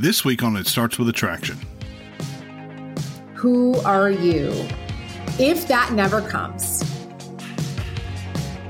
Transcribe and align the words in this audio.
This 0.00 0.24
week 0.24 0.42
on 0.42 0.56
It 0.56 0.66
Starts 0.66 0.98
With 0.98 1.10
Attraction. 1.10 1.58
Who 3.34 3.78
are 3.80 4.10
you? 4.10 4.50
If 5.38 5.68
that 5.68 5.92
never 5.92 6.22
comes, 6.22 6.82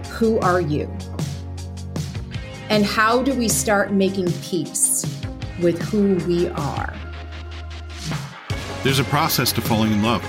who 0.08 0.40
are 0.40 0.60
you? 0.60 0.92
And 2.68 2.84
how 2.84 3.22
do 3.22 3.32
we 3.32 3.46
start 3.48 3.92
making 3.92 4.32
peace 4.42 5.06
with 5.62 5.80
who 5.80 6.16
we 6.26 6.48
are? 6.48 6.92
There's 8.82 8.98
a 8.98 9.04
process 9.04 9.52
to 9.52 9.60
falling 9.60 9.92
in 9.92 10.02
love, 10.02 10.24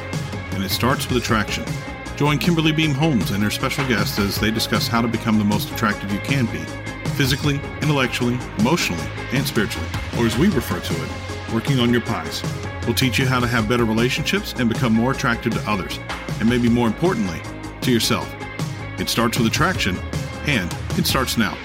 and 0.52 0.64
it 0.64 0.70
starts 0.70 1.10
with 1.10 1.18
attraction. 1.18 1.66
Join 2.16 2.38
Kimberly 2.38 2.74
Beam 2.74 2.92
Holmes 2.92 3.32
and 3.32 3.42
her 3.42 3.50
special 3.50 3.88
guest 3.88 4.20
as 4.20 4.40
they 4.40 4.52
discuss 4.52 4.88
how 4.88 5.02
to 5.02 5.08
become 5.08 5.40
the 5.40 5.46
most 5.46 5.72
attractive 5.72 6.12
you 6.12 6.20
can 6.20 6.46
be 6.46 6.64
physically, 7.12 7.56
intellectually, 7.82 8.38
emotionally, 8.60 9.06
and 9.32 9.46
spiritually, 9.46 9.88
or 10.18 10.26
as 10.26 10.38
we 10.38 10.48
refer 10.50 10.80
to 10.80 10.94
it, 10.94 11.54
working 11.54 11.80
on 11.80 11.92
your 11.92 12.02
pies. 12.02 12.44
We'll 12.86 12.96
teach 12.96 13.20
you 13.20 13.26
how 13.26 13.40
to 13.40 13.48
have 13.48 13.70
better 13.70 13.86
relationships 13.86 14.54
and 14.58 14.68
become 14.68 14.94
more 14.94 15.12
attractive 15.12 15.54
to 15.54 15.70
others, 15.70 16.00
and 16.40 16.50
maybe 16.50 16.70
more 16.70 16.88
importantly, 16.88 17.42
to 17.82 17.92
yourself. 17.92 18.34
It 19.00 19.10
starts 19.10 19.38
with 19.38 19.48
attraction, 19.48 19.98
and 20.46 20.76
it 20.98 21.06
starts 21.06 21.38
now. 21.38 21.58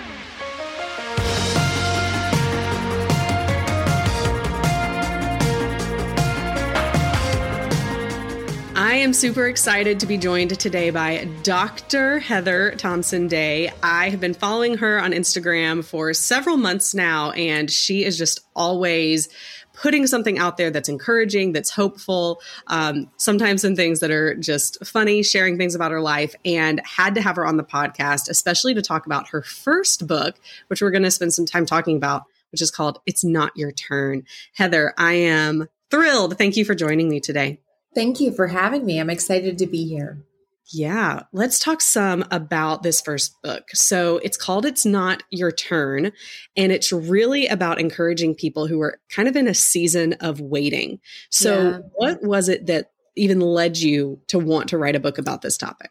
Am 9.07 9.13
super 9.13 9.47
excited 9.47 10.01
to 10.01 10.07
be 10.07 10.19
joined 10.19 10.59
today 10.59 10.91
by 10.91 11.29
Dr. 11.45 12.19
Heather 12.19 12.73
Thompson 12.73 13.29
Day. 13.29 13.71
I 13.81 14.11
have 14.11 14.19
been 14.19 14.35
following 14.35 14.79
her 14.79 15.01
on 15.01 15.13
Instagram 15.13 15.85
for 15.85 16.13
several 16.13 16.57
months 16.57 16.93
now, 16.93 17.31
and 17.31 17.71
she 17.71 18.05
is 18.05 18.19
just 18.19 18.41
always 18.57 19.29
putting 19.75 20.09
something 20.09 20.41
out 20.41 20.57
there 20.57 20.73
that's 20.73 20.89
encouraging, 20.89 21.53
that's 21.53 21.71
hopeful, 21.71 22.41
um, 22.67 23.09
sometimes 23.17 23.63
some 23.63 23.77
things 23.77 24.01
that 24.01 24.11
are 24.11 24.35
just 24.35 24.85
funny, 24.85 25.23
sharing 25.23 25.57
things 25.57 25.77
about 25.77 25.93
her 25.93 26.01
life, 26.01 26.35
and 26.45 26.83
had 26.85 27.15
to 27.15 27.23
have 27.23 27.37
her 27.37 27.47
on 27.47 27.59
the 27.59 27.63
podcast, 27.63 28.29
especially 28.29 28.75
to 28.75 28.83
talk 28.83 29.07
about 29.07 29.29
her 29.29 29.41
first 29.41 30.09
book, 30.09 30.35
which 30.67 30.83
we're 30.83 30.91
going 30.91 31.05
to 31.05 31.13
spend 31.13 31.33
some 31.33 31.47
time 31.47 31.65
talking 31.65 31.97
about, 31.97 32.25
which 32.51 32.61
is 32.61 32.73
called 32.73 32.99
It's 33.07 33.23
Not 33.23 33.53
Your 33.55 33.71
Turn. 33.71 34.25
Heather, 34.55 34.93
I 34.99 35.13
am 35.13 35.69
thrilled. 35.93 36.37
Thank 36.37 36.57
you 36.57 36.65
for 36.65 36.75
joining 36.75 37.09
me 37.09 37.21
today. 37.21 37.61
Thank 37.97 38.21
you 38.21 38.31
for 38.31 38.49
having 38.49 38.85
me. 38.85 39.01
I'm 39.01 39.09
excited 39.09 39.57
to 39.57 39.67
be 39.67 39.87
here. 39.87 40.23
Yeah, 40.71 41.23
let's 41.33 41.59
talk 41.59 41.81
some 41.81 42.27
about 42.31 42.83
this 42.83 43.01
first 43.01 43.41
book. 43.41 43.71
So 43.73 44.19
it's 44.19 44.37
called 44.37 44.67
It's 44.67 44.85
Not 44.85 45.23
Your 45.31 45.51
Turn, 45.51 46.13
and 46.59 46.73
it's 46.73 46.93
really 46.93 47.47
about 47.47 47.81
encouraging 47.81 48.35
people 48.35 48.67
who 48.67 48.83
are 48.83 48.99
kind 49.09 49.29
of 49.29 49.35
in 49.37 49.49
a 49.49 49.55
season 49.55 50.13
of 50.21 50.43
waiting. 50.43 51.01
So, 51.31 51.71
yeah. 51.71 51.79
what 51.95 52.23
was 52.23 52.51
it 52.51 52.67
that 52.67 52.91
even 53.17 53.41
led 53.41 53.79
you 53.79 54.21
to 54.27 54.39
want 54.39 54.69
to 54.69 54.79
write 54.79 54.97
a 54.97 55.01
book 55.01 55.17
about 55.17 55.41
this 55.41 55.57
topic? 55.57 55.91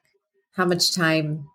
How 0.52 0.66
much 0.66 0.94
time 0.94 1.50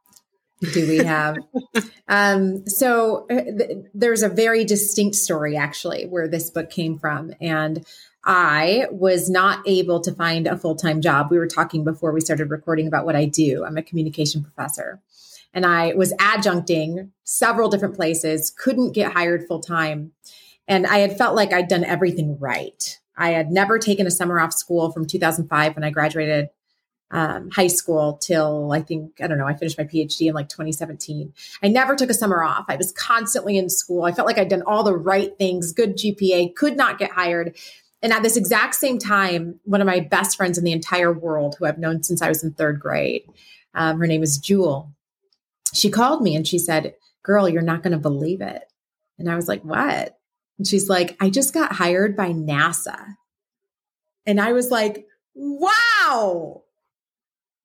do 0.72 0.88
we 0.88 0.96
have? 1.04 1.36
um, 2.08 2.66
so, 2.66 3.26
uh, 3.30 3.42
th- 3.42 3.86
there's 3.94 4.24
a 4.24 4.28
very 4.28 4.64
distinct 4.64 5.14
story 5.14 5.56
actually 5.56 6.06
where 6.06 6.26
this 6.26 6.50
book 6.50 6.70
came 6.70 6.98
from. 6.98 7.34
And 7.40 7.86
I 8.24 8.86
was 8.90 9.30
not 9.30 9.66
able 9.66 10.00
to 10.00 10.12
find 10.12 10.46
a 10.46 10.56
full 10.56 10.76
time 10.76 11.00
job. 11.00 11.30
We 11.30 11.38
were 11.38 11.46
talking 11.46 11.84
before 11.84 12.12
we 12.12 12.20
started 12.20 12.50
recording 12.50 12.86
about 12.86 13.06
what 13.06 13.16
I 13.16 13.24
do. 13.24 13.64
I'm 13.64 13.76
a 13.76 13.82
communication 13.82 14.42
professor 14.42 15.00
and 15.52 15.66
I 15.66 15.94
was 15.94 16.12
adjuncting 16.14 17.10
several 17.24 17.68
different 17.68 17.96
places, 17.96 18.50
couldn't 18.50 18.92
get 18.92 19.12
hired 19.12 19.46
full 19.46 19.60
time. 19.60 20.12
And 20.68 20.86
I 20.86 20.98
had 20.98 21.18
felt 21.18 21.34
like 21.34 21.52
I'd 21.52 21.68
done 21.68 21.84
everything 21.84 22.38
right. 22.38 22.98
I 23.16 23.30
had 23.30 23.50
never 23.50 23.78
taken 23.78 24.06
a 24.06 24.10
summer 24.10 24.38
off 24.38 24.52
school 24.52 24.92
from 24.92 25.06
2005 25.06 25.74
when 25.74 25.84
I 25.84 25.90
graduated 25.90 26.50
um, 27.10 27.50
high 27.50 27.66
school 27.66 28.18
till 28.18 28.70
I 28.72 28.80
think, 28.80 29.20
I 29.20 29.26
don't 29.26 29.38
know, 29.38 29.46
I 29.46 29.54
finished 29.54 29.76
my 29.76 29.84
PhD 29.84 30.28
in 30.28 30.34
like 30.34 30.48
2017. 30.48 31.32
I 31.60 31.68
never 31.68 31.96
took 31.96 32.08
a 32.08 32.14
summer 32.14 32.44
off. 32.44 32.66
I 32.68 32.76
was 32.76 32.92
constantly 32.92 33.58
in 33.58 33.68
school. 33.68 34.04
I 34.04 34.12
felt 34.12 34.26
like 34.26 34.38
I'd 34.38 34.48
done 34.48 34.62
all 34.62 34.84
the 34.84 34.96
right 34.96 35.36
things, 35.36 35.72
good 35.72 35.96
GPA, 35.96 36.54
could 36.54 36.76
not 36.76 36.98
get 36.98 37.10
hired. 37.10 37.56
And 38.02 38.12
at 38.12 38.22
this 38.22 38.36
exact 38.36 38.74
same 38.74 38.98
time, 38.98 39.60
one 39.64 39.80
of 39.80 39.86
my 39.86 40.00
best 40.00 40.36
friends 40.36 40.56
in 40.56 40.64
the 40.64 40.72
entire 40.72 41.12
world, 41.12 41.56
who 41.58 41.66
I've 41.66 41.78
known 41.78 42.02
since 42.02 42.22
I 42.22 42.28
was 42.28 42.42
in 42.42 42.52
third 42.52 42.80
grade, 42.80 43.24
um, 43.74 43.98
her 43.98 44.06
name 44.06 44.22
is 44.22 44.38
Jewel. 44.38 44.92
She 45.74 45.90
called 45.90 46.22
me 46.22 46.34
and 46.34 46.46
she 46.46 46.58
said, 46.58 46.94
Girl, 47.22 47.48
you're 47.48 47.62
not 47.62 47.82
going 47.82 47.92
to 47.92 47.98
believe 47.98 48.40
it. 48.40 48.64
And 49.18 49.30
I 49.30 49.36
was 49.36 49.48
like, 49.48 49.62
What? 49.62 50.18
And 50.58 50.66
she's 50.66 50.88
like, 50.88 51.16
I 51.20 51.30
just 51.30 51.52
got 51.52 51.72
hired 51.72 52.16
by 52.16 52.30
NASA. 52.30 53.16
And 54.26 54.40
I 54.40 54.52
was 54.52 54.70
like, 54.70 55.06
Wow. 55.34 56.62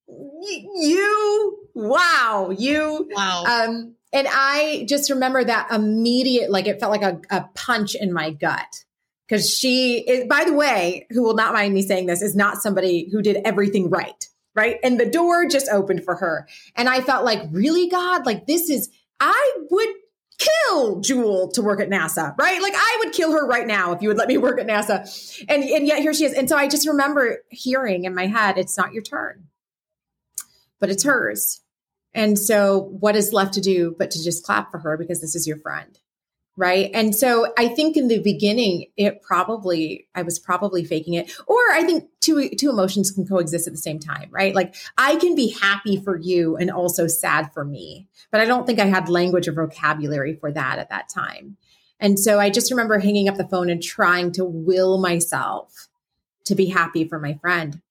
Y- 0.08 0.66
you, 0.76 1.70
wow, 1.74 2.54
you, 2.56 3.10
wow. 3.12 3.44
Um, 3.46 3.96
and 4.14 4.28
I 4.30 4.86
just 4.88 5.10
remember 5.10 5.44
that 5.44 5.72
immediate, 5.72 6.52
like 6.52 6.68
it 6.68 6.80
felt 6.80 6.92
like 6.92 7.02
a, 7.02 7.20
a 7.36 7.50
punch 7.56 7.96
in 7.96 8.14
my 8.14 8.30
gut 8.30 8.86
because 9.28 9.50
she 9.50 10.00
is, 10.00 10.28
by 10.28 10.44
the 10.46 10.54
way, 10.54 11.08
who 11.10 11.24
will 11.24 11.34
not 11.34 11.54
mind 11.54 11.74
me 11.74 11.82
saying 11.82 12.06
this, 12.06 12.22
is 12.22 12.36
not 12.36 12.62
somebody 12.62 13.10
who 13.12 13.22
did 13.22 13.38
everything 13.46 13.90
right. 13.90 14.28
Right. 14.54 14.78
And 14.84 14.98
the 14.98 15.06
door 15.06 15.46
just 15.48 15.68
opened 15.70 16.06
for 16.06 16.16
her. 16.16 16.48
And 16.76 16.88
I 16.88 17.02
felt 17.02 17.26
like, 17.26 17.42
really, 17.52 17.90
God, 17.90 18.26
like 18.26 18.48
this 18.48 18.70
is, 18.70 18.90
I 19.20 19.54
would 19.70 19.90
kill 20.38 21.02
Jewel 21.02 21.52
to 21.52 21.62
work 21.62 21.82
at 21.82 21.90
NASA, 21.90 22.34
right? 22.38 22.62
Like 22.62 22.74
I 22.76 23.02
would 23.04 23.14
kill 23.14 23.34
her 23.34 23.46
right 23.46 23.68
now 23.68 23.92
if 23.92 24.02
you 24.02 24.08
would 24.08 24.18
let 24.18 24.30
me 24.30 24.38
work 24.38 24.60
at 24.60 24.68
NASA. 24.68 25.44
And, 25.50 25.64
and 25.64 25.86
yet 25.86 26.00
here 26.00 26.14
she 26.14 26.24
is. 26.24 26.34
And 26.34 26.48
so 26.48 26.56
I 26.56 26.70
just 26.70 26.88
remember 26.88 27.40
hearing 27.50 28.06
in 28.06 28.16
my 28.16 28.28
head, 28.28 28.58
it's 28.58 28.78
not 28.78 28.94
your 28.94 29.04
turn, 29.04 29.48
but 30.80 30.90
it's 30.90 31.04
hers. 31.04 31.62
And 32.14 32.40
so 32.40 32.80
what 32.80 33.18
is 33.18 33.34
left 33.34 33.56
to 33.56 33.62
do 33.62 33.94
but 34.00 34.12
to 34.12 34.24
just 34.24 34.46
clap 34.46 34.72
for 34.72 34.78
her 34.80 34.96
because 34.98 35.20
this 35.20 35.36
is 35.36 35.46
your 35.46 35.58
friend 35.58 36.00
right 36.58 36.90
and 36.94 37.16
so 37.16 37.52
i 37.58 37.68
think 37.68 37.98
in 37.98 38.08
the 38.08 38.20
beginning 38.20 38.86
it 38.98 39.22
probably 39.22 40.08
i 40.16 40.22
was 40.22 40.40
probably 40.40 40.84
faking 40.84 41.14
it 41.14 41.32
or 41.48 41.58
i 41.72 41.84
think 41.84 42.06
two 42.22 42.50
two 42.50 42.70
emotions 42.70 43.12
can 43.12 43.28
coexist 43.28 43.68
at 43.68 43.74
the 43.74 43.78
same 43.78 44.00
time 44.00 44.28
right 44.32 44.56
like 44.56 44.76
i 44.98 45.16
can 45.18 45.36
be 45.36 45.50
happy 45.62 45.98
for 45.98 46.18
you 46.18 46.56
and 46.56 46.72
also 46.72 47.08
sad 47.08 47.52
for 47.54 47.66
me 47.66 48.08
but 48.32 48.40
i 48.40 48.46
don't 48.46 48.66
think 48.66 48.80
i 48.80 48.86
had 48.86 49.10
language 49.10 49.48
or 49.48 49.54
vocabulary 49.54 50.36
for 50.36 50.52
that 50.52 50.80
at 50.80 50.90
that 50.90 51.10
time 51.10 51.58
and 52.00 52.20
so 52.20 52.40
i 52.40 52.50
just 52.50 52.72
remember 52.72 53.00
hanging 53.00 53.28
up 53.28 53.36
the 53.36 53.48
phone 53.48 53.70
and 53.70 53.84
trying 53.84 54.32
to 54.32 54.46
will 54.46 54.98
myself 54.98 55.90
to 56.46 56.56
be 56.56 56.68
happy 56.68 57.08
for 57.08 57.20
my 57.20 57.34
friend 57.42 57.82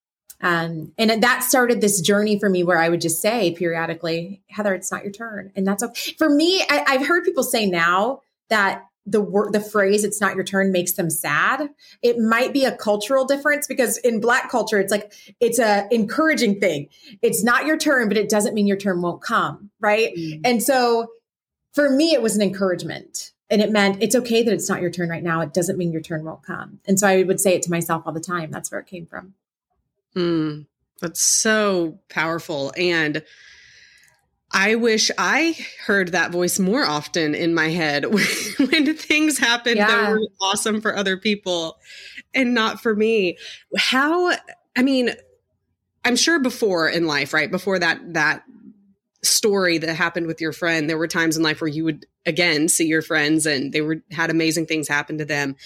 um, 0.41 0.93
and 0.99 1.23
that 1.23 1.43
started 1.43 1.81
this 1.81 2.03
journey 2.03 2.39
for 2.39 2.51
me 2.51 2.65
where 2.65 2.79
I 2.79 2.91
would 2.91 3.01
just 3.01 3.23
say 3.23 3.55
periodically, 3.55 4.43
Heather, 4.49 4.75
it's 4.75 4.93
not 4.93 5.03
your 5.03 5.13
turn. 5.13 5.51
And 5.57 5.67
that's 5.67 5.83
okay. 5.83 6.13
For 6.19 6.29
me, 6.29 6.61
I, 6.69 6.85
I've 6.87 7.07
heard 7.07 7.25
people 7.25 7.45
say 7.45 7.65
now, 7.65 8.21
that 8.49 8.85
the 9.07 9.21
word 9.21 9.53
the 9.53 9.61
phrase 9.61 10.03
it's 10.03 10.21
not 10.21 10.35
your 10.35 10.45
turn 10.45 10.73
makes 10.73 10.93
them 10.93 11.11
sad. 11.11 11.69
It 12.03 12.19
might 12.19 12.53
be 12.53 12.65
a 12.65 12.75
cultural 12.75 13.25
difference 13.25 13.67
because 13.67 13.99
in 13.99 14.21
black 14.21 14.51
culture 14.51 14.81
it's 14.81 14.91
like 14.91 15.13
it's 15.41 15.59
a 15.59 15.87
encouraging 15.91 16.59
thing. 16.61 16.89
It's 17.21 17.45
not 17.45 17.67
your 17.67 17.77
turn 17.77 18.09
but 18.09 18.17
it 18.17 18.31
doesn't 18.31 18.55
mean 18.55 18.67
your 18.67 18.79
turn 18.79 19.03
won't 19.03 19.23
come 19.23 19.71
right? 19.81 20.15
Mm. 20.17 20.41
and 20.45 20.63
so 20.63 21.09
for 21.73 21.91
me 21.91 22.13
it 22.13 22.23
was 22.23 22.37
an 22.37 22.43
encouragement. 22.43 23.33
And 23.51 23.61
it 23.61 23.71
meant 23.71 24.03
it's 24.03 24.17
okay 24.17 24.43
that 24.43 24.55
it's 24.55 24.71
not 24.71 24.81
your 24.81 24.91
turn 24.91 25.11
right 25.11 25.23
now. 25.23 25.43
It 25.43 25.53
doesn't 25.53 25.77
mean 25.77 25.93
your 25.93 26.01
turn 26.01 26.25
won't 26.25 26.43
come. 26.43 26.81
And 26.87 26.99
so 26.99 27.07
i 27.07 27.23
would 27.23 27.41
say 27.41 27.55
it 27.55 27.63
to 27.63 27.71
myself 27.71 28.03
all 28.07 28.13
the 28.13 28.19
time. 28.19 28.51
That's 28.51 28.73
where 28.73 28.81
it 28.81 28.87
came 28.87 29.05
from. 29.05 29.35
Mm, 30.17 30.67
that's 31.01 31.21
so 31.21 31.99
powerful. 32.09 32.73
And 32.77 33.23
I 34.57 34.77
wish 34.77 35.11
I 35.19 35.57
heard 35.85 36.13
that 36.13 36.31
voice 36.31 36.61
more 36.61 36.85
often 36.85 37.35
in 37.35 37.55
my 37.55 37.71
head 37.71 38.07
when, 38.15 38.25
when 38.71 38.97
things 38.97 39.37
happen 39.37 39.77
yeah. 39.77 39.89
that 39.89 40.11
were 40.13 40.21
awesome 40.41 40.81
for 40.81 40.97
other 40.97 41.17
people 41.17 41.77
and 42.33 42.55
not 42.55 42.81
for 42.81 42.95
me. 42.95 43.37
How, 43.77 44.33
I 44.77 44.83
mean, 44.83 45.11
I'm 46.05 46.17
sure 46.17 46.39
before 46.39 46.89
in 46.89 47.07
life, 47.07 47.35
right? 47.35 47.51
Before 47.51 47.81
that, 47.81 48.15
that 48.15 48.45
story 49.25 49.79
that 49.79 49.93
happened 49.93 50.29
with 50.29 50.41
your 50.41 50.53
friend, 50.53 50.89
there 50.89 50.99
were 50.99 51.09
times 51.09 51.37
in 51.37 51.43
life 51.43 51.61
where 51.61 51.69
you 51.69 51.85
would 51.85 52.07
again 52.25 52.69
see 52.69 52.87
your 52.87 53.03
friends 53.03 53.47
and 53.47 53.73
they 53.73 53.81
were 53.81 54.03
had 54.11 54.31
amazing 54.31 54.67
things 54.67 54.87
happen 54.87 55.19
to 55.19 55.25
them. 55.25 55.57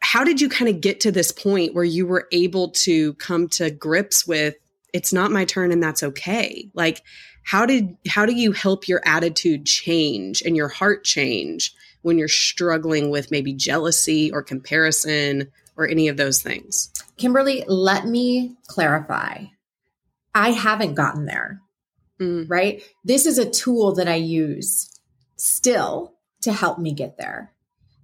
How 0.00 0.22
did 0.24 0.40
you 0.40 0.48
kind 0.48 0.68
of 0.68 0.80
get 0.80 1.00
to 1.00 1.12
this 1.12 1.32
point 1.32 1.74
where 1.74 1.84
you 1.84 2.06
were 2.06 2.28
able 2.30 2.70
to 2.70 3.14
come 3.14 3.48
to 3.50 3.70
grips 3.70 4.26
with 4.26 4.54
it's 4.92 5.12
not 5.12 5.30
my 5.30 5.44
turn 5.44 5.72
and 5.72 5.82
that's 5.82 6.02
okay? 6.02 6.68
Like 6.74 7.02
how 7.46 7.64
did 7.66 7.96
how 8.06 8.26
do 8.26 8.34
you 8.34 8.52
help 8.52 8.86
your 8.86 9.00
attitude 9.04 9.64
change 9.64 10.42
and 10.42 10.56
your 10.56 10.68
heart 10.68 11.04
change 11.04 11.74
when 12.02 12.18
you're 12.18 12.28
struggling 12.28 13.10
with 13.10 13.30
maybe 13.30 13.52
jealousy 13.52 14.30
or 14.30 14.42
comparison 14.42 15.50
or 15.76 15.88
any 15.88 16.08
of 16.08 16.16
those 16.16 16.42
things? 16.42 16.92
Kimberly, 17.16 17.64
let 17.66 18.06
me 18.06 18.56
clarify. 18.66 19.44
I 20.34 20.50
haven't 20.50 20.94
gotten 20.94 21.24
there 21.24 21.62
mm. 22.20 22.48
right? 22.48 22.82
This 23.04 23.26
is 23.26 23.38
a 23.38 23.48
tool 23.48 23.94
that 23.94 24.08
I 24.08 24.16
use 24.16 24.90
still 25.36 26.14
to 26.42 26.52
help 26.52 26.78
me 26.78 26.92
get 26.92 27.16
there. 27.18 27.52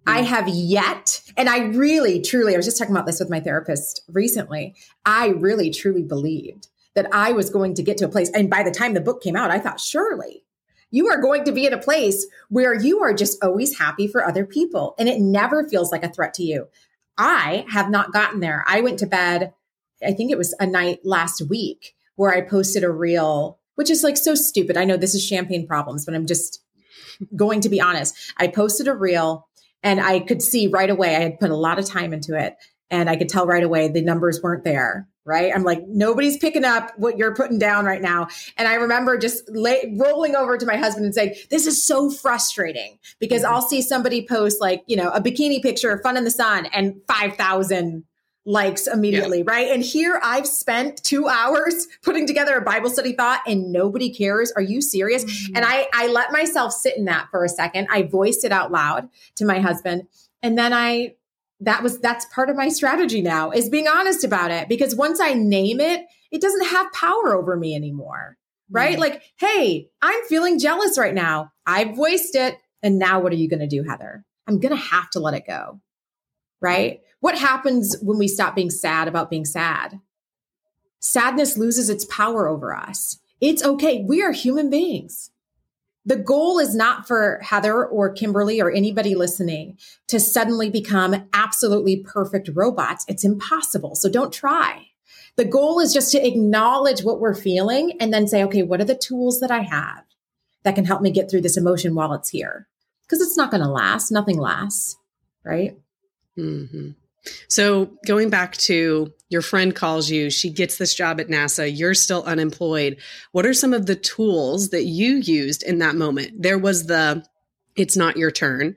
Mm. 0.06 0.12
I 0.12 0.22
have 0.22 0.48
yet, 0.48 1.20
and 1.36 1.48
I 1.48 1.64
really, 1.66 2.20
truly, 2.20 2.54
I 2.54 2.56
was 2.56 2.66
just 2.66 2.78
talking 2.78 2.94
about 2.94 3.06
this 3.06 3.20
with 3.20 3.30
my 3.30 3.40
therapist 3.40 4.02
recently. 4.08 4.74
I 5.04 5.28
really, 5.28 5.70
truly 5.70 6.02
believed 6.02 6.68
that 6.94 7.08
I 7.12 7.32
was 7.32 7.50
going 7.50 7.74
to 7.74 7.82
get 7.82 7.96
to 7.98 8.04
a 8.04 8.08
place. 8.08 8.30
And 8.30 8.50
by 8.50 8.62
the 8.62 8.70
time 8.70 8.94
the 8.94 9.00
book 9.00 9.22
came 9.22 9.36
out, 9.36 9.50
I 9.50 9.58
thought, 9.58 9.80
surely 9.80 10.44
you 10.90 11.08
are 11.08 11.20
going 11.20 11.44
to 11.44 11.52
be 11.52 11.66
in 11.66 11.72
a 11.72 11.78
place 11.78 12.26
where 12.50 12.74
you 12.74 13.00
are 13.00 13.14
just 13.14 13.42
always 13.42 13.78
happy 13.78 14.06
for 14.06 14.24
other 14.24 14.44
people 14.44 14.94
and 14.98 15.08
it 15.08 15.20
never 15.20 15.66
feels 15.66 15.90
like 15.90 16.04
a 16.04 16.08
threat 16.08 16.34
to 16.34 16.42
you. 16.42 16.68
I 17.16 17.64
have 17.70 17.90
not 17.90 18.12
gotten 18.12 18.40
there. 18.40 18.64
I 18.66 18.82
went 18.82 18.98
to 18.98 19.06
bed, 19.06 19.54
I 20.06 20.12
think 20.12 20.30
it 20.30 20.38
was 20.38 20.54
a 20.60 20.66
night 20.66 21.00
last 21.02 21.40
week 21.48 21.94
where 22.16 22.32
I 22.32 22.42
posted 22.42 22.84
a 22.84 22.90
reel 22.90 23.58
which 23.74 23.90
is 23.90 24.02
like 24.02 24.16
so 24.16 24.34
stupid. 24.34 24.76
I 24.76 24.84
know 24.84 24.96
this 24.96 25.14
is 25.14 25.24
champagne 25.24 25.66
problems, 25.66 26.04
but 26.04 26.14
I'm 26.14 26.26
just 26.26 26.62
going 27.34 27.60
to 27.62 27.68
be 27.68 27.80
honest. 27.80 28.14
I 28.36 28.48
posted 28.48 28.88
a 28.88 28.94
reel 28.94 29.48
and 29.82 30.00
I 30.00 30.20
could 30.20 30.42
see 30.42 30.66
right 30.66 30.90
away 30.90 31.16
I 31.16 31.20
had 31.20 31.40
put 31.40 31.50
a 31.50 31.56
lot 31.56 31.78
of 31.78 31.86
time 31.86 32.12
into 32.12 32.38
it 32.38 32.56
and 32.90 33.08
I 33.08 33.16
could 33.16 33.28
tell 33.28 33.46
right 33.46 33.62
away 33.62 33.88
the 33.88 34.02
numbers 34.02 34.40
weren't 34.42 34.64
there. 34.64 35.08
Right. 35.24 35.52
I'm 35.54 35.62
like, 35.62 35.86
nobody's 35.86 36.36
picking 36.36 36.64
up 36.64 36.90
what 36.96 37.16
you're 37.16 37.32
putting 37.32 37.58
down 37.60 37.84
right 37.84 38.02
now. 38.02 38.26
And 38.56 38.66
I 38.66 38.74
remember 38.74 39.16
just 39.16 39.48
lay, 39.48 39.94
rolling 39.96 40.34
over 40.34 40.58
to 40.58 40.66
my 40.66 40.76
husband 40.76 41.04
and 41.04 41.14
saying, 41.14 41.36
this 41.48 41.64
is 41.64 41.86
so 41.86 42.10
frustrating 42.10 42.98
because 43.20 43.42
mm-hmm. 43.42 43.54
I'll 43.54 43.62
see 43.62 43.82
somebody 43.82 44.26
post 44.26 44.60
like, 44.60 44.82
you 44.88 44.96
know, 44.96 45.10
a 45.10 45.20
bikini 45.20 45.62
picture, 45.62 45.96
fun 45.98 46.16
in 46.16 46.24
the 46.24 46.30
sun 46.32 46.66
and 46.72 47.00
5,000 47.06 48.04
likes 48.44 48.86
immediately, 48.86 49.38
yeah. 49.38 49.44
right? 49.46 49.70
And 49.70 49.82
here 49.82 50.20
I've 50.22 50.46
spent 50.46 51.02
two 51.02 51.28
hours 51.28 51.86
putting 52.02 52.26
together 52.26 52.56
a 52.56 52.62
Bible 52.62 52.90
study 52.90 53.12
thought 53.12 53.40
and 53.46 53.72
nobody 53.72 54.12
cares. 54.12 54.52
Are 54.52 54.62
you 54.62 54.82
serious? 54.82 55.24
Mm-hmm. 55.24 55.56
And 55.56 55.64
I, 55.64 55.88
I 55.92 56.08
let 56.08 56.32
myself 56.32 56.72
sit 56.72 56.96
in 56.96 57.04
that 57.06 57.28
for 57.30 57.44
a 57.44 57.48
second. 57.48 57.88
I 57.90 58.02
voiced 58.02 58.44
it 58.44 58.52
out 58.52 58.72
loud 58.72 59.08
to 59.36 59.44
my 59.44 59.60
husband. 59.60 60.08
And 60.42 60.58
then 60.58 60.72
I, 60.72 61.14
that 61.64 61.82
was, 61.82 61.98
that's 62.00 62.24
part 62.26 62.50
of 62.50 62.56
my 62.56 62.68
strategy 62.68 63.22
now 63.22 63.50
is 63.50 63.68
being 63.68 63.88
honest 63.88 64.24
about 64.24 64.50
it 64.50 64.68
because 64.68 64.94
once 64.94 65.20
I 65.20 65.34
name 65.34 65.80
it, 65.80 66.04
it 66.30 66.40
doesn't 66.40 66.66
have 66.66 66.92
power 66.92 67.34
over 67.34 67.56
me 67.56 67.74
anymore. 67.74 68.36
Right? 68.70 68.92
Mm-hmm. 68.92 69.00
Like, 69.00 69.22
hey, 69.38 69.88
I'm 70.00 70.24
feeling 70.24 70.58
jealous 70.58 70.98
right 70.98 71.12
now. 71.12 71.52
I 71.66 71.92
voiced 71.92 72.34
it. 72.34 72.56
And 72.82 72.98
now 72.98 73.20
what 73.20 73.32
are 73.32 73.36
you 73.36 73.48
going 73.48 73.60
to 73.60 73.66
do, 73.66 73.82
Heather? 73.82 74.24
I'm 74.46 74.60
going 74.60 74.74
to 74.74 74.82
have 74.82 75.10
to 75.10 75.20
let 75.20 75.34
it 75.34 75.46
go. 75.46 75.80
Right? 76.60 77.00
What 77.20 77.36
happens 77.36 77.96
when 78.00 78.18
we 78.18 78.28
stop 78.28 78.54
being 78.54 78.70
sad 78.70 79.08
about 79.08 79.28
being 79.28 79.44
sad? 79.44 80.00
Sadness 81.00 81.58
loses 81.58 81.90
its 81.90 82.04
power 82.06 82.48
over 82.48 82.74
us. 82.74 83.18
It's 83.40 83.62
okay. 83.62 84.04
We 84.06 84.22
are 84.22 84.32
human 84.32 84.70
beings. 84.70 85.31
The 86.04 86.16
goal 86.16 86.58
is 86.58 86.74
not 86.74 87.06
for 87.06 87.38
Heather 87.42 87.84
or 87.84 88.12
Kimberly 88.12 88.60
or 88.60 88.70
anybody 88.70 89.14
listening 89.14 89.78
to 90.08 90.18
suddenly 90.18 90.68
become 90.68 91.28
absolutely 91.32 91.98
perfect 91.98 92.50
robots. 92.52 93.04
It's 93.06 93.24
impossible. 93.24 93.94
So 93.94 94.08
don't 94.08 94.32
try. 94.32 94.88
The 95.36 95.44
goal 95.44 95.80
is 95.80 95.92
just 95.92 96.12
to 96.12 96.26
acknowledge 96.26 97.04
what 97.04 97.20
we're 97.20 97.34
feeling 97.34 97.96
and 98.00 98.12
then 98.12 98.26
say, 98.26 98.42
okay, 98.44 98.62
what 98.62 98.80
are 98.80 98.84
the 98.84 98.94
tools 98.94 99.40
that 99.40 99.50
I 99.50 99.60
have 99.60 100.04
that 100.64 100.74
can 100.74 100.84
help 100.84 101.02
me 101.02 101.10
get 101.10 101.30
through 101.30 101.40
this 101.42 101.56
emotion 101.56 101.94
while 101.94 102.12
it's 102.14 102.28
here? 102.28 102.68
Because 103.02 103.20
it's 103.20 103.36
not 103.36 103.50
going 103.50 103.62
to 103.62 103.68
last. 103.68 104.10
Nothing 104.10 104.38
lasts, 104.38 104.96
right? 105.44 105.78
Mm-hmm. 106.36 106.90
So, 107.48 107.92
going 108.04 108.30
back 108.30 108.56
to 108.56 109.12
your 109.32 109.42
friend 109.42 109.74
calls 109.74 110.10
you, 110.10 110.30
she 110.30 110.50
gets 110.50 110.76
this 110.76 110.94
job 110.94 111.20
at 111.20 111.28
NASA, 111.28 111.74
you're 111.74 111.94
still 111.94 112.22
unemployed. 112.24 112.98
What 113.32 113.46
are 113.46 113.54
some 113.54 113.72
of 113.72 113.86
the 113.86 113.96
tools 113.96 114.68
that 114.68 114.84
you 114.84 115.14
used 115.14 115.62
in 115.62 115.78
that 115.78 115.96
moment? 115.96 116.42
There 116.42 116.58
was 116.58 116.86
the 116.86 117.24
it's 117.74 117.96
not 117.96 118.16
your 118.16 118.30
turn. 118.30 118.76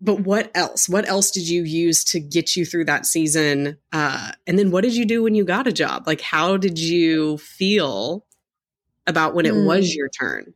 But 0.00 0.20
what 0.20 0.50
else? 0.54 0.90
What 0.90 1.08
else 1.08 1.30
did 1.30 1.48
you 1.48 1.62
use 1.62 2.04
to 2.04 2.20
get 2.20 2.54
you 2.54 2.66
through 2.66 2.84
that 2.84 3.06
season? 3.06 3.78
Uh, 3.92 4.32
and 4.46 4.58
then 4.58 4.70
what 4.70 4.84
did 4.84 4.94
you 4.94 5.06
do 5.06 5.22
when 5.22 5.34
you 5.34 5.44
got 5.44 5.66
a 5.66 5.72
job? 5.72 6.06
Like, 6.06 6.20
how 6.20 6.58
did 6.58 6.78
you 6.78 7.38
feel 7.38 8.26
about 9.06 9.34
when 9.34 9.46
it 9.46 9.54
mm. 9.54 9.66
was 9.66 9.94
your 9.94 10.10
turn? 10.10 10.52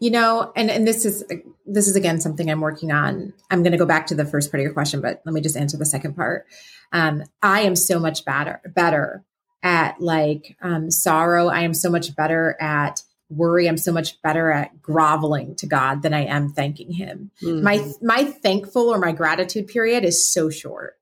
You 0.00 0.10
know, 0.10 0.52
and 0.54 0.70
and 0.70 0.86
this 0.86 1.04
is 1.04 1.24
this 1.66 1.88
is 1.88 1.96
again 1.96 2.20
something 2.20 2.50
I'm 2.50 2.60
working 2.60 2.92
on. 2.92 3.32
I'm 3.50 3.62
going 3.62 3.72
to 3.72 3.78
go 3.78 3.86
back 3.86 4.06
to 4.08 4.14
the 4.14 4.24
first 4.24 4.50
part 4.50 4.60
of 4.60 4.64
your 4.64 4.72
question, 4.72 5.00
but 5.00 5.22
let 5.24 5.32
me 5.32 5.40
just 5.40 5.56
answer 5.56 5.76
the 5.76 5.86
second 5.86 6.14
part. 6.14 6.46
Um, 6.92 7.24
I 7.42 7.60
am 7.62 7.76
so 7.76 7.98
much 7.98 8.24
better 8.24 8.60
better 8.74 9.24
at 9.62 10.00
like 10.00 10.56
um, 10.62 10.90
sorrow. 10.90 11.48
I 11.48 11.60
am 11.60 11.74
so 11.74 11.90
much 11.90 12.14
better 12.14 12.56
at 12.60 13.02
worry. 13.28 13.68
I'm 13.68 13.76
so 13.76 13.92
much 13.92 14.20
better 14.22 14.50
at 14.50 14.80
groveling 14.80 15.54
to 15.56 15.66
God 15.66 16.02
than 16.02 16.14
I 16.14 16.24
am 16.24 16.50
thanking 16.50 16.92
Him. 16.92 17.30
Mm-hmm. 17.42 17.64
My 17.64 17.92
my 18.00 18.24
thankful 18.24 18.88
or 18.88 18.98
my 18.98 19.12
gratitude 19.12 19.66
period 19.66 20.04
is 20.04 20.26
so 20.26 20.48
short. 20.48 20.94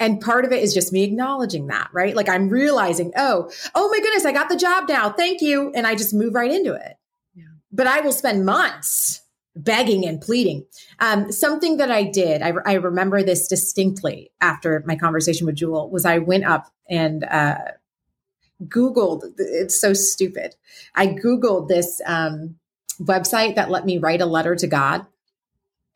And 0.00 0.20
part 0.20 0.44
of 0.44 0.52
it 0.52 0.62
is 0.62 0.74
just 0.74 0.92
me 0.92 1.02
acknowledging 1.02 1.68
that, 1.68 1.88
right? 1.92 2.14
Like 2.14 2.28
I'm 2.28 2.48
realizing, 2.48 3.12
oh, 3.16 3.50
oh 3.74 3.88
my 3.88 3.98
goodness, 3.98 4.24
I 4.24 4.32
got 4.32 4.48
the 4.48 4.56
job 4.56 4.88
now. 4.88 5.10
Thank 5.10 5.40
you. 5.40 5.72
And 5.74 5.88
I 5.88 5.96
just 5.96 6.14
move 6.14 6.34
right 6.34 6.52
into 6.52 6.74
it 6.74 6.97
but 7.72 7.86
I 7.86 8.00
will 8.00 8.12
spend 8.12 8.44
months 8.44 9.22
begging 9.54 10.06
and 10.06 10.20
pleading. 10.20 10.64
Um, 11.00 11.32
something 11.32 11.78
that 11.78 11.90
I 11.90 12.04
did, 12.04 12.42
I, 12.42 12.52
I, 12.64 12.74
remember 12.74 13.22
this 13.22 13.48
distinctly 13.48 14.30
after 14.40 14.84
my 14.86 14.94
conversation 14.94 15.46
with 15.46 15.56
Jewel, 15.56 15.90
was 15.90 16.04
I 16.04 16.18
went 16.18 16.44
up 16.44 16.72
and 16.88 17.24
uh, 17.24 17.58
Googled, 18.64 19.24
it's 19.38 19.80
so 19.80 19.94
stupid. 19.94 20.54
I 20.94 21.08
Googled 21.08 21.68
this 21.68 22.00
um, 22.06 22.56
website 23.00 23.56
that 23.56 23.70
let 23.70 23.84
me 23.84 23.98
write 23.98 24.20
a 24.20 24.26
letter 24.26 24.54
to 24.54 24.66
God. 24.66 25.06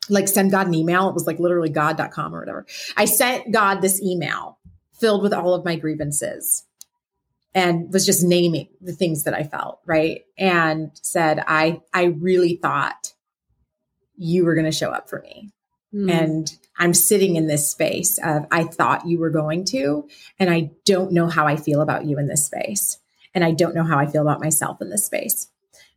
Like 0.09 0.27
send 0.27 0.51
God 0.51 0.67
an 0.67 0.73
email. 0.73 1.07
It 1.07 1.13
was 1.13 1.25
like 1.25 1.39
literally 1.39 1.69
god.com 1.69 2.35
or 2.35 2.39
whatever. 2.39 2.65
I 2.97 3.05
sent 3.05 3.53
God 3.53 3.81
this 3.81 4.01
email 4.01 4.57
filled 4.99 5.23
with 5.23 5.33
all 5.33 5.53
of 5.53 5.63
my 5.63 5.77
grievances 5.77 6.65
and 7.55 7.91
was 7.93 8.05
just 8.05 8.23
naming 8.23 8.67
the 8.81 8.93
things 8.93 9.23
that 9.23 9.33
I 9.33 9.43
felt, 9.43 9.79
right? 9.85 10.21
And 10.37 10.91
said, 11.01 11.43
I, 11.47 11.81
I 11.93 12.05
really 12.05 12.55
thought 12.55 13.13
you 14.15 14.45
were 14.45 14.55
going 14.55 14.65
to 14.65 14.71
show 14.71 14.89
up 14.89 15.09
for 15.09 15.21
me. 15.21 15.51
Mm. 15.93 16.11
And 16.11 16.57
I'm 16.77 16.93
sitting 16.93 17.35
in 17.35 17.47
this 17.47 17.69
space 17.69 18.17
of, 18.23 18.45
I 18.51 18.63
thought 18.63 19.07
you 19.07 19.19
were 19.19 19.29
going 19.29 19.65
to, 19.65 20.07
and 20.39 20.49
I 20.49 20.71
don't 20.85 21.11
know 21.11 21.27
how 21.27 21.45
I 21.45 21.55
feel 21.55 21.81
about 21.81 22.05
you 22.05 22.17
in 22.17 22.27
this 22.27 22.45
space. 22.45 22.97
And 23.35 23.43
I 23.43 23.51
don't 23.51 23.75
know 23.75 23.83
how 23.83 23.97
I 23.97 24.07
feel 24.07 24.21
about 24.21 24.41
myself 24.41 24.81
in 24.81 24.89
this 24.89 25.05
space. 25.05 25.49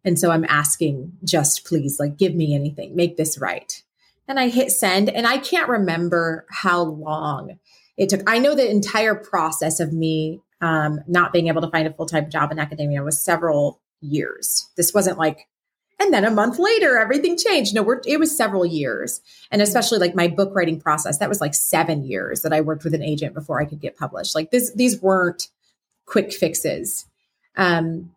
And 0.04 0.18
so 0.18 0.30
I'm 0.30 0.44
asking, 0.48 1.12
just 1.24 1.64
please, 1.66 1.98
like, 1.98 2.16
give 2.16 2.34
me 2.34 2.54
anything, 2.54 2.94
make 2.94 3.16
this 3.16 3.38
right. 3.38 3.82
And 4.28 4.38
I 4.38 4.48
hit 4.48 4.70
send, 4.70 5.08
and 5.08 5.26
I 5.26 5.38
can't 5.38 5.68
remember 5.68 6.46
how 6.50 6.82
long 6.82 7.58
it 7.96 8.08
took. 8.08 8.22
I 8.26 8.38
know 8.38 8.54
the 8.54 8.70
entire 8.70 9.14
process 9.14 9.80
of 9.80 9.92
me 9.92 10.42
um, 10.60 11.00
not 11.06 11.32
being 11.32 11.48
able 11.48 11.62
to 11.62 11.70
find 11.70 11.86
a 11.86 11.92
full 11.92 12.06
time 12.06 12.30
job 12.30 12.52
in 12.52 12.58
academia 12.58 13.02
was 13.02 13.22
several 13.22 13.80
years. 14.00 14.68
This 14.76 14.94
wasn't 14.94 15.18
like, 15.18 15.48
and 15.98 16.12
then 16.12 16.24
a 16.24 16.30
month 16.30 16.58
later, 16.58 16.98
everything 16.98 17.36
changed. 17.38 17.74
No, 17.74 17.82
we're, 17.82 18.00
it 18.06 18.18
was 18.18 18.36
several 18.36 18.66
years. 18.66 19.20
And 19.50 19.62
especially 19.62 19.98
like 19.98 20.14
my 20.14 20.28
book 20.28 20.54
writing 20.54 20.80
process, 20.80 21.18
that 21.18 21.28
was 21.28 21.40
like 21.40 21.54
seven 21.54 22.04
years 22.04 22.42
that 22.42 22.52
I 22.52 22.60
worked 22.60 22.84
with 22.84 22.94
an 22.94 23.02
agent 23.02 23.34
before 23.34 23.60
I 23.60 23.64
could 23.64 23.80
get 23.80 23.96
published. 23.96 24.34
Like 24.34 24.50
this, 24.50 24.72
these 24.72 25.00
weren't 25.00 25.48
quick 26.04 26.32
fixes. 26.32 27.06
Um, 27.56 28.14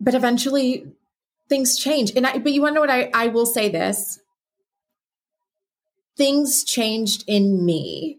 but 0.00 0.14
eventually 0.14 0.86
things 1.48 1.78
change. 1.78 2.12
And 2.16 2.26
I, 2.26 2.38
but 2.38 2.52
you 2.52 2.60
want 2.60 2.72
to 2.72 2.74
know 2.74 2.80
what 2.80 2.90
I, 2.90 3.10
I 3.14 3.28
will 3.28 3.46
say 3.46 3.68
this 3.68 4.20
things 6.16 6.64
changed 6.64 7.24
in 7.26 7.64
me 7.64 8.18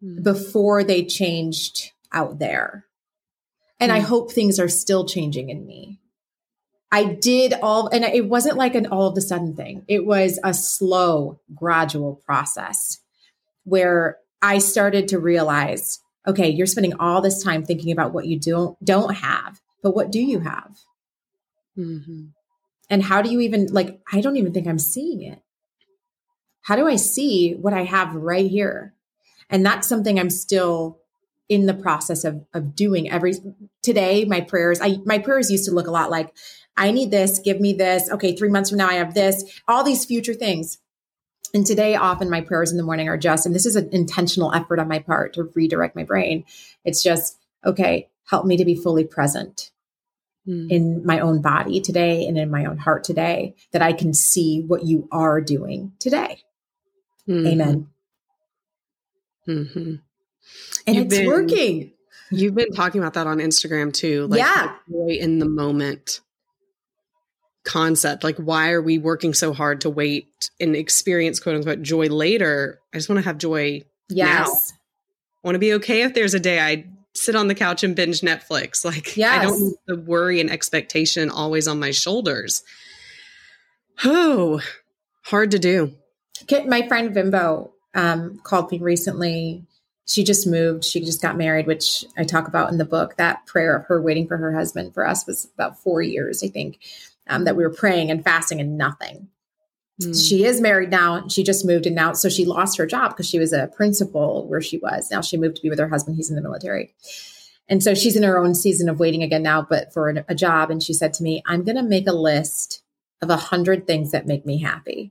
hmm. 0.00 0.22
before 0.22 0.82
they 0.82 1.04
changed 1.04 1.92
out 2.16 2.38
there. 2.38 2.86
And 3.78 3.92
mm. 3.92 3.96
I 3.96 4.00
hmm. 4.00 4.06
hope 4.06 4.32
things 4.32 4.58
are 4.58 4.68
still 4.68 5.06
changing 5.06 5.50
in 5.50 5.66
me. 5.66 6.00
I 6.90 7.04
did 7.04 7.52
all, 7.62 7.88
and 7.88 8.04
it 8.04 8.26
wasn't 8.26 8.56
like 8.56 8.74
an 8.74 8.86
all 8.86 9.08
of 9.08 9.18
a 9.18 9.20
sudden 9.20 9.54
thing. 9.54 9.84
It 9.86 10.06
was 10.06 10.40
a 10.42 10.54
slow, 10.54 11.40
gradual 11.54 12.22
process 12.24 13.00
where 13.64 14.18
I 14.40 14.58
started 14.58 15.08
to 15.08 15.18
realize, 15.18 15.98
okay, 16.26 16.48
you're 16.48 16.66
spending 16.66 16.94
all 16.98 17.20
this 17.20 17.42
time 17.42 17.64
thinking 17.64 17.92
about 17.92 18.14
what 18.14 18.26
you 18.26 18.38
don't 18.40 18.82
don't 18.82 19.14
have, 19.14 19.60
but 19.82 19.94
what 19.94 20.10
do 20.10 20.20
you 20.20 20.40
have? 20.40 20.78
Mm-hmm. 21.76 22.26
And 22.88 23.02
how 23.02 23.20
do 23.20 23.30
you 23.30 23.40
even, 23.40 23.66
like, 23.66 24.00
I 24.10 24.20
don't 24.20 24.36
even 24.36 24.52
think 24.52 24.68
I'm 24.68 24.78
seeing 24.78 25.22
it. 25.22 25.42
How 26.62 26.76
do 26.76 26.86
I 26.86 26.96
see 26.96 27.52
what 27.52 27.74
I 27.74 27.82
have 27.82 28.14
right 28.14 28.48
here? 28.48 28.94
And 29.50 29.66
that's 29.66 29.88
something 29.88 30.18
I'm 30.18 30.30
still 30.30 31.00
in 31.48 31.66
the 31.66 31.74
process 31.74 32.24
of, 32.24 32.44
of 32.54 32.74
doing 32.74 33.10
every 33.10 33.34
today. 33.82 34.24
My 34.24 34.40
prayers, 34.40 34.80
I, 34.80 34.98
my 35.04 35.18
prayers 35.18 35.50
used 35.50 35.64
to 35.66 35.72
look 35.72 35.86
a 35.86 35.92
lot 35.92 36.10
like, 36.10 36.34
I 36.76 36.90
need 36.90 37.10
this, 37.10 37.38
give 37.38 37.60
me 37.60 37.72
this. 37.72 38.10
Okay, 38.10 38.36
three 38.36 38.48
months 38.48 38.70
from 38.70 38.78
now, 38.78 38.88
I 38.88 38.94
have 38.94 39.14
this, 39.14 39.60
all 39.66 39.84
these 39.84 40.04
future 40.04 40.34
things. 40.34 40.78
And 41.54 41.64
today, 41.64 41.94
often 41.94 42.28
my 42.28 42.40
prayers 42.40 42.70
in 42.70 42.76
the 42.76 42.82
morning 42.82 43.08
are 43.08 43.16
just, 43.16 43.46
and 43.46 43.54
this 43.54 43.64
is 43.64 43.76
an 43.76 43.88
intentional 43.92 44.52
effort 44.52 44.78
on 44.78 44.88
my 44.88 44.98
part 44.98 45.34
to 45.34 45.44
redirect 45.54 45.96
my 45.96 46.02
brain. 46.02 46.44
It's 46.84 47.02
just, 47.02 47.38
okay, 47.64 48.08
help 48.28 48.44
me 48.44 48.56
to 48.56 48.64
be 48.64 48.74
fully 48.74 49.04
present 49.04 49.70
mm. 50.46 50.70
in 50.70 51.06
my 51.06 51.20
own 51.20 51.40
body 51.40 51.80
today 51.80 52.26
and 52.26 52.36
in 52.36 52.50
my 52.50 52.64
own 52.64 52.78
heart 52.78 53.04
today, 53.04 53.54
that 53.70 53.80
I 53.80 53.92
can 53.92 54.12
see 54.12 54.60
what 54.60 54.84
you 54.84 55.08
are 55.12 55.40
doing 55.40 55.92
today. 56.00 56.40
Mm-hmm. 57.28 57.46
Amen. 57.46 57.88
Mm-hmm. 59.48 59.94
And 60.86 60.96
you've 60.96 61.06
it's 61.06 61.16
been, 61.16 61.26
working. 61.26 61.92
You've 62.30 62.54
been 62.54 62.72
talking 62.72 63.00
about 63.00 63.14
that 63.14 63.26
on 63.26 63.38
Instagram 63.38 63.92
too. 63.92 64.26
Like 64.26 64.38
yeah. 64.38 64.74
Joy 64.90 65.18
in 65.20 65.38
the 65.38 65.48
moment 65.48 66.20
concept. 67.66 68.24
Like, 68.24 68.36
why 68.38 68.70
are 68.70 68.80
we 68.80 68.96
working 68.96 69.34
so 69.34 69.52
hard 69.52 69.82
to 69.82 69.90
wait 69.90 70.50
and 70.58 70.74
experience 70.74 71.38
quote 71.38 71.56
unquote 71.56 71.82
joy 71.82 72.06
later? 72.06 72.80
I 72.94 72.96
just 72.96 73.10
want 73.10 73.18
to 73.18 73.24
have 73.24 73.36
joy 73.36 73.82
yes. 74.08 74.46
now. 74.46 74.52
I 74.52 75.48
want 75.48 75.54
to 75.56 75.60
be 75.60 75.74
okay 75.74 76.02
if 76.02 76.14
there's 76.14 76.32
a 76.32 76.40
day 76.40 76.60
I 76.60 76.86
sit 77.14 77.36
on 77.36 77.48
the 77.48 77.54
couch 77.54 77.84
and 77.84 77.94
binge 77.94 78.22
Netflix. 78.22 78.84
Like, 78.84 79.16
yes. 79.16 79.38
I 79.38 79.42
don't 79.44 79.60
need 79.60 79.74
the 79.86 79.96
worry 79.96 80.40
and 80.40 80.50
expectation 80.50 81.28
always 81.28 81.68
on 81.68 81.78
my 81.78 81.90
shoulders. 81.90 82.62
Oh, 84.04 84.60
hard 85.24 85.50
to 85.50 85.58
do. 85.58 85.92
My 86.66 86.86
friend 86.86 87.14
Vimbo 87.14 87.72
um, 87.94 88.40
called 88.44 88.70
me 88.70 88.78
recently. 88.78 89.64
She 90.06 90.22
just 90.22 90.46
moved. 90.46 90.84
She 90.84 91.00
just 91.00 91.20
got 91.20 91.36
married, 91.36 91.66
which 91.66 92.04
I 92.16 92.24
talk 92.24 92.46
about 92.46 92.70
in 92.70 92.78
the 92.78 92.84
book. 92.84 93.16
That 93.16 93.44
prayer 93.46 93.76
of 93.76 93.86
her 93.86 94.00
waiting 94.00 94.28
for 94.28 94.36
her 94.36 94.54
husband 94.54 94.94
for 94.94 95.06
us 95.06 95.26
was 95.26 95.48
about 95.54 95.80
four 95.80 96.00
years, 96.00 96.42
I 96.44 96.48
think, 96.48 96.78
um, 97.28 97.44
that 97.44 97.56
we 97.56 97.64
were 97.64 97.74
praying 97.74 98.10
and 98.10 98.22
fasting 98.22 98.60
and 98.60 98.78
nothing. 98.78 99.28
Mm. 100.00 100.28
She 100.28 100.44
is 100.44 100.60
married 100.60 100.90
now. 100.90 101.26
She 101.28 101.42
just 101.42 101.64
moved 101.64 101.86
and 101.86 101.96
now, 101.96 102.12
so 102.12 102.28
she 102.28 102.44
lost 102.44 102.78
her 102.78 102.86
job 102.86 103.10
because 103.10 103.28
she 103.28 103.38
was 103.38 103.52
a 103.52 103.66
principal 103.68 104.46
where 104.46 104.60
she 104.60 104.78
was. 104.78 105.10
Now 105.10 105.22
she 105.22 105.36
moved 105.36 105.56
to 105.56 105.62
be 105.62 105.70
with 105.70 105.78
her 105.78 105.88
husband. 105.88 106.16
He's 106.16 106.30
in 106.30 106.36
the 106.36 106.42
military. 106.42 106.94
And 107.68 107.82
so 107.82 107.94
she's 107.94 108.14
in 108.14 108.22
her 108.22 108.38
own 108.38 108.54
season 108.54 108.88
of 108.88 109.00
waiting 109.00 109.22
again 109.22 109.42
now, 109.42 109.62
but 109.62 109.92
for 109.92 110.08
a, 110.08 110.24
a 110.28 110.34
job. 110.34 110.70
And 110.70 110.82
she 110.82 110.92
said 110.92 111.12
to 111.14 111.22
me, 111.22 111.42
I'm 111.46 111.64
going 111.64 111.76
to 111.76 111.82
make 111.82 112.06
a 112.06 112.12
list 112.12 112.82
of 113.22 113.30
a 113.30 113.36
hundred 113.36 113.86
things 113.86 114.12
that 114.12 114.26
make 114.26 114.46
me 114.46 114.58
happy. 114.60 115.10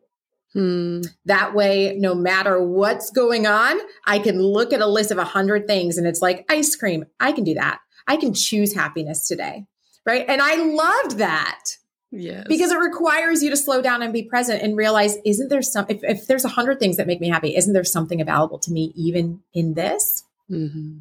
Hmm. 0.55 1.01
That 1.25 1.53
way, 1.53 1.97
no 1.99 2.15
matter 2.15 2.63
what's 2.63 3.11
going 3.11 3.45
on, 3.45 3.77
I 4.05 4.19
can 4.19 4.41
look 4.41 4.71
at 4.71 4.79
a 4.79 4.87
list 4.87 5.11
of 5.11 5.17
a 5.17 5.25
hundred 5.25 5.67
things 5.67 5.97
and 5.97 6.07
it's 6.07 6.21
like 6.21 6.45
ice 6.49 6.77
cream. 6.77 7.05
I 7.19 7.33
can 7.33 7.43
do 7.43 7.55
that. 7.55 7.79
I 8.07 8.15
can 8.15 8.33
choose 8.33 8.73
happiness 8.73 9.27
today. 9.27 9.65
Right. 10.05 10.23
And 10.29 10.41
I 10.41 10.55
loved 10.55 11.17
that. 11.17 11.65
Yes. 12.09 12.45
Because 12.47 12.71
it 12.71 12.79
requires 12.79 13.43
you 13.43 13.49
to 13.49 13.57
slow 13.57 13.81
down 13.81 14.01
and 14.01 14.13
be 14.13 14.23
present 14.23 14.61
and 14.61 14.77
realize, 14.77 15.17
isn't 15.25 15.49
there 15.49 15.61
some, 15.61 15.87
if, 15.89 15.99
if 16.03 16.27
there's 16.27 16.45
a 16.45 16.49
hundred 16.49 16.79
things 16.79 16.95
that 16.95 17.07
make 17.07 17.19
me 17.19 17.27
happy, 17.27 17.53
isn't 17.53 17.73
there 17.73 17.83
something 17.83 18.21
available 18.21 18.59
to 18.59 18.71
me 18.71 18.93
even 18.95 19.41
in 19.53 19.73
this? 19.73 20.23
Mm-hmm. 20.49 20.99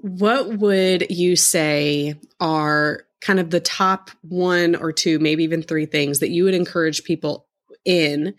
What 0.00 0.58
would 0.58 1.10
you 1.10 1.36
say 1.36 2.16
are 2.38 3.06
kind 3.22 3.40
of 3.40 3.48
the 3.48 3.60
top 3.60 4.10
one 4.20 4.76
or 4.76 4.92
two, 4.92 5.18
maybe 5.18 5.42
even 5.44 5.62
three 5.62 5.86
things 5.86 6.18
that 6.18 6.28
you 6.28 6.44
would 6.44 6.54
encourage 6.54 7.04
people 7.04 7.46
in 7.84 8.34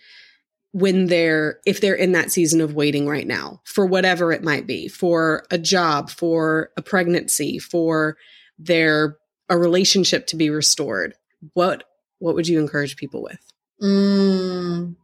when 0.72 1.08
they're 1.08 1.60
if 1.66 1.82
they're 1.82 1.96
in 1.96 2.12
that 2.12 2.32
season 2.32 2.62
of 2.62 2.76
waiting 2.76 3.08
right 3.08 3.28
now 3.28 3.62
for 3.64 3.86
whatever 3.86 4.32
it 4.32 4.44
might 4.44 4.68
be 4.68 4.88
for 4.88 5.44
a 5.50 5.58
job 5.58 6.10
for 6.10 6.70
a 6.78 6.82
pregnancy 6.82 7.58
for 7.58 8.18
their 8.58 9.18
a 9.50 9.58
relationship 9.58 10.28
to 10.28 10.36
be 10.36 10.50
restored 10.50 11.16
what 11.54 11.84
what 12.20 12.36
would 12.36 12.48
you 12.48 12.60
encourage 12.60 12.98
people 12.98 13.24
with 13.24 13.40
mm, 13.82 14.96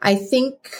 i 0.00 0.14
think 0.14 0.74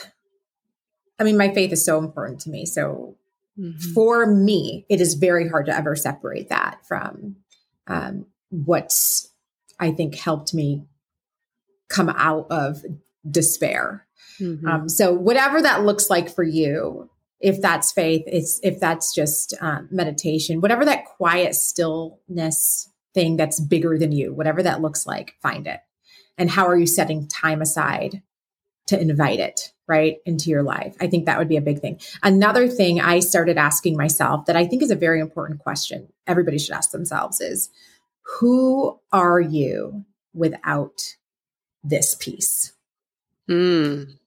i 1.18 1.24
mean 1.24 1.36
my 1.36 1.52
faith 1.52 1.72
is 1.72 1.84
so 1.84 1.98
important 1.98 2.40
to 2.40 2.48
me 2.48 2.64
so 2.64 3.14
mm-hmm. 3.58 3.92
for 3.92 4.24
me 4.24 4.86
it 4.88 5.02
is 5.02 5.14
very 5.14 5.48
hard 5.48 5.66
to 5.66 5.76
ever 5.76 5.94
separate 5.94 6.48
that 6.48 6.78
from 6.86 7.36
um, 7.88 8.24
what's 8.48 9.30
i 9.78 9.90
think 9.90 10.14
helped 10.14 10.54
me 10.54 10.86
come 11.94 12.08
out 12.10 12.46
of 12.50 12.82
despair 13.30 14.06
mm-hmm. 14.40 14.66
um, 14.66 14.88
so 14.88 15.12
whatever 15.12 15.62
that 15.62 15.84
looks 15.84 16.10
like 16.10 16.34
for 16.34 16.44
you 16.44 17.08
if 17.40 17.60
that's 17.60 17.92
faith 17.92 18.22
it's 18.26 18.60
if 18.62 18.80
that's 18.80 19.14
just 19.14 19.54
um, 19.60 19.88
meditation 19.90 20.60
whatever 20.60 20.84
that 20.84 21.04
quiet 21.04 21.54
stillness 21.54 22.90
thing 23.14 23.36
that's 23.36 23.60
bigger 23.60 23.96
than 23.96 24.12
you, 24.12 24.34
whatever 24.34 24.62
that 24.62 24.82
looks 24.82 25.06
like, 25.06 25.36
find 25.40 25.66
it. 25.66 25.80
And 26.36 26.50
how 26.50 26.66
are 26.66 26.76
you 26.76 26.86
setting 26.86 27.28
time 27.28 27.62
aside 27.62 28.20
to 28.88 29.00
invite 29.00 29.38
it 29.38 29.72
right 29.86 30.16
into 30.26 30.50
your 30.50 30.64
life? 30.64 30.96
I 31.00 31.06
think 31.06 31.24
that 31.24 31.38
would 31.38 31.48
be 31.48 31.56
a 31.56 31.62
big 31.62 31.80
thing. 31.80 32.00
Another 32.22 32.68
thing 32.68 33.00
I 33.00 33.20
started 33.20 33.56
asking 33.56 33.96
myself 33.96 34.46
that 34.46 34.56
I 34.56 34.66
think 34.66 34.82
is 34.82 34.90
a 34.90 34.96
very 34.96 35.20
important 35.20 35.60
question 35.60 36.08
everybody 36.26 36.58
should 36.58 36.74
ask 36.74 36.90
themselves 36.90 37.40
is 37.40 37.70
who 38.40 38.98
are 39.12 39.40
you 39.40 40.04
without 40.34 41.14
this 41.84 42.14
piece? 42.14 42.72
Mm. 43.48 44.18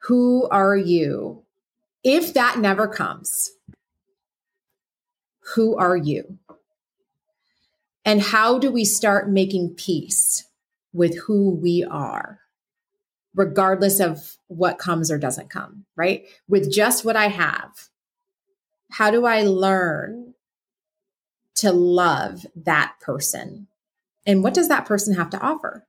Who 0.00 0.46
are 0.50 0.76
you? 0.76 1.42
If 2.04 2.34
that 2.34 2.58
never 2.58 2.86
comes, 2.86 3.50
who 5.54 5.76
are 5.76 5.96
you? 5.96 6.38
And 8.04 8.22
how 8.22 8.58
do 8.58 8.70
we 8.70 8.84
start 8.84 9.28
making 9.28 9.74
peace 9.74 10.44
with 10.92 11.18
who 11.26 11.50
we 11.50 11.84
are, 11.84 12.40
regardless 13.34 13.98
of 13.98 14.36
what 14.46 14.78
comes 14.78 15.10
or 15.10 15.18
doesn't 15.18 15.50
come, 15.50 15.84
right? 15.96 16.24
With 16.48 16.72
just 16.72 17.04
what 17.04 17.16
I 17.16 17.26
have, 17.28 17.88
how 18.90 19.10
do 19.10 19.26
I 19.26 19.42
learn 19.42 20.34
to 21.56 21.72
love 21.72 22.46
that 22.54 22.94
person? 23.00 23.66
And 24.24 24.44
what 24.44 24.54
does 24.54 24.68
that 24.68 24.86
person 24.86 25.14
have 25.14 25.30
to 25.30 25.40
offer? 25.40 25.86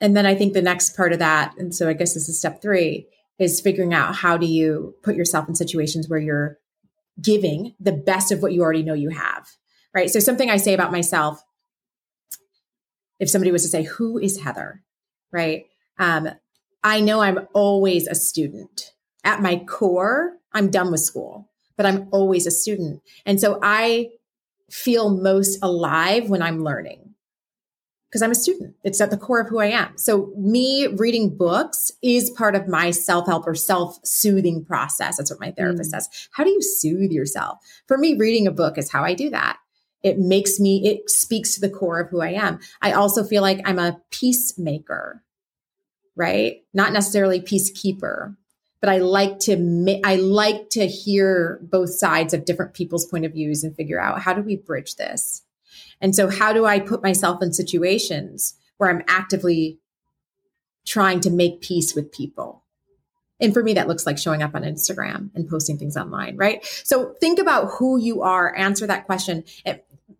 And 0.00 0.16
then 0.16 0.26
I 0.26 0.34
think 0.34 0.52
the 0.52 0.62
next 0.62 0.96
part 0.96 1.12
of 1.12 1.18
that, 1.20 1.54
and 1.58 1.74
so 1.74 1.88
I 1.88 1.94
guess 1.94 2.14
this 2.14 2.28
is 2.28 2.38
step 2.38 2.60
three, 2.60 3.08
is 3.38 3.60
figuring 3.60 3.94
out 3.94 4.14
how 4.14 4.36
do 4.36 4.46
you 4.46 4.94
put 5.02 5.16
yourself 5.16 5.48
in 5.48 5.54
situations 5.54 6.08
where 6.08 6.18
you're 6.18 6.58
giving 7.20 7.74
the 7.80 7.92
best 7.92 8.30
of 8.30 8.42
what 8.42 8.52
you 8.52 8.62
already 8.62 8.82
know 8.82 8.94
you 8.94 9.10
have 9.10 9.46
right? 9.96 10.10
So 10.10 10.20
something 10.20 10.50
I 10.50 10.58
say 10.58 10.74
about 10.74 10.92
myself, 10.92 11.42
if 13.18 13.30
somebody 13.30 13.50
was 13.50 13.62
to 13.62 13.68
say, 13.68 13.82
who 13.82 14.18
is 14.18 14.42
Heather? 14.42 14.82
Right. 15.32 15.64
Um, 15.98 16.28
I 16.84 17.00
know 17.00 17.20
I'm 17.20 17.48
always 17.54 18.06
a 18.06 18.14
student. 18.14 18.92
At 19.24 19.40
my 19.40 19.56
core, 19.56 20.36
I'm 20.52 20.70
done 20.70 20.92
with 20.92 21.00
school, 21.00 21.48
but 21.78 21.86
I'm 21.86 22.08
always 22.12 22.46
a 22.46 22.50
student. 22.50 23.00
And 23.24 23.40
so 23.40 23.58
I 23.62 24.10
feel 24.70 25.08
most 25.08 25.58
alive 25.62 26.28
when 26.28 26.42
I'm 26.42 26.62
learning 26.62 27.05
because 28.16 28.22
I'm 28.22 28.30
a 28.30 28.34
student. 28.34 28.74
It's 28.82 28.98
at 29.02 29.10
the 29.10 29.18
core 29.18 29.40
of 29.40 29.50
who 29.50 29.58
I 29.58 29.66
am. 29.66 29.98
So 29.98 30.32
me 30.38 30.86
reading 30.86 31.36
books 31.36 31.92
is 32.02 32.30
part 32.30 32.54
of 32.54 32.66
my 32.66 32.90
self-help 32.90 33.46
or 33.46 33.54
self-soothing 33.54 34.64
process. 34.64 35.18
That's 35.18 35.30
what 35.30 35.38
my 35.38 35.50
therapist 35.50 35.90
mm. 35.90 35.96
says. 35.96 36.28
How 36.30 36.42
do 36.42 36.48
you 36.48 36.62
soothe 36.62 37.10
yourself? 37.10 37.58
For 37.86 37.98
me, 37.98 38.16
reading 38.16 38.46
a 38.46 38.52
book 38.52 38.78
is 38.78 38.90
how 38.90 39.04
I 39.04 39.12
do 39.12 39.28
that. 39.28 39.58
It 40.02 40.18
makes 40.18 40.58
me, 40.58 40.88
it 40.88 41.10
speaks 41.10 41.54
to 41.56 41.60
the 41.60 41.68
core 41.68 42.00
of 42.00 42.08
who 42.08 42.22
I 42.22 42.30
am. 42.30 42.58
I 42.80 42.92
also 42.92 43.22
feel 43.22 43.42
like 43.42 43.60
I'm 43.66 43.78
a 43.78 44.00
peacemaker, 44.10 45.22
right? 46.14 46.62
Not 46.72 46.94
necessarily 46.94 47.38
peacekeeper, 47.38 48.34
but 48.80 48.88
I 48.88 48.96
like 48.96 49.40
to, 49.40 50.00
I 50.06 50.16
like 50.16 50.70
to 50.70 50.86
hear 50.86 51.60
both 51.64 51.90
sides 51.90 52.32
of 52.32 52.46
different 52.46 52.72
people's 52.72 53.04
point 53.04 53.26
of 53.26 53.34
views 53.34 53.62
and 53.62 53.76
figure 53.76 54.00
out 54.00 54.22
how 54.22 54.32
do 54.32 54.40
we 54.40 54.56
bridge 54.56 54.94
this? 54.94 55.42
And 56.00 56.14
so 56.14 56.28
how 56.28 56.52
do 56.52 56.64
I 56.64 56.80
put 56.80 57.02
myself 57.02 57.42
in 57.42 57.52
situations 57.52 58.54
where 58.76 58.90
I'm 58.90 59.02
actively 59.08 59.78
trying 60.84 61.20
to 61.20 61.30
make 61.30 61.60
peace 61.60 61.94
with 61.94 62.12
people? 62.12 62.62
And 63.40 63.52
for 63.52 63.62
me, 63.62 63.74
that 63.74 63.88
looks 63.88 64.06
like 64.06 64.18
showing 64.18 64.42
up 64.42 64.54
on 64.54 64.62
Instagram 64.62 65.30
and 65.34 65.48
posting 65.48 65.78
things 65.78 65.96
online, 65.96 66.36
right? 66.36 66.64
So 66.84 67.14
think 67.20 67.38
about 67.38 67.68
who 67.78 67.98
you 67.98 68.22
are, 68.22 68.56
answer 68.56 68.86
that 68.86 69.04
question. 69.04 69.44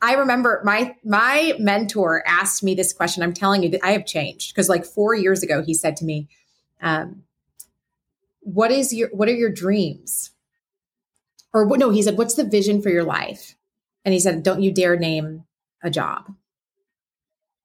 I 0.02 0.14
remember 0.14 0.60
my 0.64 0.94
my 1.04 1.54
mentor 1.58 2.22
asked 2.26 2.62
me 2.62 2.74
this 2.74 2.92
question. 2.92 3.22
I'm 3.22 3.32
telling 3.32 3.62
you 3.62 3.70
that 3.70 3.84
I 3.84 3.92
have 3.92 4.04
changed 4.04 4.52
because 4.52 4.68
like 4.68 4.84
four 4.84 5.14
years 5.14 5.42
ago, 5.42 5.62
he 5.62 5.74
said 5.74 5.96
to 5.96 6.04
me, 6.04 6.28
um, 6.82 7.22
"What 8.40 8.70
is 8.70 8.92
your 8.92 9.08
What 9.10 9.28
are 9.28 9.34
your 9.34 9.50
dreams?" 9.50 10.30
Or 11.54 11.64
no, 11.78 11.90
he 11.90 12.02
said, 12.02 12.18
"What's 12.18 12.34
the 12.34 12.44
vision 12.44 12.82
for 12.82 12.90
your 12.90 13.04
life?" 13.04 13.55
And 14.06 14.14
he 14.14 14.20
said, 14.20 14.42
"Don't 14.42 14.62
you 14.62 14.72
dare 14.72 14.96
name 14.96 15.44
a 15.82 15.90
job." 15.90 16.32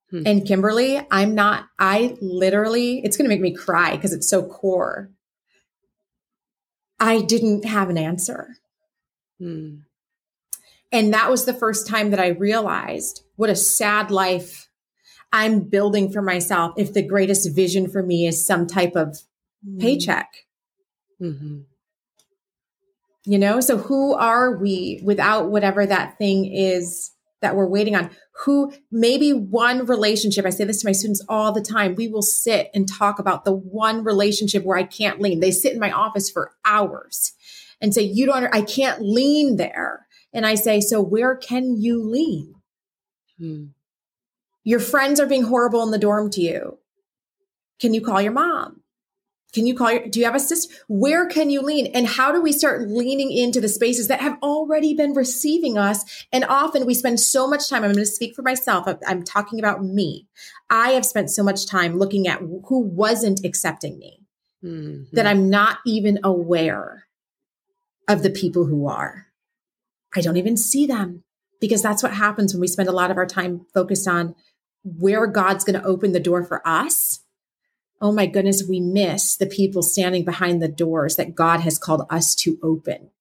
Hmm. 0.09 0.23
And 0.25 0.45
Kimberly, 0.45 0.99
I'm 1.09 1.33
not, 1.33 1.67
I 1.79 2.17
literally, 2.21 2.99
it's 2.99 3.15
going 3.15 3.29
to 3.29 3.33
make 3.33 3.41
me 3.41 3.55
cry 3.55 3.95
because 3.95 4.11
it's 4.11 4.29
so 4.29 4.43
core. 4.43 5.09
I 6.99 7.21
didn't 7.21 7.63
have 7.65 7.89
an 7.89 7.97
answer. 7.97 8.57
Hmm. 9.39 9.77
And 10.91 11.13
that 11.13 11.31
was 11.31 11.45
the 11.45 11.53
first 11.53 11.87
time 11.87 12.11
that 12.11 12.19
I 12.19 12.27
realized 12.27 13.23
what 13.37 13.49
a 13.49 13.55
sad 13.55 14.11
life 14.11 14.67
I'm 15.31 15.61
building 15.61 16.11
for 16.11 16.21
myself 16.21 16.73
if 16.77 16.93
the 16.93 17.01
greatest 17.01 17.55
vision 17.55 17.89
for 17.89 18.03
me 18.03 18.27
is 18.27 18.45
some 18.45 18.67
type 18.67 18.97
of 18.97 19.17
mm. 19.65 19.79
paycheck. 19.79 20.27
Mm-hmm. 21.21 21.59
You 23.25 23.37
know, 23.37 23.59
so 23.59 23.77
who 23.77 24.15
are 24.15 24.57
we 24.57 25.01
without 25.03 25.49
whatever 25.49 25.85
that 25.85 26.17
thing 26.17 26.45
is 26.45 27.11
that 27.41 27.55
we're 27.55 27.67
waiting 27.67 27.95
on? 27.95 28.09
Who 28.45 28.73
maybe 28.91 29.31
one 29.31 29.85
relationship, 29.85 30.45
I 30.45 30.49
say 30.49 30.63
this 30.63 30.81
to 30.81 30.87
my 30.87 30.91
students 30.91 31.23
all 31.29 31.51
the 31.51 31.61
time, 31.61 31.93
we 31.93 32.07
will 32.07 32.23
sit 32.23 32.71
and 32.73 32.87
talk 32.89 33.19
about 33.19 33.45
the 33.45 33.53
one 33.53 34.03
relationship 34.03 34.63
where 34.63 34.77
I 34.77 34.83
can't 34.83 35.21
lean. 35.21 35.39
They 35.39 35.51
sit 35.51 35.73
in 35.73 35.79
my 35.79 35.91
office 35.91 36.31
for 36.31 36.53
hours 36.65 37.33
and 37.79 37.93
say, 37.93 38.01
You 38.01 38.25
don't, 38.25 38.43
I 38.53 38.63
can't 38.63 39.01
lean 39.01 39.57
there. 39.57 40.07
And 40.33 40.45
I 40.45 40.55
say, 40.55 40.79
So 40.79 40.99
where 41.01 41.35
can 41.35 41.79
you 41.79 42.03
lean? 42.03 42.55
Hmm. 43.37 43.65
Your 44.63 44.79
friends 44.79 45.19
are 45.19 45.27
being 45.27 45.43
horrible 45.43 45.83
in 45.83 45.91
the 45.91 45.97
dorm 45.97 46.31
to 46.31 46.41
you. 46.41 46.79
Can 47.79 47.93
you 47.93 48.01
call 48.01 48.21
your 48.21 48.31
mom? 48.31 48.80
Can 49.53 49.67
you 49.67 49.75
call 49.75 49.91
your, 49.91 50.07
do 50.07 50.19
you 50.19 50.25
have 50.25 50.35
a 50.35 50.39
sister? 50.39 50.73
Where 50.87 51.25
can 51.25 51.49
you 51.49 51.61
lean? 51.61 51.87
And 51.87 52.07
how 52.07 52.31
do 52.31 52.41
we 52.41 52.53
start 52.53 52.89
leaning 52.89 53.31
into 53.31 53.59
the 53.59 53.67
spaces 53.67 54.07
that 54.07 54.21
have 54.21 54.37
already 54.41 54.93
been 54.93 55.13
receiving 55.13 55.77
us? 55.77 56.25
And 56.31 56.45
often 56.45 56.85
we 56.85 56.93
spend 56.93 57.19
so 57.19 57.47
much 57.47 57.69
time. 57.69 57.83
I'm 57.83 57.91
going 57.91 58.05
to 58.05 58.05
speak 58.05 58.33
for 58.33 58.43
myself. 58.43 58.87
I'm 59.05 59.23
talking 59.23 59.59
about 59.59 59.83
me. 59.83 60.27
I 60.69 60.91
have 60.91 61.05
spent 61.05 61.29
so 61.29 61.43
much 61.43 61.65
time 61.65 61.97
looking 61.97 62.27
at 62.27 62.39
who 62.39 62.79
wasn't 62.79 63.43
accepting 63.43 63.99
me 63.99 64.21
mm-hmm. 64.63 65.13
that 65.13 65.27
I'm 65.27 65.49
not 65.49 65.79
even 65.85 66.19
aware 66.23 67.07
of 68.07 68.23
the 68.23 68.29
people 68.29 68.65
who 68.65 68.87
are. 68.87 69.27
I 70.15 70.21
don't 70.21 70.37
even 70.37 70.57
see 70.57 70.85
them 70.85 71.23
because 71.59 71.81
that's 71.81 72.03
what 72.03 72.13
happens 72.13 72.53
when 72.53 72.61
we 72.61 72.67
spend 72.67 72.89
a 72.89 72.93
lot 72.93 73.11
of 73.11 73.17
our 73.17 73.25
time 73.25 73.65
focused 73.73 74.07
on 74.07 74.35
where 74.83 75.27
God's 75.27 75.63
going 75.63 75.79
to 75.79 75.85
open 75.85 76.11
the 76.11 76.19
door 76.19 76.43
for 76.43 76.67
us, 76.67 77.19
oh 78.01 78.11
my 78.11 78.25
goodness, 78.25 78.63
we 78.67 78.79
miss 78.79 79.37
the 79.37 79.45
people 79.45 79.83
standing 79.83 80.25
behind 80.25 80.61
the 80.61 80.67
doors 80.67 81.15
that 81.15 81.35
God 81.35 81.61
has 81.61 81.77
called 81.77 82.05
us 82.09 82.33
to 82.35 82.57
open. 82.63 83.11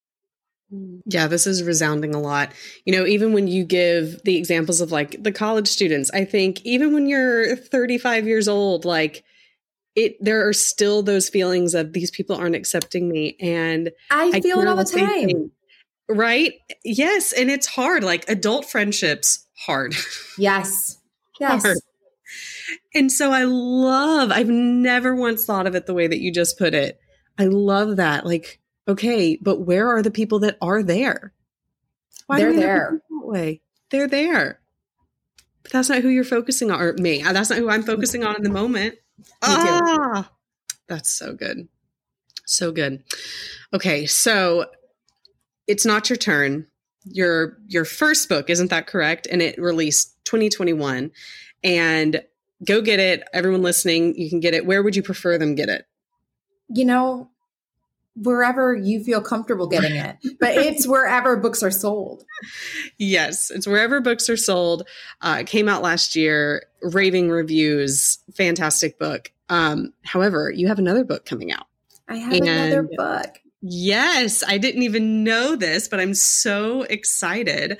Hmm. 0.71 1.01
Yeah, 1.05 1.27
this 1.27 1.47
is 1.47 1.63
resounding 1.63 2.15
a 2.15 2.21
lot. 2.21 2.53
You 2.85 2.97
know, 2.97 3.07
even 3.07 3.33
when 3.33 3.47
you 3.47 3.65
give 3.65 4.23
the 4.25 4.37
examples 4.37 4.81
of 4.81 4.91
like 4.91 5.23
the 5.23 5.33
college 5.33 5.69
students, 5.69 6.11
I 6.13 6.25
think 6.25 6.65
even 6.65 6.95
when 6.95 7.07
you're 7.07 7.57
35 7.57 8.27
years 8.27 8.49
old, 8.49 8.85
like 8.85 9.25
it 9.97 10.17
there 10.21 10.49
are 10.49 10.53
still 10.53 11.03
those 11.03 11.29
feelings 11.29 11.75
of 11.75 11.93
these 11.93 12.11
people 12.11 12.37
aren't 12.37 12.55
accepting 12.55 13.09
me 13.09 13.37
and 13.41 13.91
I, 14.11 14.31
I 14.35 14.41
feel 14.41 14.61
it 14.61 14.69
all 14.69 14.77
the 14.77 14.85
time. 14.85 15.51
right? 16.09 16.55
Yes, 16.85 17.33
and 17.33 17.51
it's 17.51 17.67
hard. 17.67 18.05
Like 18.05 18.29
adult 18.29 18.65
friendships 18.71 19.47
hard. 19.67 19.95
Yes. 20.39 20.97
Yes. 21.39 21.63
Hard. 21.63 21.79
And 22.95 23.11
so 23.11 23.33
I 23.33 23.45
love, 23.45 24.31
I've 24.31 24.49
never 24.49 25.15
once 25.15 25.45
thought 25.45 25.67
of 25.67 25.75
it 25.75 25.87
the 25.87 25.95
way 25.95 26.07
that 26.07 26.21
you 26.21 26.33
just 26.33 26.59
put 26.59 26.75
it. 26.75 27.01
I 27.39 27.45
love 27.45 27.97
that. 27.97 28.27
Like, 28.27 28.61
okay, 28.87 29.39
but 29.41 29.61
where 29.61 29.89
are 29.89 30.03
the 30.03 30.11
people 30.11 30.41
that 30.41 30.59
are 30.61 30.83
there? 30.83 31.33
Why 32.27 32.39
They're 32.39 32.55
there. 32.55 33.03
That 33.09 33.27
way? 33.27 33.61
They're 33.91 34.09
there. 34.09 34.61
But 35.63 35.73
that's 35.73 35.89
not 35.89 36.03
who 36.03 36.09
you're 36.09 36.25
focusing 36.25 36.71
on, 36.71 36.81
or 36.81 36.93
me. 36.95 37.23
That's 37.23 37.51
not 37.51 37.59
who 37.59 37.71
I'm 37.71 37.83
focusing 37.83 38.25
on 38.25 38.37
in 38.37 38.43
the 38.43 38.51
moment. 38.51 38.97
ah, 39.43 40.31
that's 40.89 41.11
so 41.11 41.35
good. 41.35 41.69
So 42.47 42.73
good. 42.73 43.03
Okay, 43.73 44.07
so 44.07 44.67
it's 45.67 45.85
not 45.85 46.09
your 46.09 46.17
turn. 46.17 46.67
Your 47.05 47.59
your 47.67 47.85
first 47.85 48.29
book, 48.29 48.51
isn't 48.51 48.71
that 48.71 48.87
correct? 48.87 49.27
And 49.31 49.41
it 49.41 49.59
released 49.59 50.17
2021. 50.25 51.11
And 51.63 52.23
go 52.65 52.81
get 52.81 53.01
it. 53.01 53.23
Everyone 53.33 53.63
listening, 53.63 54.17
you 54.17 54.29
can 54.29 54.41
get 54.41 54.55
it. 54.55 54.67
Where 54.67 54.83
would 54.83 54.97
you 54.97 55.03
prefer 55.03 55.39
them 55.39 55.55
get 55.55 55.69
it? 55.69 55.87
You 56.69 56.85
know, 56.85 57.31
wherever 58.17 58.75
you 58.75 59.03
feel 59.03 59.21
comfortable 59.21 59.67
getting 59.67 59.97
it, 59.97 60.17
but 60.39 60.57
it's 60.57 60.87
wherever 60.87 61.37
books 61.37 61.63
are 61.63 61.71
sold. 61.71 62.25
Yes, 62.99 63.51
it's 63.51 63.67
wherever 63.67 64.01
books 64.01 64.29
are 64.29 64.37
sold. 64.37 64.87
Uh, 65.21 65.39
it 65.41 65.47
came 65.47 65.69
out 65.69 65.83
last 65.83 66.17
year, 66.17 66.65
raving 66.83 67.31
reviews, 67.31 68.19
fantastic 68.35 68.99
book. 68.99 69.33
Um, 69.49 69.93
however, 70.05 70.51
you 70.51 70.69
have 70.69 70.79
another 70.79 71.05
book 71.05 71.25
coming 71.25 71.53
out. 71.53 71.67
I 72.09 72.17
have 72.17 72.33
and 72.33 72.49
another 72.49 72.83
book. 72.83 73.41
Yes, 73.63 74.43
I 74.47 74.59
didn't 74.59 74.83
even 74.83 75.23
know 75.23 75.55
this, 75.55 75.87
but 75.89 76.01
I'm 76.01 76.15
so 76.15 76.83
excited. 76.83 77.79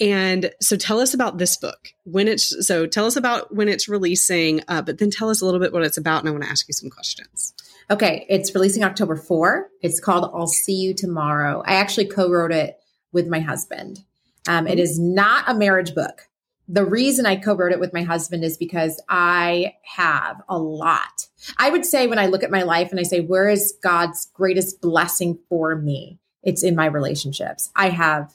And 0.00 0.50
so 0.60 0.76
tell 0.76 1.00
us 1.00 1.14
about 1.14 1.38
this 1.38 1.56
book 1.56 1.90
when 2.04 2.28
it's 2.28 2.66
so 2.66 2.86
tell 2.86 3.06
us 3.06 3.16
about 3.16 3.54
when 3.54 3.68
it's 3.68 3.88
releasing, 3.88 4.62
uh, 4.68 4.82
but 4.82 4.98
then 4.98 5.10
tell 5.10 5.30
us 5.30 5.40
a 5.40 5.44
little 5.44 5.60
bit 5.60 5.72
what 5.72 5.82
it's 5.82 5.96
about. 5.96 6.20
And 6.20 6.28
I 6.28 6.32
want 6.32 6.44
to 6.44 6.50
ask 6.50 6.66
you 6.68 6.74
some 6.74 6.90
questions. 6.90 7.54
Okay. 7.90 8.26
It's 8.28 8.54
releasing 8.54 8.84
October 8.84 9.16
4. 9.16 9.68
It's 9.82 10.00
called 10.00 10.30
I'll 10.34 10.46
See 10.46 10.74
You 10.74 10.94
Tomorrow. 10.94 11.62
I 11.66 11.74
actually 11.74 12.06
co 12.06 12.30
wrote 12.30 12.52
it 12.52 12.78
with 13.12 13.28
my 13.28 13.40
husband. 13.40 14.04
Um, 14.48 14.66
it 14.66 14.78
is 14.78 14.98
not 14.98 15.44
a 15.46 15.54
marriage 15.54 15.94
book. 15.94 16.28
The 16.68 16.84
reason 16.84 17.26
I 17.26 17.36
co 17.36 17.54
wrote 17.54 17.72
it 17.72 17.80
with 17.80 17.92
my 17.92 18.02
husband 18.02 18.44
is 18.44 18.56
because 18.56 19.00
I 19.08 19.74
have 19.84 20.40
a 20.48 20.58
lot. 20.58 21.26
I 21.58 21.70
would 21.70 21.84
say 21.84 22.06
when 22.06 22.18
I 22.18 22.26
look 22.26 22.42
at 22.42 22.50
my 22.50 22.62
life 22.62 22.90
and 22.90 23.00
I 23.00 23.02
say, 23.02 23.20
where 23.20 23.48
is 23.48 23.74
God's 23.82 24.30
greatest 24.32 24.80
blessing 24.80 25.38
for 25.48 25.74
me? 25.76 26.18
It's 26.42 26.62
in 26.62 26.74
my 26.74 26.86
relationships. 26.86 27.70
I 27.76 27.90
have 27.90 28.34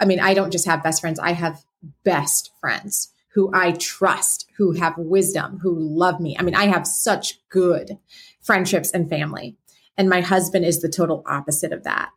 I 0.00 0.04
mean, 0.04 0.20
I 0.20 0.34
don't 0.34 0.50
just 0.50 0.66
have 0.66 0.82
best 0.82 1.00
friends, 1.00 1.18
I 1.18 1.32
have 1.32 1.64
best 2.04 2.52
friends 2.60 3.12
who 3.32 3.50
I 3.54 3.72
trust, 3.72 4.46
who 4.56 4.72
have 4.72 4.94
wisdom, 4.98 5.58
who 5.62 5.78
love 5.78 6.20
me. 6.20 6.36
I 6.38 6.42
mean, 6.42 6.54
I 6.54 6.66
have 6.66 6.86
such 6.86 7.38
good 7.48 7.98
friendships 8.42 8.90
and 8.90 9.08
family. 9.08 9.56
And 9.96 10.08
my 10.08 10.20
husband 10.20 10.64
is 10.64 10.80
the 10.80 10.88
total 10.88 11.22
opposite 11.26 11.72
of 11.72 11.84
that. 11.84 12.10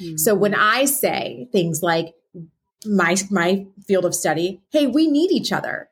Mm-hmm. 0.00 0.16
So 0.16 0.34
when 0.34 0.54
I 0.54 0.84
say 0.84 1.48
things 1.52 1.82
like 1.82 2.14
my 2.84 3.16
my 3.30 3.66
field 3.86 4.04
of 4.04 4.14
study, 4.14 4.60
hey, 4.70 4.86
we 4.86 5.10
need 5.10 5.32
each 5.32 5.52
other. 5.52 5.88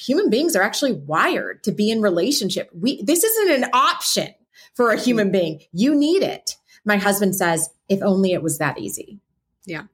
Human 0.00 0.28
beings 0.28 0.56
are 0.56 0.62
actually 0.62 0.92
wired 0.92 1.62
to 1.64 1.72
be 1.72 1.90
in 1.90 2.02
relationship. 2.02 2.68
We 2.74 3.02
this 3.02 3.22
isn't 3.22 3.62
an 3.62 3.70
option 3.72 4.34
for 4.74 4.90
a 4.90 5.00
human 5.00 5.30
being. 5.30 5.62
You 5.72 5.94
need 5.94 6.22
it. 6.22 6.56
My 6.84 6.96
husband 6.96 7.36
says, 7.36 7.70
if 7.88 8.02
only 8.02 8.32
it 8.32 8.42
was 8.42 8.58
that 8.58 8.78
easy. 8.78 9.20
Yeah 9.64 9.84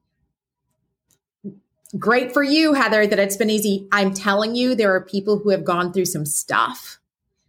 great 1.98 2.32
for 2.32 2.42
you, 2.42 2.74
Heather, 2.74 3.06
that 3.06 3.18
it's 3.18 3.36
been 3.36 3.50
easy. 3.50 3.86
I'm 3.92 4.14
telling 4.14 4.54
you, 4.54 4.74
there 4.74 4.94
are 4.94 5.04
people 5.04 5.38
who 5.38 5.50
have 5.50 5.64
gone 5.64 5.92
through 5.92 6.06
some 6.06 6.26
stuff 6.26 6.98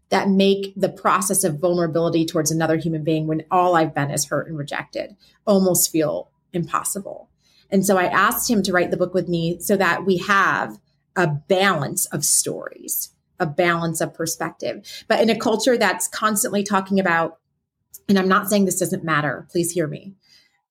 that 0.10 0.30
make 0.30 0.74
the 0.76 0.90
process 0.90 1.44
of 1.44 1.60
vulnerability 1.60 2.26
towards 2.26 2.52
another 2.52 2.78
human 2.78 3.04
being 3.04 3.26
when 3.26 3.44
all 3.50 3.76
I've 3.76 3.96
been 3.96 4.12
is 4.12 4.26
hurt 4.26 4.48
and 4.48 4.58
rejected 4.58 5.16
almost 5.48 5.92
feel 5.92 6.30
impossible. 6.54 7.30
And 7.72 7.84
so 7.84 7.98
I 7.98 8.06
asked 8.06 8.50
him 8.50 8.62
to 8.64 8.72
write 8.72 8.92
the 8.92 8.98
book 8.98 9.16
with 9.16 9.28
me 9.28 9.60
so 9.60 9.76
that 9.78 10.06
we 10.06 10.18
have 10.18 10.78
a 11.16 11.28
balance 11.28 12.06
of 12.08 12.24
stories, 12.24 13.10
a 13.40 13.48
balance 13.48 14.02
of 14.02 14.14
perspective. 14.14 15.04
But 15.08 15.22
in 15.22 15.32
a 15.32 15.40
culture 15.40 15.78
that's 15.78 16.08
constantly 16.08 16.64
talking 16.64 17.00
about, 17.00 17.40
and 18.08 18.20
I'm 18.20 18.28
not 18.28 18.50
saying 18.50 18.66
this 18.66 18.80
doesn't 18.80 19.04
matter, 19.04 19.48
please 19.52 19.72
hear 19.72 19.88
me. 19.88 20.14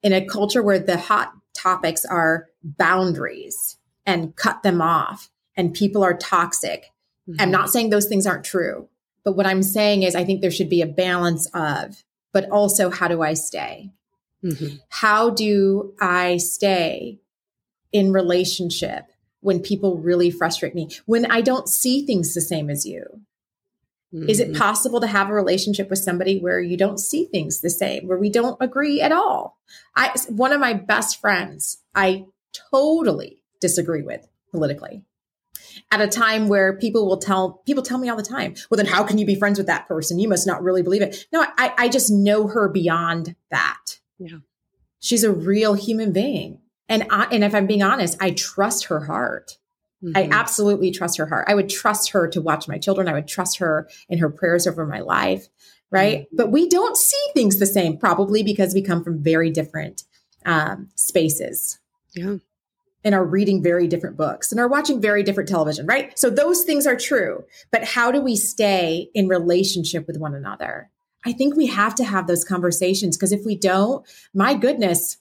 In 0.04 0.12
a 0.12 0.24
culture 0.24 0.62
where 0.62 0.78
the 0.78 0.98
hot 0.98 1.32
topics 1.54 2.04
are 2.04 2.48
boundaries 2.62 3.79
and 4.07 4.35
cut 4.37 4.62
them 4.62 4.81
off 4.81 5.31
and 5.57 5.75
people 5.75 6.03
are 6.03 6.16
toxic. 6.16 6.92
Mm-hmm. 7.29 7.40
I'm 7.40 7.51
not 7.51 7.70
saying 7.70 7.90
those 7.90 8.07
things 8.07 8.27
aren't 8.27 8.44
true, 8.44 8.88
but 9.25 9.37
what 9.37 9.46
I'm 9.46 9.62
saying 9.62 10.03
is 10.03 10.14
I 10.14 10.25
think 10.25 10.40
there 10.40 10.51
should 10.51 10.70
be 10.70 10.83
a 10.83 10.87
balance 10.87 11.48
of, 11.55 12.03
but 12.33 12.48
also 12.51 12.90
how 12.90 13.09
do 13.09 13.22
I 13.22 13.35
stay? 13.35 13.90
Mm-hmm. 14.44 14.77
How 14.88 15.31
do 15.31 15.94
I 16.01 16.38
stay 16.38 17.20
in 17.92 18.12
relationship 18.12 19.05
when 19.40 19.61
people 19.61 19.98
really 19.98 20.31
frustrate 20.31 20.75
me? 20.75 20.88
When 21.07 21.31
I 21.31 21.40
don't 21.40 21.68
see 21.68 22.05
things 22.05 22.35
the 22.35 22.40
same 22.40 22.70
as 22.70 22.85
you? 22.85 23.05
Mm-hmm. 24.12 24.29
Is 24.29 24.40
it 24.40 24.48
mm-hmm. 24.48 24.61
possible 24.61 25.01
to 25.01 25.07
have 25.07 25.31
a 25.31 25.35
relationship 25.35 25.88
with 25.88 25.98
somebody 25.98 26.38
where 26.38 26.61
you 26.61 26.77
don't 26.77 26.98
see 26.98 27.25
things 27.25 27.61
the 27.61 27.70
same, 27.70 28.07
where 28.07 28.18
we 28.18 28.31
don't 28.31 28.59
agree 28.61 29.01
at 29.01 29.12
all? 29.12 29.59
I 29.96 30.12
one 30.29 30.53
of 30.53 30.61
my 30.61 30.75
best 30.75 31.20
friends, 31.20 31.79
I 31.94 32.27
totally 32.70 33.42
disagree 33.60 34.02
with 34.02 34.26
politically. 34.50 35.04
At 35.90 36.00
a 36.00 36.08
time 36.08 36.48
where 36.48 36.76
people 36.76 37.06
will 37.06 37.18
tell 37.18 37.62
people 37.66 37.82
tell 37.82 37.98
me 37.98 38.08
all 38.08 38.16
the 38.16 38.22
time, 38.22 38.54
well, 38.70 38.76
then 38.76 38.86
how 38.86 39.04
can 39.04 39.18
you 39.18 39.24
be 39.24 39.34
friends 39.34 39.58
with 39.58 39.66
that 39.68 39.88
person? 39.88 40.18
You 40.18 40.28
must 40.28 40.46
not 40.46 40.62
really 40.62 40.82
believe 40.82 41.02
it. 41.02 41.26
No, 41.32 41.44
I, 41.56 41.72
I 41.78 41.88
just 41.88 42.10
know 42.10 42.46
her 42.48 42.68
beyond 42.68 43.36
that. 43.50 43.98
Yeah. 44.18 44.38
She's 45.00 45.24
a 45.24 45.32
real 45.32 45.74
human 45.74 46.12
being. 46.12 46.58
And 46.88 47.06
I, 47.10 47.24
and 47.32 47.42
if 47.42 47.54
I'm 47.54 47.66
being 47.66 47.82
honest, 47.82 48.18
I 48.20 48.32
trust 48.32 48.86
her 48.86 49.04
heart 49.04 49.56
Mm-hmm. 50.02 50.16
I 50.16 50.28
absolutely 50.36 50.90
trust 50.90 51.18
her 51.18 51.26
heart. 51.26 51.46
I 51.48 51.54
would 51.54 51.68
trust 51.68 52.10
her 52.10 52.26
to 52.28 52.40
watch 52.40 52.66
my 52.66 52.78
children. 52.78 53.08
I 53.08 53.12
would 53.12 53.28
trust 53.28 53.58
her 53.58 53.88
in 54.08 54.18
her 54.18 54.30
prayers 54.30 54.66
over 54.66 54.86
my 54.86 55.00
life. 55.00 55.48
Right. 55.90 56.20
Mm-hmm. 56.20 56.36
But 56.36 56.50
we 56.50 56.68
don't 56.68 56.96
see 56.96 57.22
things 57.34 57.58
the 57.58 57.66
same, 57.66 57.98
probably 57.98 58.42
because 58.42 58.74
we 58.74 58.82
come 58.82 59.04
from 59.04 59.22
very 59.22 59.50
different 59.50 60.04
um, 60.44 60.88
spaces. 60.96 61.78
Yeah. 62.12 62.37
And 63.05 63.14
are 63.14 63.25
reading 63.25 63.62
very 63.62 63.88
different 63.88 64.16
books 64.16 64.53
and 64.53 64.61
are 64.61 64.68
watching 64.68 65.01
very 65.01 65.22
different 65.22 65.48
television, 65.48 65.87
right? 65.87 66.16
So 66.18 66.31
those 66.31 66.62
things 66.62 66.87
are 66.87 66.96
true. 66.96 67.44
But 67.72 67.85
how 67.85 68.12
do 68.12 68.20
we 68.20 68.37
stay 68.37 69.09
in 69.12 69.27
relationship 69.27 70.07
with 70.07 70.18
one 70.18 70.35
another? 70.35 70.88
I 71.25 71.33
think 71.33 71.57
we 71.57 71.66
have 71.66 71.94
to 71.96 72.05
have 72.05 72.27
those 72.27 72.44
conversations 72.44 73.16
because 73.16 73.33
if 73.33 73.44
we 73.44 73.57
don't, 73.57 74.07
my 74.35 74.55
goodness, 74.55 75.18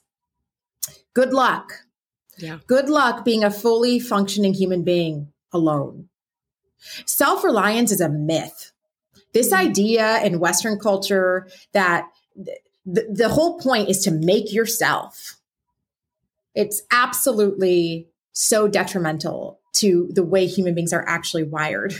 good 1.14 1.32
luck. 1.32 1.72
Yeah. 2.38 2.58
Good 2.66 2.88
luck 2.88 3.24
being 3.24 3.44
a 3.44 3.50
fully 3.50 3.98
functioning 3.98 4.54
human 4.54 4.82
being 4.82 5.32
alone. 5.52 6.08
Self 7.04 7.44
reliance 7.44 7.92
is 7.92 8.00
a 8.00 8.08
myth. 8.08 8.72
This 9.32 9.52
mm-hmm. 9.52 9.68
idea 9.68 10.22
in 10.24 10.40
Western 10.40 10.78
culture 10.78 11.48
that 11.72 12.08
the, 12.84 13.06
the 13.10 13.28
whole 13.28 13.58
point 13.58 13.88
is 13.88 14.00
to 14.04 14.10
make 14.10 14.52
yourself. 14.52 15.38
It's 16.54 16.82
absolutely 16.90 18.08
so 18.32 18.68
detrimental 18.68 19.60
to 19.74 20.08
the 20.12 20.24
way 20.24 20.46
human 20.46 20.74
beings 20.74 20.92
are 20.92 21.04
actually 21.06 21.44
wired, 21.44 21.94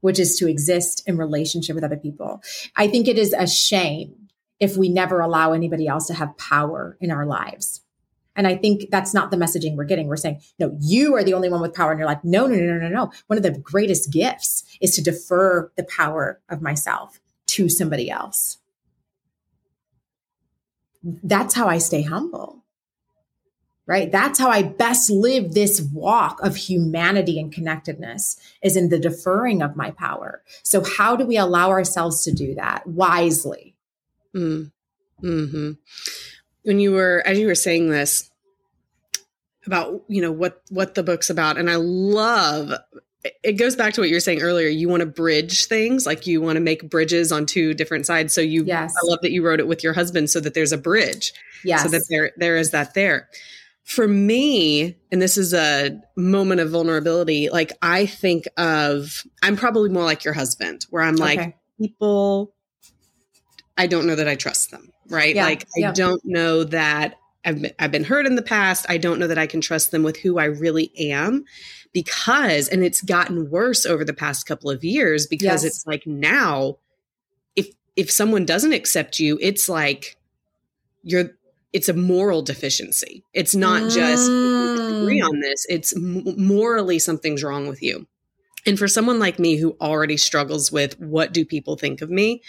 which 0.00 0.18
is 0.18 0.36
to 0.38 0.48
exist 0.48 1.02
in 1.06 1.16
relationship 1.16 1.74
with 1.74 1.84
other 1.84 1.96
people. 1.96 2.42
I 2.76 2.88
think 2.88 3.08
it 3.08 3.18
is 3.18 3.32
a 3.32 3.46
shame 3.46 4.14
if 4.60 4.76
we 4.76 4.88
never 4.88 5.20
allow 5.20 5.52
anybody 5.52 5.88
else 5.88 6.06
to 6.06 6.14
have 6.14 6.36
power 6.38 6.96
in 7.00 7.10
our 7.10 7.26
lives. 7.26 7.80
And 8.34 8.46
I 8.46 8.56
think 8.56 8.84
that's 8.90 9.12
not 9.12 9.30
the 9.30 9.36
messaging 9.36 9.76
we're 9.76 9.84
getting. 9.84 10.06
We're 10.06 10.16
saying, 10.16 10.40
no, 10.58 10.74
you 10.80 11.14
are 11.16 11.24
the 11.24 11.34
only 11.34 11.50
one 11.50 11.60
with 11.60 11.74
power. 11.74 11.90
And 11.90 11.98
you're 11.98 12.08
like, 12.08 12.24
no, 12.24 12.46
no, 12.46 12.56
no, 12.56 12.64
no, 12.64 12.78
no, 12.78 12.88
no. 12.88 13.12
One 13.26 13.36
of 13.36 13.42
the 13.42 13.50
greatest 13.50 14.10
gifts 14.10 14.64
is 14.80 14.94
to 14.96 15.02
defer 15.02 15.70
the 15.76 15.84
power 15.84 16.40
of 16.48 16.62
myself 16.62 17.20
to 17.48 17.68
somebody 17.68 18.08
else 18.10 18.58
that's 21.22 21.54
how 21.54 21.68
I 21.68 21.78
stay 21.78 22.02
humble. 22.02 22.61
Right? 23.92 24.10
That's 24.10 24.38
how 24.38 24.48
I 24.48 24.62
best 24.62 25.10
live 25.10 25.52
this 25.52 25.82
walk 25.92 26.40
of 26.42 26.56
humanity 26.56 27.38
and 27.38 27.52
connectedness 27.52 28.38
is 28.62 28.74
in 28.74 28.88
the 28.88 28.98
deferring 28.98 29.60
of 29.60 29.76
my 29.76 29.90
power. 29.90 30.42
So 30.62 30.82
how 30.82 31.14
do 31.14 31.26
we 31.26 31.36
allow 31.36 31.68
ourselves 31.68 32.24
to 32.24 32.32
do 32.32 32.54
that 32.54 32.86
wisely? 32.86 33.74
Mm. 34.34 34.72
Hmm. 35.20 35.72
When 36.62 36.80
you 36.80 36.92
were, 36.92 37.22
as 37.26 37.38
you 37.38 37.46
were 37.46 37.54
saying 37.54 37.90
this 37.90 38.30
about, 39.66 40.02
you 40.08 40.22
know, 40.22 40.32
what 40.32 40.62
what 40.70 40.94
the 40.94 41.02
book's 41.02 41.28
about, 41.28 41.58
and 41.58 41.68
I 41.68 41.76
love 41.76 42.72
it 43.44 43.58
goes 43.58 43.76
back 43.76 43.92
to 43.92 44.00
what 44.00 44.08
you 44.08 44.16
were 44.16 44.20
saying 44.20 44.40
earlier. 44.40 44.68
You 44.68 44.88
want 44.88 45.00
to 45.00 45.06
bridge 45.06 45.66
things, 45.66 46.06
like 46.06 46.26
you 46.26 46.40
want 46.40 46.56
to 46.56 46.60
make 46.60 46.88
bridges 46.88 47.30
on 47.30 47.44
two 47.44 47.74
different 47.74 48.06
sides. 48.06 48.32
So 48.32 48.40
you, 48.40 48.64
yes. 48.64 48.94
I 49.02 49.06
love 49.06 49.18
that 49.20 49.32
you 49.32 49.44
wrote 49.44 49.60
it 49.60 49.68
with 49.68 49.84
your 49.84 49.92
husband, 49.92 50.30
so 50.30 50.40
that 50.40 50.54
there's 50.54 50.72
a 50.72 50.78
bridge. 50.78 51.34
Yes. 51.62 51.82
So 51.82 51.90
that 51.90 52.06
there, 52.08 52.32
there 52.38 52.56
is 52.56 52.70
that 52.70 52.94
there. 52.94 53.28
For 53.84 54.06
me, 54.06 54.96
and 55.10 55.20
this 55.20 55.36
is 55.36 55.52
a 55.52 56.00
moment 56.16 56.60
of 56.60 56.70
vulnerability. 56.70 57.50
Like 57.50 57.72
I 57.82 58.06
think 58.06 58.46
of, 58.56 59.24
I'm 59.42 59.56
probably 59.56 59.90
more 59.90 60.04
like 60.04 60.24
your 60.24 60.34
husband, 60.34 60.86
where 60.90 61.02
I'm 61.02 61.16
like 61.16 61.38
okay. 61.38 61.56
people. 61.80 62.54
I 63.76 63.86
don't 63.86 64.06
know 64.06 64.14
that 64.14 64.28
I 64.28 64.36
trust 64.36 64.70
them. 64.70 64.92
Right. 65.08 65.34
Yeah. 65.34 65.44
Like 65.44 65.66
I 65.76 65.90
don't 65.90 66.22
know 66.24 66.62
that 66.64 67.16
I've 67.44 67.60
been, 67.60 67.72
I've 67.78 67.90
been 67.90 68.04
hurt 68.04 68.24
in 68.24 68.36
the 68.36 68.42
past. 68.42 68.86
I 68.88 68.98
don't 68.98 69.18
know 69.18 69.26
that 69.26 69.38
I 69.38 69.46
can 69.46 69.60
trust 69.60 69.90
them 69.90 70.04
with 70.04 70.16
who 70.16 70.38
I 70.38 70.44
really 70.44 70.92
am 71.10 71.44
because, 71.92 72.68
and 72.68 72.84
it's 72.84 73.02
gotten 73.02 73.50
worse 73.50 73.84
over 73.84 74.04
the 74.04 74.14
past 74.14 74.46
couple 74.46 74.70
of 74.70 74.84
years 74.84 75.26
because 75.26 75.64
yes. 75.64 75.64
it's 75.64 75.86
like 75.86 76.06
now, 76.06 76.78
if, 77.56 77.66
if 77.96 78.10
someone 78.10 78.46
doesn't 78.46 78.72
accept 78.72 79.18
you, 79.18 79.38
it's 79.42 79.68
like 79.68 80.16
you're, 81.02 81.32
it's 81.72 81.88
a 81.88 81.94
moral 81.94 82.42
deficiency. 82.42 83.24
It's 83.32 83.54
not 83.54 83.82
mm. 83.82 83.94
just 83.94 84.28
agree 84.28 85.20
on 85.20 85.40
this. 85.40 85.66
It's 85.68 85.96
m- 85.96 86.24
morally 86.36 86.98
something's 86.98 87.42
wrong 87.42 87.66
with 87.66 87.82
you. 87.82 88.06
And 88.66 88.78
for 88.78 88.86
someone 88.86 89.18
like 89.18 89.38
me 89.38 89.56
who 89.56 89.76
already 89.80 90.16
struggles 90.16 90.70
with 90.70 90.98
what 91.00 91.32
do 91.32 91.44
people 91.44 91.76
think 91.76 92.00
of 92.00 92.10
me 92.10 92.42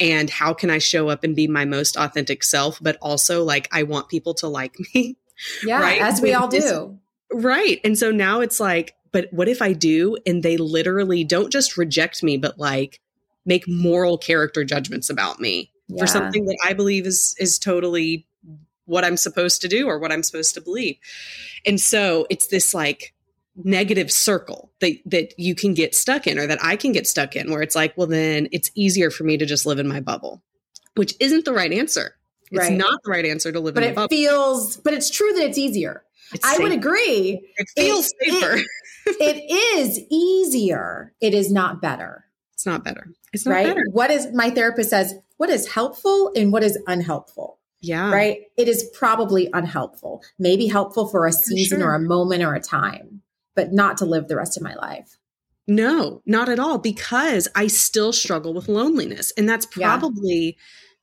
and 0.00 0.30
how 0.30 0.54
can 0.54 0.70
I 0.70 0.78
show 0.78 1.08
up 1.08 1.22
and 1.22 1.36
be 1.36 1.46
my 1.46 1.64
most 1.64 1.96
authentic 1.96 2.42
self, 2.42 2.78
but 2.80 2.96
also 3.00 3.44
like 3.44 3.68
I 3.70 3.82
want 3.84 4.08
people 4.08 4.34
to 4.34 4.48
like 4.48 4.76
me. 4.94 5.16
Yeah, 5.64 5.80
right? 5.80 6.00
as 6.00 6.20
we 6.20 6.34
all 6.34 6.48
do. 6.48 6.98
Right. 7.32 7.80
And 7.84 7.96
so 7.96 8.10
now 8.10 8.40
it's 8.40 8.60
like, 8.60 8.94
but 9.12 9.28
what 9.30 9.48
if 9.48 9.62
I 9.62 9.72
do 9.72 10.16
and 10.26 10.42
they 10.42 10.56
literally 10.56 11.24
don't 11.24 11.50
just 11.50 11.76
reject 11.76 12.22
me, 12.22 12.36
but 12.36 12.58
like 12.58 13.00
make 13.44 13.68
moral 13.68 14.18
character 14.18 14.64
judgments 14.64 15.10
about 15.10 15.40
me 15.40 15.72
yeah. 15.88 16.00
for 16.02 16.06
something 16.06 16.44
that 16.46 16.58
I 16.64 16.72
believe 16.72 17.06
is 17.06 17.34
is 17.38 17.58
totally 17.58 18.26
what 18.90 19.04
I'm 19.04 19.16
supposed 19.16 19.62
to 19.62 19.68
do 19.68 19.86
or 19.86 19.98
what 19.98 20.12
I'm 20.12 20.22
supposed 20.22 20.54
to 20.54 20.60
believe. 20.60 20.96
And 21.64 21.80
so 21.80 22.26
it's 22.28 22.48
this 22.48 22.74
like 22.74 23.14
negative 23.56 24.10
circle 24.10 24.72
that 24.80 24.96
that 25.06 25.32
you 25.38 25.54
can 25.54 25.74
get 25.74 25.94
stuck 25.94 26.26
in 26.26 26.38
or 26.38 26.46
that 26.46 26.58
I 26.62 26.76
can 26.76 26.92
get 26.92 27.06
stuck 27.06 27.36
in 27.36 27.50
where 27.50 27.62
it's 27.62 27.76
like, 27.76 27.96
well 27.96 28.08
then 28.08 28.48
it's 28.52 28.70
easier 28.74 29.10
for 29.10 29.24
me 29.24 29.38
to 29.38 29.46
just 29.46 29.64
live 29.64 29.78
in 29.78 29.88
my 29.88 30.00
bubble, 30.00 30.42
which 30.96 31.14
isn't 31.20 31.44
the 31.44 31.52
right 31.52 31.72
answer. 31.72 32.16
It's 32.50 32.68
right. 32.68 32.76
not 32.76 33.00
the 33.04 33.10
right 33.12 33.24
answer 33.24 33.52
to 33.52 33.60
live 33.60 33.74
but 33.74 33.84
in 33.84 33.92
a 33.92 33.94
bubble. 33.94 34.08
But 34.08 34.14
it 34.14 34.18
feels 34.18 34.76
but 34.78 34.92
it's 34.92 35.08
true 35.08 35.32
that 35.34 35.44
it's 35.44 35.58
easier. 35.58 36.02
It's 36.32 36.44
I 36.44 36.58
would 36.62 36.72
agree. 36.72 37.40
It 37.56 37.68
feels 37.76 38.12
it, 38.20 38.32
safer. 38.32 38.56
It, 38.56 38.66
it 39.06 39.78
is 39.78 40.00
easier. 40.10 41.12
It 41.20 41.34
is 41.34 41.50
not 41.50 41.80
better. 41.80 42.24
It's 42.54 42.66
not 42.66 42.84
better. 42.84 43.06
It's 43.32 43.46
not 43.46 43.52
right? 43.52 43.66
better. 43.66 43.84
What 43.92 44.10
is 44.10 44.28
my 44.34 44.50
therapist 44.50 44.90
says, 44.90 45.14
what 45.38 45.48
is 45.48 45.72
helpful 45.72 46.32
and 46.36 46.52
what 46.52 46.62
is 46.62 46.78
unhelpful? 46.86 47.59
Yeah. 47.80 48.12
Right? 48.12 48.42
It 48.56 48.68
is 48.68 48.88
probably 48.94 49.48
unhelpful. 49.52 50.22
Maybe 50.38 50.66
helpful 50.66 51.08
for 51.08 51.26
a 51.26 51.32
season 51.32 51.80
sure. 51.80 51.90
or 51.90 51.94
a 51.94 52.00
moment 52.00 52.42
or 52.42 52.54
a 52.54 52.60
time, 52.60 53.22
but 53.54 53.72
not 53.72 53.98
to 53.98 54.04
live 54.04 54.28
the 54.28 54.36
rest 54.36 54.56
of 54.56 54.62
my 54.62 54.74
life. 54.74 55.16
No, 55.66 56.20
not 56.26 56.48
at 56.48 56.58
all, 56.58 56.78
because 56.78 57.48
I 57.54 57.68
still 57.68 58.12
struggle 58.12 58.52
with 58.52 58.68
loneliness. 58.68 59.32
And 59.36 59.48
that's 59.48 59.66
probably 59.66 60.44
yeah. 60.44 60.52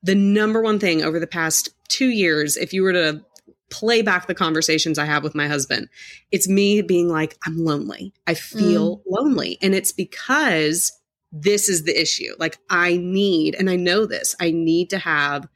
the 0.04 0.16
number 0.16 0.62
one 0.62 0.78
thing 0.78 1.04
over 1.04 1.20
the 1.20 1.28
past 1.28 1.70
two 1.88 2.10
years. 2.10 2.58
If 2.58 2.74
you 2.74 2.84
were 2.84 2.94
to 2.94 3.24
play 3.70 4.02
back 4.02 4.28
the 4.28 4.36
conversations 4.36 4.98
I 4.98 5.06
have 5.06 5.24
with 5.24 5.36
my 5.36 5.48
husband. 5.48 5.90
It's 6.32 6.48
me 6.48 6.82
being 6.82 7.10
like, 7.10 7.38
I'm 7.46 7.58
lonely. 7.64 8.14
I 8.26 8.34
feel 8.34 8.98
mm. 8.98 9.02
lonely. 9.08 9.58
And 9.62 9.76
it's 9.76 9.92
because 9.92 10.94
this 11.32 11.68
is 11.68 11.84
the 11.84 12.00
issue. 12.00 12.34
Like, 12.40 12.58
I 12.70 12.98
need, 12.98 13.56
and 13.56 13.70
I 13.70 13.76
know 13.76 14.06
this, 14.06 14.36
I 14.40 14.52
need 14.52 14.90
to 14.92 15.00
have 15.00 15.48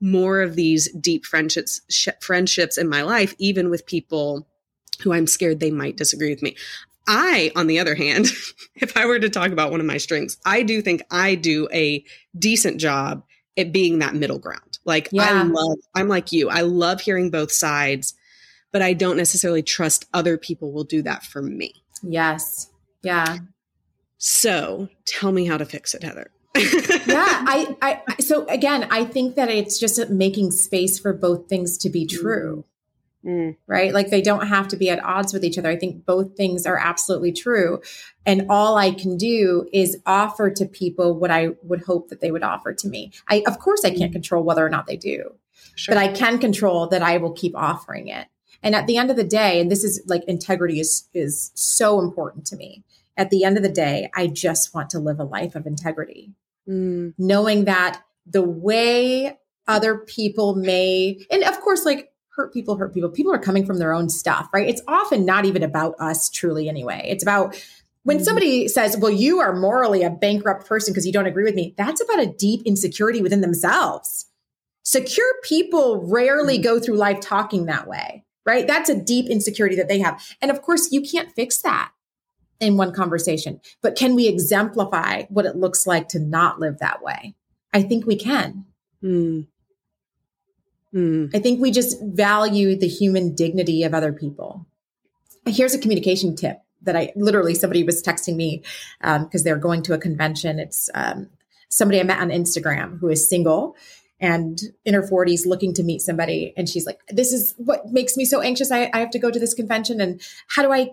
more 0.00 0.40
of 0.40 0.54
these 0.54 0.92
deep 0.92 1.24
friendships, 1.24 1.80
sh- 1.88 2.08
friendships 2.20 2.78
in 2.78 2.88
my 2.88 3.02
life, 3.02 3.34
even 3.38 3.70
with 3.70 3.86
people 3.86 4.46
who 5.02 5.12
I'm 5.12 5.26
scared 5.26 5.60
they 5.60 5.70
might 5.70 5.96
disagree 5.96 6.30
with 6.30 6.42
me. 6.42 6.56
I, 7.06 7.50
on 7.56 7.66
the 7.66 7.78
other 7.78 7.94
hand, 7.94 8.26
if 8.76 8.96
I 8.96 9.06
were 9.06 9.18
to 9.18 9.30
talk 9.30 9.50
about 9.50 9.70
one 9.70 9.80
of 9.80 9.86
my 9.86 9.96
strengths, 9.96 10.36
I 10.44 10.62
do 10.62 10.82
think 10.82 11.02
I 11.10 11.34
do 11.34 11.68
a 11.72 12.04
decent 12.38 12.80
job 12.80 13.24
at 13.56 13.72
being 13.72 13.98
that 13.98 14.14
middle 14.14 14.38
ground. 14.38 14.78
Like 14.84 15.08
yeah. 15.10 15.30
I 15.30 15.42
love, 15.42 15.78
I'm 15.94 16.08
like 16.08 16.32
you. 16.32 16.48
I 16.48 16.60
love 16.60 17.00
hearing 17.00 17.30
both 17.30 17.50
sides, 17.50 18.14
but 18.72 18.82
I 18.82 18.92
don't 18.92 19.16
necessarily 19.16 19.62
trust 19.62 20.06
other 20.14 20.38
people 20.38 20.72
will 20.72 20.84
do 20.84 21.02
that 21.02 21.24
for 21.24 21.42
me. 21.42 21.82
Yes. 22.02 22.70
Yeah. 23.02 23.38
So 24.18 24.88
tell 25.06 25.32
me 25.32 25.46
how 25.46 25.56
to 25.56 25.64
fix 25.64 25.94
it, 25.94 26.02
Heather. 26.02 26.30
yeah, 27.06 27.44
I, 27.46 27.76
I, 27.82 28.20
so 28.20 28.46
again, 28.46 28.88
I 28.90 29.04
think 29.04 29.36
that 29.36 29.48
it's 29.48 29.78
just 29.78 30.10
making 30.10 30.50
space 30.50 30.98
for 30.98 31.12
both 31.12 31.48
things 31.48 31.78
to 31.78 31.90
be 31.90 32.06
true. 32.06 32.64
Mm. 33.24 33.56
Right. 33.66 33.92
Like 33.92 34.10
they 34.10 34.22
don't 34.22 34.46
have 34.46 34.68
to 34.68 34.76
be 34.76 34.90
at 34.90 35.04
odds 35.04 35.32
with 35.32 35.44
each 35.44 35.58
other. 35.58 35.68
I 35.68 35.76
think 35.76 36.06
both 36.06 36.36
things 36.36 36.66
are 36.66 36.78
absolutely 36.78 37.32
true. 37.32 37.82
And 38.24 38.46
all 38.48 38.76
I 38.76 38.92
can 38.92 39.16
do 39.16 39.68
is 39.72 40.00
offer 40.06 40.50
to 40.50 40.64
people 40.66 41.14
what 41.14 41.30
I 41.30 41.50
would 41.62 41.82
hope 41.82 42.08
that 42.08 42.20
they 42.20 42.30
would 42.30 42.44
offer 42.44 42.72
to 42.72 42.88
me. 42.88 43.12
I, 43.28 43.42
of 43.46 43.58
course, 43.58 43.84
I 43.84 43.90
can't 43.90 44.10
mm. 44.10 44.14
control 44.14 44.44
whether 44.44 44.64
or 44.64 44.70
not 44.70 44.86
they 44.86 44.96
do, 44.96 45.34
sure. 45.74 45.94
but 45.94 46.00
I 46.00 46.12
can 46.12 46.38
control 46.38 46.86
that 46.88 47.02
I 47.02 47.18
will 47.18 47.32
keep 47.32 47.56
offering 47.56 48.08
it. 48.08 48.28
And 48.62 48.74
at 48.74 48.86
the 48.86 48.96
end 48.96 49.10
of 49.10 49.16
the 49.16 49.24
day, 49.24 49.60
and 49.60 49.70
this 49.70 49.84
is 49.84 50.02
like 50.06 50.24
integrity 50.24 50.80
is, 50.80 51.08
is 51.12 51.50
so 51.54 52.00
important 52.00 52.46
to 52.46 52.56
me. 52.56 52.84
At 53.16 53.30
the 53.30 53.44
end 53.44 53.56
of 53.56 53.62
the 53.62 53.68
day, 53.68 54.10
I 54.14 54.28
just 54.28 54.74
want 54.74 54.90
to 54.90 55.00
live 55.00 55.18
a 55.18 55.24
life 55.24 55.56
of 55.56 55.66
integrity, 55.66 56.32
mm. 56.68 57.14
knowing 57.18 57.64
that 57.64 58.02
the 58.26 58.42
way 58.42 59.38
other 59.66 59.98
people 59.98 60.54
may, 60.54 61.24
and 61.30 61.44
of 61.44 61.60
course, 61.60 61.84
like 61.84 62.12
hurt 62.38 62.52
people 62.52 62.76
hurt 62.76 62.94
people. 62.94 63.10
People 63.10 63.34
are 63.34 63.38
coming 63.38 63.66
from 63.66 63.78
their 63.78 63.92
own 63.92 64.08
stuff, 64.08 64.48
right? 64.54 64.68
It's 64.68 64.82
often 64.86 65.24
not 65.24 65.44
even 65.44 65.62
about 65.62 65.94
us 65.98 66.30
truly 66.30 66.68
anyway. 66.68 67.04
It's 67.08 67.22
about 67.22 67.60
when 68.04 68.18
mm-hmm. 68.18 68.24
somebody 68.24 68.68
says, 68.68 68.96
well, 68.96 69.10
you 69.10 69.40
are 69.40 69.54
morally 69.54 70.02
a 70.02 70.10
bankrupt 70.10 70.66
person 70.66 70.92
because 70.92 71.04
you 71.04 71.12
don't 71.12 71.26
agree 71.26 71.44
with 71.44 71.54
me, 71.54 71.74
that's 71.76 72.00
about 72.00 72.22
a 72.22 72.26
deep 72.26 72.62
insecurity 72.64 73.20
within 73.20 73.40
themselves. 73.40 74.26
Secure 74.84 75.30
people 75.42 76.06
rarely 76.06 76.54
mm-hmm. 76.54 76.62
go 76.62 76.80
through 76.80 76.96
life 76.96 77.20
talking 77.20 77.66
that 77.66 77.86
way, 77.86 78.24
right? 78.46 78.66
That's 78.66 78.88
a 78.88 78.98
deep 78.98 79.28
insecurity 79.28 79.76
that 79.76 79.88
they 79.88 79.98
have. 79.98 80.24
And 80.40 80.50
of 80.50 80.62
course, 80.62 80.92
you 80.92 81.02
can't 81.02 81.32
fix 81.32 81.60
that. 81.62 81.90
In 82.60 82.76
one 82.76 82.92
conversation. 82.92 83.60
But 83.82 83.96
can 83.96 84.14
we 84.14 84.26
exemplify 84.26 85.24
what 85.28 85.46
it 85.46 85.56
looks 85.56 85.86
like 85.86 86.08
to 86.08 86.18
not 86.18 86.58
live 86.58 86.78
that 86.78 87.02
way? 87.02 87.34
I 87.72 87.82
think 87.82 88.06
we 88.06 88.16
can. 88.16 88.64
Mm. 89.02 89.46
Mm. 90.94 91.34
I 91.34 91.38
think 91.38 91.60
we 91.60 91.70
just 91.70 91.98
value 92.02 92.76
the 92.76 92.88
human 92.88 93.34
dignity 93.34 93.82
of 93.84 93.94
other 93.94 94.12
people. 94.12 94.66
Here's 95.46 95.74
a 95.74 95.78
communication 95.78 96.34
tip 96.34 96.58
that 96.82 96.96
I 96.96 97.12
literally 97.16 97.54
somebody 97.54 97.84
was 97.84 98.02
texting 98.02 98.36
me 98.36 98.62
because 99.00 99.40
um, 99.40 99.44
they're 99.44 99.56
going 99.56 99.82
to 99.82 99.94
a 99.94 99.98
convention. 99.98 100.58
It's 100.58 100.88
um, 100.94 101.28
somebody 101.68 102.00
I 102.00 102.04
met 102.04 102.20
on 102.20 102.30
Instagram 102.30 102.98
who 102.98 103.08
is 103.08 103.28
single 103.28 103.76
and 104.20 104.60
in 104.84 104.94
her 104.94 105.02
40s 105.02 105.46
looking 105.46 105.72
to 105.74 105.82
meet 105.82 106.00
somebody 106.00 106.52
and 106.56 106.68
she's 106.68 106.86
like 106.86 106.98
this 107.08 107.32
is 107.32 107.54
what 107.56 107.92
makes 107.92 108.16
me 108.16 108.24
so 108.24 108.40
anxious 108.40 108.72
I, 108.72 108.90
I, 108.92 108.98
have 108.98 109.10
to 109.10 109.18
go 109.18 109.30
to 109.30 109.38
this 109.38 109.54
convention 109.54 110.00
and 110.00 110.20
how 110.48 110.62
do 110.62 110.72
i 110.72 110.90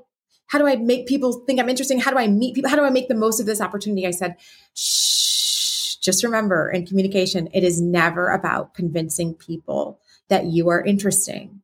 how 0.47 0.59
do 0.59 0.67
i 0.67 0.75
make 0.75 1.07
people 1.07 1.33
think 1.45 1.59
i'm 1.59 1.69
interesting 1.69 1.99
how 1.99 2.11
do 2.11 2.17
i 2.17 2.27
meet 2.27 2.55
people 2.55 2.69
how 2.69 2.75
do 2.75 2.83
i 2.83 2.89
make 2.89 3.07
the 3.07 3.15
most 3.15 3.39
of 3.39 3.45
this 3.45 3.61
opportunity 3.61 4.05
i 4.05 4.11
said 4.11 4.35
shh 4.73 5.95
just 6.01 6.23
remember 6.23 6.69
in 6.69 6.85
communication 6.85 7.49
it 7.53 7.63
is 7.63 7.81
never 7.81 8.29
about 8.29 8.73
convincing 8.75 9.33
people 9.33 9.99
that 10.29 10.45
you 10.45 10.69
are 10.69 10.83
interesting 10.83 11.61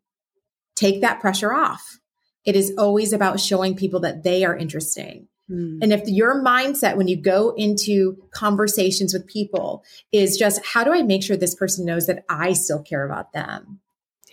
take 0.75 1.01
that 1.01 1.19
pressure 1.19 1.53
off 1.53 1.99
it 2.43 2.55
is 2.55 2.73
always 2.77 3.13
about 3.13 3.39
showing 3.39 3.75
people 3.75 3.99
that 3.99 4.23
they 4.23 4.43
are 4.43 4.55
interesting 4.55 5.27
Mm. 5.51 5.79
And 5.81 5.93
if 5.93 6.07
your 6.07 6.41
mindset 6.41 6.95
when 6.95 7.07
you 7.07 7.17
go 7.17 7.53
into 7.55 8.17
conversations 8.31 9.13
with 9.13 9.27
people 9.27 9.83
is 10.11 10.37
just, 10.37 10.65
how 10.65 10.83
do 10.83 10.93
I 10.93 11.01
make 11.01 11.23
sure 11.23 11.35
this 11.35 11.55
person 11.55 11.85
knows 11.85 12.07
that 12.07 12.23
I 12.29 12.53
still 12.53 12.81
care 12.81 13.05
about 13.05 13.33
them? 13.33 13.79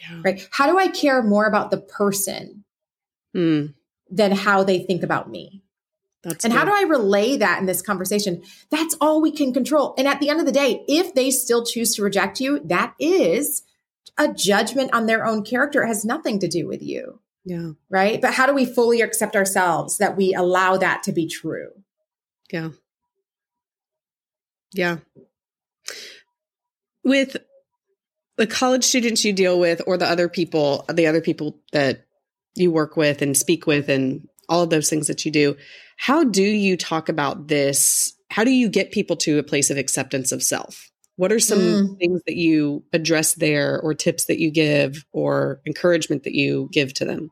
Yeah. 0.00 0.20
Right? 0.24 0.48
How 0.52 0.70
do 0.70 0.78
I 0.78 0.88
care 0.88 1.22
more 1.22 1.46
about 1.46 1.70
the 1.70 1.78
person 1.78 2.64
mm. 3.34 3.74
Than 4.10 4.32
how 4.32 4.64
they 4.64 4.78
think 4.78 5.02
about 5.02 5.30
me? 5.30 5.62
That's 6.22 6.44
and 6.44 6.52
good. 6.52 6.58
how 6.58 6.64
do 6.64 6.72
I 6.72 6.82
relay 6.82 7.36
that 7.36 7.60
in 7.60 7.66
this 7.66 7.82
conversation? 7.82 8.42
That's 8.70 8.96
all 9.00 9.20
we 9.20 9.30
can 9.30 9.52
control. 9.52 9.94
And 9.96 10.08
at 10.08 10.20
the 10.20 10.28
end 10.28 10.40
of 10.40 10.46
the 10.46 10.52
day, 10.52 10.84
if 10.88 11.14
they 11.14 11.30
still 11.30 11.64
choose 11.64 11.94
to 11.94 12.02
reject 12.02 12.40
you, 12.40 12.60
that 12.64 12.94
is 12.98 13.62
a 14.18 14.32
judgment 14.32 14.92
on 14.92 15.06
their 15.06 15.24
own 15.24 15.44
character. 15.44 15.82
It 15.82 15.88
has 15.88 16.04
nothing 16.04 16.40
to 16.40 16.48
do 16.48 16.66
with 16.66 16.82
you. 16.82 17.20
Yeah. 17.44 17.70
Right. 17.88 18.20
But 18.20 18.34
how 18.34 18.46
do 18.46 18.52
we 18.52 18.66
fully 18.66 19.00
accept 19.00 19.36
ourselves 19.36 19.98
that 19.98 20.16
we 20.16 20.34
allow 20.34 20.76
that 20.76 21.02
to 21.04 21.12
be 21.12 21.28
true? 21.28 21.70
Yeah. 22.52 22.70
Yeah. 24.72 24.98
With 27.04 27.36
the 28.36 28.46
college 28.46 28.84
students 28.84 29.24
you 29.24 29.32
deal 29.32 29.58
with 29.58 29.80
or 29.86 29.96
the 29.96 30.06
other 30.06 30.28
people, 30.28 30.84
the 30.92 31.06
other 31.06 31.20
people 31.20 31.58
that 31.72 32.07
you 32.58 32.70
work 32.70 32.96
with 32.96 33.22
and 33.22 33.36
speak 33.36 33.66
with 33.66 33.88
and 33.88 34.26
all 34.48 34.62
of 34.62 34.70
those 34.70 34.88
things 34.88 35.06
that 35.06 35.24
you 35.24 35.30
do, 35.30 35.56
how 35.96 36.24
do 36.24 36.42
you 36.42 36.76
talk 36.76 37.08
about 37.08 37.48
this? 37.48 38.14
How 38.30 38.44
do 38.44 38.50
you 38.50 38.68
get 38.68 38.92
people 38.92 39.16
to 39.16 39.38
a 39.38 39.42
place 39.42 39.70
of 39.70 39.76
acceptance 39.76 40.32
of 40.32 40.42
self? 40.42 40.90
What 41.16 41.32
are 41.32 41.40
some 41.40 41.58
mm. 41.58 41.98
things 41.98 42.22
that 42.26 42.36
you 42.36 42.84
address 42.92 43.34
there 43.34 43.80
or 43.80 43.92
tips 43.92 44.26
that 44.26 44.38
you 44.38 44.52
give 44.52 45.04
or 45.12 45.60
encouragement 45.66 46.22
that 46.22 46.34
you 46.34 46.68
give 46.72 46.94
to 46.94 47.04
them? 47.04 47.30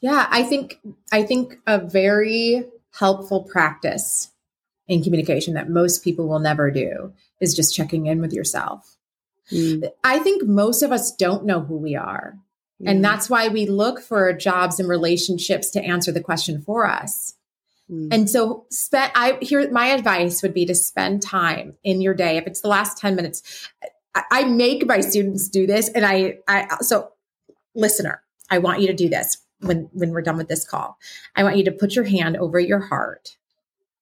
Yeah, 0.00 0.26
I 0.28 0.42
think 0.42 0.80
I 1.12 1.22
think 1.22 1.54
a 1.66 1.78
very 1.78 2.64
helpful 2.98 3.44
practice 3.44 4.32
in 4.88 5.04
communication 5.04 5.54
that 5.54 5.70
most 5.70 6.02
people 6.02 6.28
will 6.28 6.40
never 6.40 6.72
do 6.72 7.12
is 7.40 7.54
just 7.54 7.74
checking 7.74 8.06
in 8.06 8.20
with 8.20 8.32
yourself. 8.32 8.96
Mm. 9.52 9.88
I 10.02 10.18
think 10.18 10.44
most 10.44 10.82
of 10.82 10.90
us 10.90 11.14
don't 11.14 11.46
know 11.46 11.60
who 11.60 11.76
we 11.76 11.94
are. 11.94 12.36
Mm. 12.82 12.90
And 12.90 13.04
that's 13.04 13.30
why 13.30 13.48
we 13.48 13.66
look 13.66 14.00
for 14.00 14.32
jobs 14.32 14.80
and 14.80 14.88
relationships 14.88 15.70
to 15.70 15.82
answer 15.82 16.12
the 16.12 16.22
question 16.22 16.62
for 16.62 16.86
us. 16.86 17.34
Mm. 17.90 18.08
And 18.12 18.30
so 18.30 18.66
spend 18.70 19.12
I 19.14 19.38
here 19.40 19.70
my 19.70 19.86
advice 19.86 20.42
would 20.42 20.54
be 20.54 20.66
to 20.66 20.74
spend 20.74 21.22
time 21.22 21.74
in 21.84 22.00
your 22.00 22.14
day. 22.14 22.36
If 22.36 22.46
it's 22.46 22.60
the 22.60 22.68
last 22.68 22.98
10 22.98 23.16
minutes, 23.16 23.68
I, 24.14 24.22
I 24.30 24.44
make 24.44 24.86
my 24.86 25.00
students 25.00 25.48
do 25.48 25.66
this. 25.66 25.88
And 25.88 26.04
I 26.04 26.38
I 26.48 26.76
so 26.80 27.10
listener, 27.74 28.22
I 28.50 28.58
want 28.58 28.80
you 28.80 28.86
to 28.88 28.94
do 28.94 29.08
this 29.08 29.38
when 29.62 29.88
when 29.92 30.10
we're 30.10 30.22
done 30.22 30.36
with 30.36 30.48
this 30.48 30.68
call 30.68 30.98
i 31.36 31.42
want 31.42 31.56
you 31.56 31.64
to 31.64 31.72
put 31.72 31.94
your 31.94 32.04
hand 32.04 32.36
over 32.36 32.58
your 32.58 32.80
heart 32.80 33.36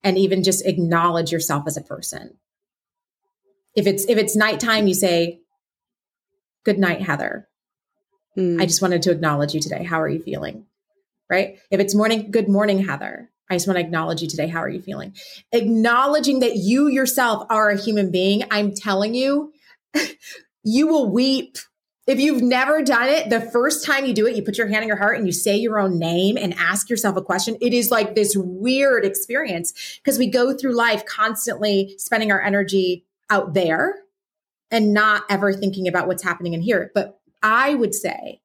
and 0.02 0.18
even 0.18 0.42
just 0.42 0.66
acknowledge 0.66 1.30
yourself 1.30 1.64
as 1.66 1.76
a 1.76 1.82
person 1.82 2.36
if 3.76 3.86
it's 3.86 4.04
if 4.06 4.18
it's 4.18 4.34
nighttime 4.34 4.86
you 4.86 4.94
say 4.94 5.40
good 6.64 6.78
night 6.78 7.02
heather 7.02 7.48
mm. 8.36 8.60
i 8.60 8.66
just 8.66 8.82
wanted 8.82 9.02
to 9.02 9.10
acknowledge 9.10 9.54
you 9.54 9.60
today. 9.60 9.82
How 9.84 10.00
are 10.00 10.08
you 10.08 10.20
feeling? 10.20 10.66
Right? 11.28 11.58
If 11.70 11.80
it's 11.80 11.94
morning 11.94 12.30
good 12.30 12.48
morning 12.48 12.84
heather. 12.84 13.30
I 13.48 13.56
just 13.56 13.66
want 13.66 13.78
to 13.78 13.84
acknowledge 13.84 14.22
you 14.22 14.28
today. 14.28 14.46
How 14.46 14.60
are 14.60 14.68
you 14.68 14.80
feeling? 14.80 15.12
Acknowledging 15.50 16.38
that 16.38 16.54
you 16.54 16.86
yourself 16.86 17.46
are 17.50 17.70
a 17.70 17.76
human 17.76 18.10
being 18.12 18.44
i'm 18.50 18.72
telling 18.72 19.14
you 19.14 19.52
you 20.64 20.86
will 20.86 21.10
weep. 21.10 21.58
If 22.06 22.18
you've 22.18 22.42
never 22.42 22.82
done 22.82 23.08
it, 23.08 23.30
the 23.30 23.40
first 23.40 23.84
time 23.84 24.04
you 24.04 24.12
do 24.12 24.26
it, 24.26 24.34
you 24.34 24.42
put 24.42 24.58
your 24.58 24.66
hand 24.66 24.82
on 24.82 24.88
your 24.88 24.96
heart 24.96 25.16
and 25.16 25.26
you 25.26 25.32
say 25.32 25.56
your 25.56 25.78
own 25.78 25.98
name 25.98 26.36
and 26.36 26.54
ask 26.54 26.90
yourself 26.90 27.16
a 27.16 27.22
question. 27.22 27.56
It 27.60 27.72
is 27.72 27.90
like 27.90 28.14
this 28.14 28.36
weird 28.36 29.04
experience 29.04 30.00
because 30.02 30.18
we 30.18 30.26
go 30.26 30.56
through 30.56 30.74
life 30.74 31.04
constantly 31.04 31.94
spending 31.98 32.32
our 32.32 32.40
energy 32.40 33.04
out 33.28 33.54
there 33.54 33.94
and 34.72 34.92
not 34.92 35.22
ever 35.30 35.52
thinking 35.52 35.86
about 35.86 36.08
what's 36.08 36.22
happening 36.22 36.54
in 36.54 36.62
here. 36.62 36.90
But 36.94 37.19
I 37.42 37.74
would 37.74 37.94
say 37.94 38.40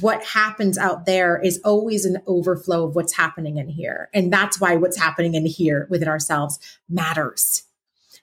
what 0.00 0.22
happens 0.24 0.76
out 0.76 1.06
there 1.06 1.40
is 1.40 1.60
always 1.64 2.04
an 2.04 2.18
overflow 2.26 2.84
of 2.84 2.96
what's 2.96 3.14
happening 3.14 3.56
in 3.56 3.68
here. 3.68 4.08
And 4.12 4.32
that's 4.32 4.60
why 4.60 4.74
what's 4.76 4.98
happening 4.98 5.34
in 5.34 5.46
here 5.46 5.86
within 5.90 6.08
ourselves 6.08 6.58
matters 6.88 7.62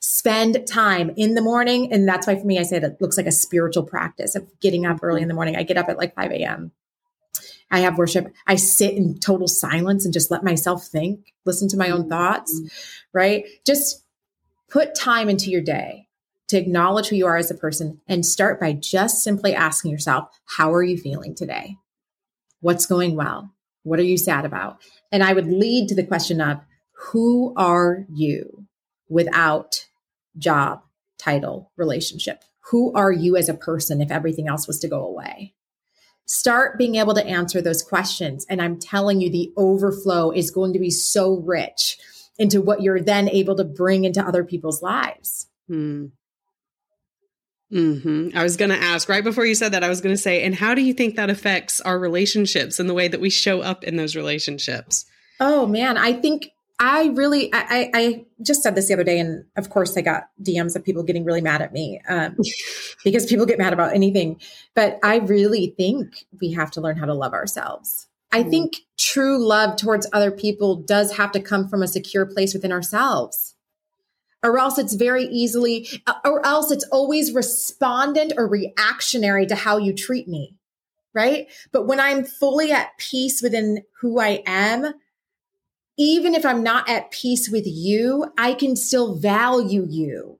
spend 0.03 0.67
time 0.67 1.11
in 1.15 1.33
the 1.33 1.41
morning. 1.41 1.91
And 1.93 2.05
that's 2.05 2.27
why 2.27 2.35
for 2.35 2.45
me, 2.45 2.59
I 2.59 2.63
said 2.63 2.83
it 2.83 2.99
looks 2.99 3.15
like 3.15 3.25
a 3.25 3.31
spiritual 3.31 3.83
practice 3.83 4.35
of 4.35 4.45
getting 4.59 4.85
up 4.85 4.99
early 5.01 5.21
in 5.21 5.29
the 5.29 5.33
morning. 5.33 5.55
I 5.55 5.63
get 5.63 5.77
up 5.77 5.87
at 5.87 5.97
like 5.97 6.13
5 6.13 6.29
a.m. 6.31 6.73
I 7.71 7.79
have 7.79 7.97
worship. 7.97 8.33
I 8.45 8.55
sit 8.55 8.95
in 8.95 9.17
total 9.19 9.47
silence 9.47 10.03
and 10.03 10.13
just 10.13 10.29
let 10.29 10.43
myself 10.43 10.85
think, 10.85 11.33
listen 11.45 11.69
to 11.69 11.77
my 11.77 11.89
own 11.89 12.09
thoughts, 12.09 12.53
mm-hmm. 12.53 12.67
right? 13.13 13.45
Just 13.65 14.03
put 14.69 14.93
time 14.93 15.29
into 15.29 15.49
your 15.49 15.61
day 15.61 16.02
to 16.53 16.59
acknowledge 16.59 17.07
who 17.07 17.15
you 17.15 17.25
are 17.25 17.37
as 17.37 17.49
a 17.49 17.55
person 17.55 17.99
and 18.07 18.23
start 18.23 18.59
by 18.59 18.73
just 18.73 19.23
simply 19.23 19.55
asking 19.55 19.89
yourself, 19.89 20.29
how 20.45 20.71
are 20.71 20.83
you 20.83 20.97
feeling 20.97 21.33
today? 21.33 21.77
What's 22.59 22.85
going 22.85 23.15
well? 23.15 23.51
What 23.81 23.99
are 23.99 24.03
you 24.03 24.17
sad 24.17 24.45
about? 24.45 24.77
And 25.11 25.23
I 25.23 25.33
would 25.33 25.47
lead 25.47 25.89
to 25.89 25.95
the 25.95 26.05
question 26.05 26.39
of, 26.41 26.59
who 27.07 27.55
are 27.57 28.05
you 28.13 28.67
without 29.09 29.87
job, 30.37 30.83
title, 31.17 31.71
relationship? 31.75 32.43
Who 32.69 32.93
are 32.93 33.11
you 33.11 33.35
as 33.35 33.49
a 33.49 33.55
person 33.55 33.99
if 33.99 34.11
everything 34.11 34.47
else 34.47 34.67
was 34.67 34.77
to 34.79 34.87
go 34.87 35.03
away? 35.03 35.55
Start 36.27 36.77
being 36.77 36.95
able 36.95 37.15
to 37.15 37.25
answer 37.25 37.61
those 37.61 37.81
questions. 37.81 38.45
And 38.47 38.61
I'm 38.61 38.79
telling 38.79 39.21
you, 39.21 39.31
the 39.31 39.51
overflow 39.57 40.29
is 40.29 40.51
going 40.51 40.73
to 40.73 40.79
be 40.79 40.91
so 40.91 41.41
rich 41.41 41.97
into 42.37 42.61
what 42.61 42.83
you're 42.83 43.01
then 43.01 43.27
able 43.27 43.55
to 43.55 43.63
bring 43.63 44.05
into 44.05 44.25
other 44.25 44.43
people's 44.43 44.83
lives. 44.83 45.47
Hmm. 45.67 46.05
Hmm 47.73 48.29
I 48.35 48.43
was 48.43 48.55
going 48.55 48.69
to 48.69 48.77
ask 48.77 49.09
right 49.09 49.23
before 49.23 49.45
you 49.45 49.55
said 49.55 49.71
that, 49.71 49.83
I 49.83 49.89
was 49.89 49.99
going 49.99 50.13
to 50.13 50.21
say, 50.21 50.43
and 50.43 50.53
how 50.53 50.75
do 50.75 50.81
you 50.81 50.93
think 50.93 51.15
that 51.15 51.31
affects 51.31 51.81
our 51.81 51.97
relationships 51.97 52.79
and 52.79 52.87
the 52.87 52.93
way 52.93 53.07
that 53.07 53.19
we 53.19 53.31
show 53.31 53.61
up 53.61 53.83
in 53.83 53.95
those 53.95 54.15
relationships? 54.15 55.05
Oh 55.39 55.65
man, 55.65 55.97
I 55.97 56.13
think 56.13 56.51
I 56.79 57.05
really, 57.15 57.51
I, 57.53 57.89
I 57.93 58.25
just 58.41 58.61
said 58.61 58.75
this 58.75 58.89
the 58.89 58.93
other 58.93 59.03
day, 59.03 59.19
and 59.19 59.45
of 59.55 59.69
course, 59.69 59.97
I 59.97 60.01
got 60.01 60.27
DMs 60.41 60.75
of 60.75 60.83
people 60.83 61.01
getting 61.01 61.23
really 61.23 61.41
mad 61.41 61.61
at 61.61 61.73
me 61.73 61.99
um, 62.07 62.35
because 63.03 63.25
people 63.25 63.45
get 63.45 63.57
mad 63.57 63.73
about 63.73 63.93
anything. 63.93 64.39
But 64.75 64.99
I 65.03 65.17
really 65.17 65.73
think 65.77 66.25
we 66.41 66.51
have 66.51 66.71
to 66.71 66.81
learn 66.81 66.97
how 66.97 67.05
to 67.05 67.13
love 67.13 67.33
ourselves. 67.33 68.07
I 68.31 68.43
mm. 68.43 68.49
think 68.49 68.73
true 68.99 69.43
love 69.43 69.77
towards 69.77 70.07
other 70.13 70.31
people 70.31 70.75
does 70.75 71.15
have 71.15 71.31
to 71.31 71.39
come 71.39 71.67
from 71.69 71.81
a 71.83 71.87
secure 71.87 72.25
place 72.25 72.53
within 72.53 72.71
ourselves, 72.71 73.52
or 74.43 74.59
else 74.59 74.77
it's 74.77 74.93
very 74.93 75.23
easily, 75.25 75.87
uh, 76.05 76.15
or 76.25 76.45
else 76.45 76.71
it's 76.71 76.85
always 76.91 77.33
respondent 77.33 78.33
or 78.37 78.47
reactionary 78.47 79.45
to 79.47 79.55
how 79.55 79.77
you 79.77 79.93
treat 79.93 80.27
me. 80.27 80.57
Right. 81.15 81.47
But 81.71 81.85
when 81.87 81.99
I'm 81.99 82.25
fully 82.25 82.71
at 82.71 82.97
peace 82.97 83.41
within 83.41 83.83
who 84.01 84.19
I 84.19 84.43
am, 84.45 84.93
even 85.97 86.33
if 86.33 86.45
I'm 86.45 86.63
not 86.63 86.89
at 86.89 87.11
peace 87.11 87.49
with 87.49 87.65
you, 87.67 88.25
I 88.37 88.55
can 88.55 88.75
still 88.75 89.15
value 89.15 89.85
you 89.87 90.39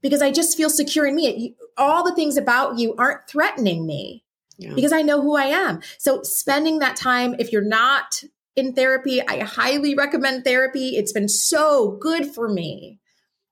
because 0.00 0.22
I 0.22 0.30
just 0.30 0.56
feel 0.56 0.70
secure 0.70 1.06
in 1.06 1.14
me. 1.14 1.56
All 1.76 2.04
the 2.04 2.14
things 2.14 2.36
about 2.36 2.78
you 2.78 2.94
aren't 2.96 3.28
threatening 3.28 3.86
me 3.86 4.24
yeah. 4.58 4.74
because 4.74 4.92
I 4.92 5.02
know 5.02 5.20
who 5.20 5.36
I 5.36 5.46
am. 5.46 5.80
So 5.98 6.22
spending 6.22 6.78
that 6.78 6.96
time, 6.96 7.34
if 7.38 7.52
you're 7.52 7.62
not 7.62 8.22
in 8.56 8.74
therapy, 8.74 9.20
I 9.26 9.40
highly 9.40 9.94
recommend 9.94 10.44
therapy. 10.44 10.96
It's 10.96 11.12
been 11.12 11.28
so 11.28 11.98
good 12.00 12.26
for 12.34 12.48
me. 12.48 13.00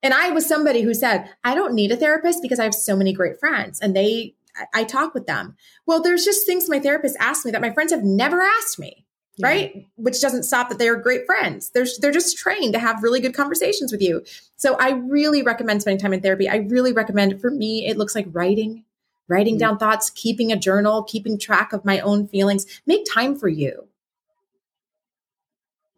And 0.03 0.13
I 0.13 0.31
was 0.31 0.47
somebody 0.47 0.83
who 0.83 0.95
said, 0.95 1.31
I 1.45 1.55
don't 1.55 1.75
need 1.75 1.93
a 1.93 1.97
therapist 1.97 2.43
because 2.43 2.59
I 2.59 2.65
have 2.65 2.75
so 2.75 2.97
many 2.97 3.13
great 3.13 3.39
friends 3.39 3.81
and 3.81 3.95
they, 3.95 4.35
I 4.75 4.85
talk 4.85 5.15
with 5.15 5.27
them. 5.27 5.57
Well, 5.87 6.03
there's 6.03 6.25
just 6.25 6.47
things 6.47 6.69
my 6.69 6.81
therapist 6.81 7.17
asked 7.21 7.45
me 7.45 7.53
that 7.53 7.61
my 7.61 7.71
friends 7.71 7.93
have 7.93 8.03
never 8.03 8.43
asked 8.43 8.79
me. 8.79 9.07
yeah. 9.37 9.47
right? 9.47 9.87
Which 9.97 10.21
doesn't 10.21 10.43
stop 10.43 10.69
that 10.69 10.79
they're 10.79 10.97
great 10.97 11.25
friends. 11.25 11.71
They're 11.71 11.87
they're 12.01 12.13
just 12.13 12.37
trained 12.37 12.75
to 12.75 12.79
have 12.79 13.03
really 13.03 13.21
good 13.21 13.35
conversations 13.35 13.93
with 13.93 14.03
you. 14.03 14.23
So 14.57 14.77
I 14.79 14.91
really 14.91 15.43
recommend 15.43 15.81
spending 15.83 16.01
time 16.01 16.13
in 16.13 16.21
therapy. 16.21 16.49
I 16.49 16.57
really 16.57 16.93
recommend 16.93 17.41
for 17.41 17.51
me 17.51 17.87
it 17.87 17.97
looks 17.97 18.15
like 18.15 18.27
writing, 18.31 18.85
writing 19.29 19.55
mm-hmm. 19.55 19.61
down 19.61 19.79
thoughts, 19.79 20.11
keeping 20.11 20.53
a 20.53 20.57
journal, 20.57 21.03
keeping 21.05 21.39
track 21.39 21.73
of 21.73 21.85
my 21.85 22.01
own 22.01 22.29
feelings. 22.29 22.67
Make 22.87 23.07
time 23.11 23.37
for 23.37 23.49
you. 23.49 23.89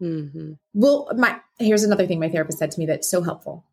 Mm-hmm. 0.00 0.52
Well, 0.74 1.10
my 1.16 1.40
here's 1.58 1.82
another 1.84 2.06
thing 2.06 2.20
my 2.20 2.28
therapist 2.28 2.58
said 2.58 2.70
to 2.72 2.78
me 2.78 2.86
that's 2.86 3.10
so 3.10 3.22
helpful. 3.22 3.64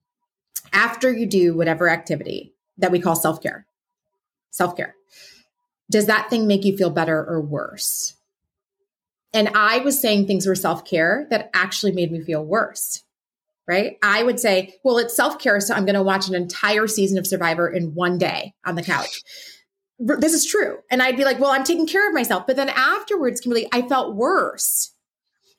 After 0.74 1.12
you 1.12 1.26
do 1.26 1.56
whatever 1.56 1.90
activity 1.90 2.54
that 2.78 2.92
we 2.92 3.00
call 3.00 3.16
self 3.16 3.42
care, 3.42 3.66
self 4.52 4.76
care, 4.76 4.96
does 5.90 6.06
that 6.06 6.30
thing 6.30 6.48
make 6.48 6.64
you 6.64 6.78
feel 6.78 6.90
better 6.90 7.18
or 7.18 7.42
worse? 7.42 8.16
And 9.34 9.50
I 9.50 9.80
was 9.80 10.00
saying 10.00 10.28
things 10.28 10.48
were 10.48 10.56
self 10.56 10.86
care 10.86 11.28
that 11.30 11.50
actually 11.54 11.92
made 11.92 12.12
me 12.12 12.22
feel 12.22 12.44
worse. 12.44 13.04
Right. 13.68 13.98
I 14.04 14.24
would 14.24 14.40
say, 14.40 14.76
well, 14.84 14.98
it's 14.98 15.16
self 15.16 15.40
care. 15.40 15.60
So 15.62 15.74
I'm 15.74 15.86
going 15.86 15.96
to 15.96 16.04
watch 16.04 16.28
an 16.28 16.36
entire 16.36 16.88
season 16.88 17.18
of 17.18 17.28
Survivor 17.28 17.70
in 17.70 17.94
one 17.94 18.18
day 18.18 18.54
on 18.66 18.76
the 18.76 18.84
couch. 18.84 19.22
This 20.00 20.34
is 20.34 20.46
true. 20.46 20.80
And 20.90 21.02
I'd 21.02 21.16
be 21.16 21.26
like, 21.26 21.40
well, 21.40 21.52
I'm 21.52 21.64
taking 21.64 21.88
care 21.88 22.08
of 22.08 22.14
myself. 22.14 22.48
But 22.48 22.56
then 22.56 22.70
afterwards, 22.70 23.40
Kimberly, 23.40 23.68
I 23.72 23.84
felt 23.84 24.16
worse. 24.16 24.94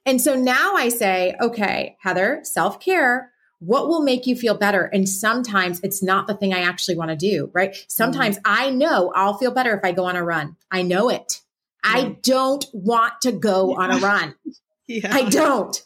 And 0.05 0.21
so 0.21 0.35
now 0.35 0.75
I 0.75 0.89
say, 0.89 1.35
okay, 1.41 1.97
Heather, 2.01 2.41
self 2.43 2.81
care. 2.81 3.32
What 3.65 3.87
will 3.87 4.03
make 4.03 4.27
you 4.27 4.35
feel 4.35 4.55
better? 4.55 4.85
And 4.85 5.09
sometimes 5.09 5.81
it's 5.85 6.03
not 6.03 6.27
the 6.27 6.35
thing 6.35 6.53
I 6.53 6.63
actually 6.63 6.97
want 6.97 7.11
to 7.11 7.17
do, 7.17 7.49
right? 7.53 7.77
Sometimes 7.89 8.37
mm-hmm. 8.39 8.53
I 8.53 8.71
know 8.71 9.13
I'll 9.15 9.39
feel 9.39 9.53
better 9.53 9.73
if 9.77 9.85
I 9.85 9.93
go 9.93 10.05
on 10.05 10.17
a 10.17 10.25
run. 10.25 10.57
I 10.71 10.83
know 10.83 11.09
it. 11.09 11.41
I 11.85 12.17
don't 12.23 12.65
want 12.73 13.21
to 13.23 13.31
go 13.31 13.71
yeah. 13.71 13.77
on 13.77 13.91
a 13.93 13.99
run. 13.99 14.35
yeah. 14.89 15.15
I 15.15 15.29
don't. 15.29 15.81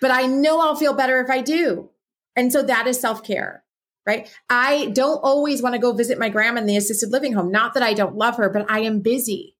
But 0.00 0.10
I 0.10 0.26
know 0.26 0.60
I'll 0.60 0.74
feel 0.74 0.92
better 0.92 1.20
if 1.20 1.30
I 1.30 1.40
do. 1.40 1.90
And 2.34 2.52
so 2.52 2.64
that 2.64 2.88
is 2.88 2.98
self 2.98 3.22
care, 3.22 3.62
right? 4.04 4.28
I 4.48 4.86
don't 4.86 5.18
always 5.22 5.62
want 5.62 5.76
to 5.76 5.80
go 5.80 5.92
visit 5.92 6.18
my 6.18 6.30
grandma 6.30 6.60
in 6.60 6.66
the 6.66 6.76
assisted 6.76 7.10
living 7.10 7.32
home. 7.32 7.52
Not 7.52 7.74
that 7.74 7.82
I 7.84 7.94
don't 7.94 8.16
love 8.16 8.38
her, 8.38 8.50
but 8.50 8.68
I 8.68 8.80
am 8.80 9.00
busy. 9.02 9.56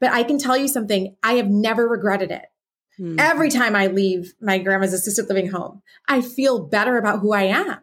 But 0.00 0.12
I 0.12 0.22
can 0.22 0.38
tell 0.38 0.56
you 0.56 0.68
something, 0.68 1.16
I 1.22 1.34
have 1.34 1.48
never 1.48 1.88
regretted 1.88 2.30
it. 2.30 2.46
Hmm. 2.98 3.18
Every 3.18 3.50
time 3.50 3.74
I 3.74 3.86
leave 3.86 4.34
my 4.40 4.58
grandma's 4.58 4.92
assisted 4.92 5.28
living 5.28 5.50
home, 5.50 5.82
I 6.08 6.20
feel 6.20 6.66
better 6.66 6.98
about 6.98 7.20
who 7.20 7.32
I 7.32 7.44
am 7.44 7.78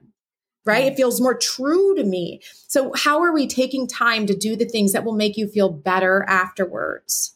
right? 0.67 0.86
It 0.86 0.95
feels 0.95 1.21
more 1.21 1.38
true 1.38 1.93
to 1.93 2.04
me. 2.04 2.41
So, 2.67 2.91
how 2.95 3.21
are 3.21 3.32
we 3.32 3.45
taking 3.45 3.86
time 3.86 4.25
to 4.25 4.36
do 4.36 4.56
the 4.56 4.65
things 4.65 4.93
that 4.93 5.04
will 5.04 5.13
make 5.13 5.38
you 5.38 5.47
feel 5.47 5.69
better 5.69 6.25
afterwards? 6.28 7.36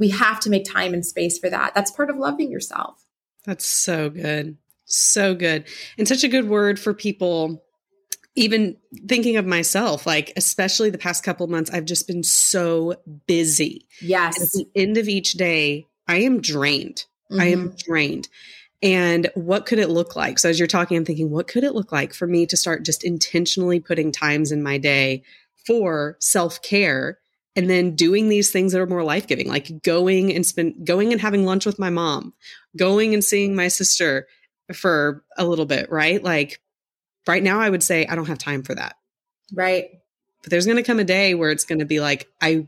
we 0.00 0.08
have 0.08 0.40
to 0.40 0.50
make 0.50 0.64
time 0.64 0.94
and 0.94 1.04
space 1.04 1.38
for 1.38 1.50
that. 1.50 1.74
That's 1.74 1.90
part 1.90 2.10
of 2.10 2.16
loving 2.16 2.50
yourself. 2.50 3.04
That's 3.44 3.66
so 3.66 4.10
good. 4.10 4.56
So 4.86 5.34
good. 5.34 5.64
And 5.98 6.08
such 6.08 6.24
a 6.24 6.28
good 6.28 6.48
word 6.48 6.80
for 6.80 6.94
people 6.94 7.62
even 8.36 8.76
thinking 9.08 9.36
of 9.36 9.44
myself, 9.44 10.06
like 10.06 10.32
especially 10.36 10.88
the 10.88 10.98
past 10.98 11.24
couple 11.24 11.46
months, 11.48 11.70
I've 11.70 11.84
just 11.84 12.06
been 12.06 12.22
so 12.22 12.94
busy. 13.26 13.86
Yes. 14.00 14.40
At 14.40 14.50
the 14.52 14.66
end 14.74 14.96
of 14.96 15.08
each 15.08 15.32
day, 15.32 15.86
I 16.10 16.16
am 16.22 16.40
drained. 16.40 17.04
Mm-hmm. 17.30 17.40
I 17.40 17.44
am 17.46 17.68
mm-hmm. 17.68 17.76
drained. 17.86 18.28
And 18.82 19.30
what 19.34 19.66
could 19.66 19.78
it 19.78 19.90
look 19.90 20.16
like? 20.16 20.38
So 20.38 20.48
as 20.48 20.58
you're 20.58 20.66
talking, 20.66 20.96
I'm 20.96 21.04
thinking, 21.04 21.30
what 21.30 21.46
could 21.46 21.64
it 21.64 21.74
look 21.74 21.92
like 21.92 22.14
for 22.14 22.26
me 22.26 22.46
to 22.46 22.56
start 22.56 22.84
just 22.84 23.04
intentionally 23.04 23.78
putting 23.78 24.10
times 24.10 24.50
in 24.50 24.62
my 24.62 24.78
day 24.78 25.22
for 25.66 26.16
self 26.18 26.62
care 26.62 27.18
and 27.54 27.68
then 27.68 27.94
doing 27.94 28.28
these 28.28 28.50
things 28.50 28.72
that 28.72 28.80
are 28.80 28.86
more 28.86 29.04
life-giving 29.04 29.48
like 29.48 29.82
going 29.82 30.34
and 30.34 30.46
spend 30.46 30.86
going 30.86 31.12
and 31.12 31.20
having 31.20 31.44
lunch 31.44 31.66
with 31.66 31.78
my 31.78 31.90
mom 31.90 32.32
going 32.76 33.12
and 33.12 33.24
seeing 33.24 33.54
my 33.54 33.68
sister 33.68 34.26
for 34.72 35.24
a 35.36 35.44
little 35.44 35.66
bit 35.66 35.90
right 35.90 36.22
like 36.22 36.60
right 37.26 37.42
now 37.42 37.60
i 37.60 37.68
would 37.68 37.82
say 37.82 38.06
i 38.06 38.14
don't 38.14 38.28
have 38.28 38.38
time 38.38 38.62
for 38.62 38.74
that 38.74 38.96
right 39.52 39.90
but 40.42 40.50
there's 40.50 40.64
going 40.64 40.76
to 40.76 40.82
come 40.82 41.00
a 41.00 41.04
day 41.04 41.34
where 41.34 41.50
it's 41.50 41.64
going 41.64 41.80
to 41.80 41.84
be 41.84 42.00
like 42.00 42.28
i 42.40 42.66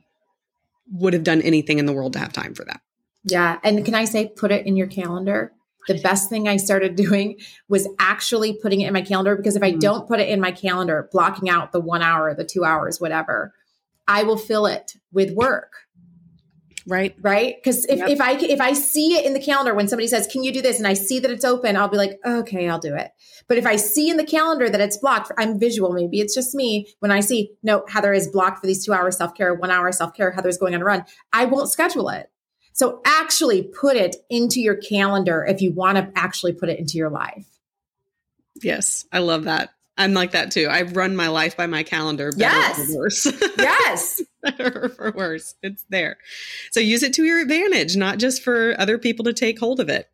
would 0.90 1.14
have 1.14 1.24
done 1.24 1.40
anything 1.42 1.78
in 1.78 1.86
the 1.86 1.92
world 1.92 2.12
to 2.12 2.18
have 2.18 2.32
time 2.32 2.54
for 2.54 2.64
that 2.64 2.82
yeah 3.24 3.58
and 3.62 3.84
can 3.84 3.94
i 3.94 4.04
say 4.04 4.28
put 4.36 4.50
it 4.50 4.66
in 4.66 4.76
your 4.76 4.86
calendar 4.86 5.52
the 5.88 6.00
best 6.00 6.28
thing 6.30 6.48
I 6.48 6.56
started 6.56 6.94
doing 6.96 7.38
was 7.68 7.88
actually 7.98 8.58
putting 8.62 8.80
it 8.80 8.86
in 8.86 8.92
my 8.92 9.02
calendar 9.02 9.36
because 9.36 9.56
if 9.56 9.62
I 9.62 9.72
mm. 9.72 9.80
don't 9.80 10.08
put 10.08 10.20
it 10.20 10.28
in 10.28 10.40
my 10.40 10.52
calendar, 10.52 11.08
blocking 11.12 11.50
out 11.50 11.72
the 11.72 11.80
one 11.80 12.02
hour, 12.02 12.34
the 12.34 12.44
two 12.44 12.64
hours, 12.64 13.00
whatever, 13.00 13.52
I 14.06 14.24
will 14.24 14.38
fill 14.38 14.66
it 14.66 14.94
with 15.12 15.32
work. 15.32 15.72
Right. 16.84 17.14
Right. 17.20 17.54
Because 17.56 17.84
if, 17.84 18.00
yep. 18.00 18.08
if 18.08 18.20
I 18.20 18.32
if 18.32 18.60
I 18.60 18.72
see 18.72 19.14
it 19.14 19.24
in 19.24 19.34
the 19.34 19.40
calendar 19.40 19.72
when 19.72 19.86
somebody 19.86 20.08
says, 20.08 20.26
Can 20.26 20.42
you 20.42 20.52
do 20.52 20.60
this? 20.60 20.78
And 20.78 20.86
I 20.86 20.94
see 20.94 21.20
that 21.20 21.30
it's 21.30 21.44
open, 21.44 21.76
I'll 21.76 21.88
be 21.88 21.96
like, 21.96 22.18
okay, 22.26 22.68
I'll 22.68 22.80
do 22.80 22.96
it. 22.96 23.12
But 23.46 23.56
if 23.56 23.66
I 23.66 23.76
see 23.76 24.10
in 24.10 24.16
the 24.16 24.26
calendar 24.26 24.68
that 24.68 24.80
it's 24.80 24.96
blocked, 24.96 25.30
I'm 25.38 25.60
visual, 25.60 25.92
maybe 25.92 26.20
it's 26.20 26.34
just 26.34 26.56
me. 26.56 26.92
When 26.98 27.12
I 27.12 27.20
see, 27.20 27.52
no, 27.62 27.84
Heather 27.88 28.12
is 28.12 28.26
blocked 28.26 28.58
for 28.58 28.66
these 28.66 28.84
two 28.84 28.92
hours 28.92 29.16
self-care, 29.16 29.54
one 29.54 29.70
hour 29.70 29.92
self-care, 29.92 30.32
Heather's 30.32 30.58
going 30.58 30.74
on 30.74 30.82
a 30.82 30.84
run, 30.84 31.04
I 31.32 31.44
won't 31.44 31.70
schedule 31.70 32.08
it. 32.08 32.28
So 32.72 33.00
actually 33.04 33.62
put 33.62 33.96
it 33.96 34.16
into 34.30 34.60
your 34.60 34.76
calendar 34.76 35.44
if 35.44 35.60
you 35.60 35.72
want 35.72 35.98
to 35.98 36.10
actually 36.16 36.54
put 36.54 36.68
it 36.68 36.78
into 36.78 36.96
your 36.96 37.10
life. 37.10 37.46
Yes, 38.62 39.04
I 39.12 39.18
love 39.18 39.44
that. 39.44 39.70
I'm 39.98 40.14
like 40.14 40.30
that 40.32 40.50
too. 40.50 40.68
I 40.70 40.82
run 40.82 41.14
my 41.14 41.28
life 41.28 41.56
by 41.56 41.66
my 41.66 41.82
calendar. 41.82 42.32
yes. 42.36 42.92
worse. 42.94 43.26
yes. 43.58 44.22
better 44.42 44.88
for 44.88 45.12
worse. 45.12 45.54
It's 45.62 45.84
there. 45.90 46.16
So 46.70 46.80
use 46.80 47.02
it 47.02 47.12
to 47.14 47.24
your 47.24 47.40
advantage, 47.40 47.96
not 47.96 48.18
just 48.18 48.42
for 48.42 48.74
other 48.78 48.98
people 48.98 49.24
to 49.26 49.32
take 49.32 49.58
hold 49.58 49.80
of 49.80 49.88
it. 49.88 50.08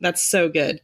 That's 0.00 0.22
so 0.22 0.48
good. 0.48 0.80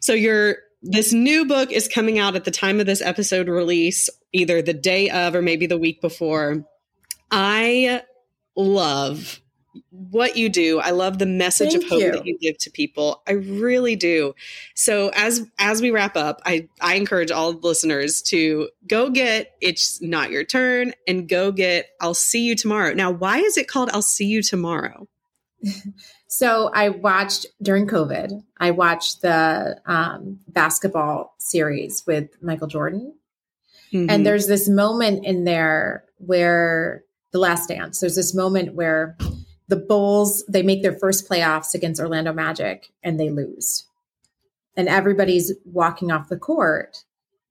So 0.00 0.12
your 0.12 0.58
this 0.82 1.12
new 1.12 1.44
book 1.44 1.72
is 1.72 1.88
coming 1.88 2.18
out 2.18 2.36
at 2.36 2.44
the 2.44 2.50
time 2.50 2.80
of 2.80 2.86
this 2.86 3.02
episode 3.02 3.48
release, 3.48 4.08
either 4.32 4.62
the 4.62 4.72
day 4.72 5.10
of 5.10 5.34
or 5.34 5.42
maybe 5.42 5.66
the 5.66 5.78
week 5.78 6.00
before. 6.00 6.64
I 7.30 8.02
love 8.56 9.40
what 9.90 10.36
you 10.36 10.48
do. 10.48 10.80
I 10.80 10.90
love 10.90 11.18
the 11.18 11.26
message 11.26 11.72
Thank 11.72 11.84
of 11.84 11.90
hope 11.90 12.00
you. 12.00 12.12
that 12.12 12.26
you 12.26 12.38
give 12.38 12.58
to 12.58 12.70
people. 12.70 13.22
I 13.26 13.32
really 13.32 13.96
do. 13.96 14.34
So 14.74 15.10
as 15.14 15.46
as 15.58 15.80
we 15.80 15.90
wrap 15.90 16.16
up, 16.16 16.40
I 16.44 16.68
I 16.80 16.94
encourage 16.94 17.30
all 17.30 17.52
listeners 17.52 18.22
to 18.22 18.68
go 18.86 19.10
get 19.10 19.52
it's 19.60 20.00
not 20.02 20.30
your 20.30 20.44
turn 20.44 20.92
and 21.06 21.28
go 21.28 21.52
get 21.52 21.90
I'll 22.00 22.14
see 22.14 22.44
you 22.44 22.54
tomorrow. 22.54 22.94
Now, 22.94 23.10
why 23.10 23.38
is 23.38 23.56
it 23.56 23.68
called 23.68 23.90
I'll 23.92 24.02
see 24.02 24.26
you 24.26 24.42
tomorrow? 24.42 25.08
so 26.26 26.70
I 26.72 26.88
watched 26.88 27.46
during 27.62 27.86
COVID, 27.86 28.42
I 28.58 28.70
watched 28.70 29.22
the 29.22 29.80
um, 29.86 30.40
basketball 30.48 31.34
series 31.38 32.04
with 32.06 32.30
Michael 32.42 32.68
Jordan. 32.68 33.14
Mm-hmm. 33.92 34.08
And 34.08 34.24
there's 34.24 34.46
this 34.46 34.68
moment 34.68 35.26
in 35.26 35.44
there 35.44 36.04
where 36.18 37.04
the 37.32 37.38
last 37.38 37.68
dance, 37.68 38.00
there's 38.00 38.16
this 38.16 38.34
moment 38.34 38.74
where 38.74 39.16
the 39.70 39.76
Bulls, 39.76 40.44
they 40.48 40.62
make 40.62 40.82
their 40.82 40.98
first 40.98 41.28
playoffs 41.28 41.74
against 41.74 42.00
Orlando 42.00 42.32
Magic 42.32 42.92
and 43.02 43.18
they 43.18 43.30
lose. 43.30 43.86
And 44.76 44.88
everybody's 44.88 45.52
walking 45.64 46.10
off 46.10 46.28
the 46.28 46.36
court. 46.36 47.04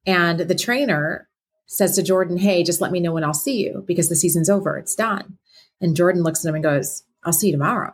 And 0.05 0.41
the 0.41 0.55
trainer 0.55 1.27
says 1.65 1.95
to 1.95 2.03
Jordan, 2.03 2.37
Hey, 2.37 2.63
just 2.63 2.81
let 2.81 2.91
me 2.91 2.99
know 2.99 3.13
when 3.13 3.23
I'll 3.23 3.33
see 3.33 3.63
you 3.63 3.83
because 3.87 4.09
the 4.09 4.15
season's 4.15 4.49
over. 4.49 4.77
It's 4.77 4.95
done. 4.95 5.37
And 5.79 5.95
Jordan 5.95 6.23
looks 6.23 6.43
at 6.43 6.49
him 6.49 6.55
and 6.55 6.63
goes, 6.63 7.03
I'll 7.23 7.33
see 7.33 7.47
you 7.47 7.53
tomorrow. 7.53 7.93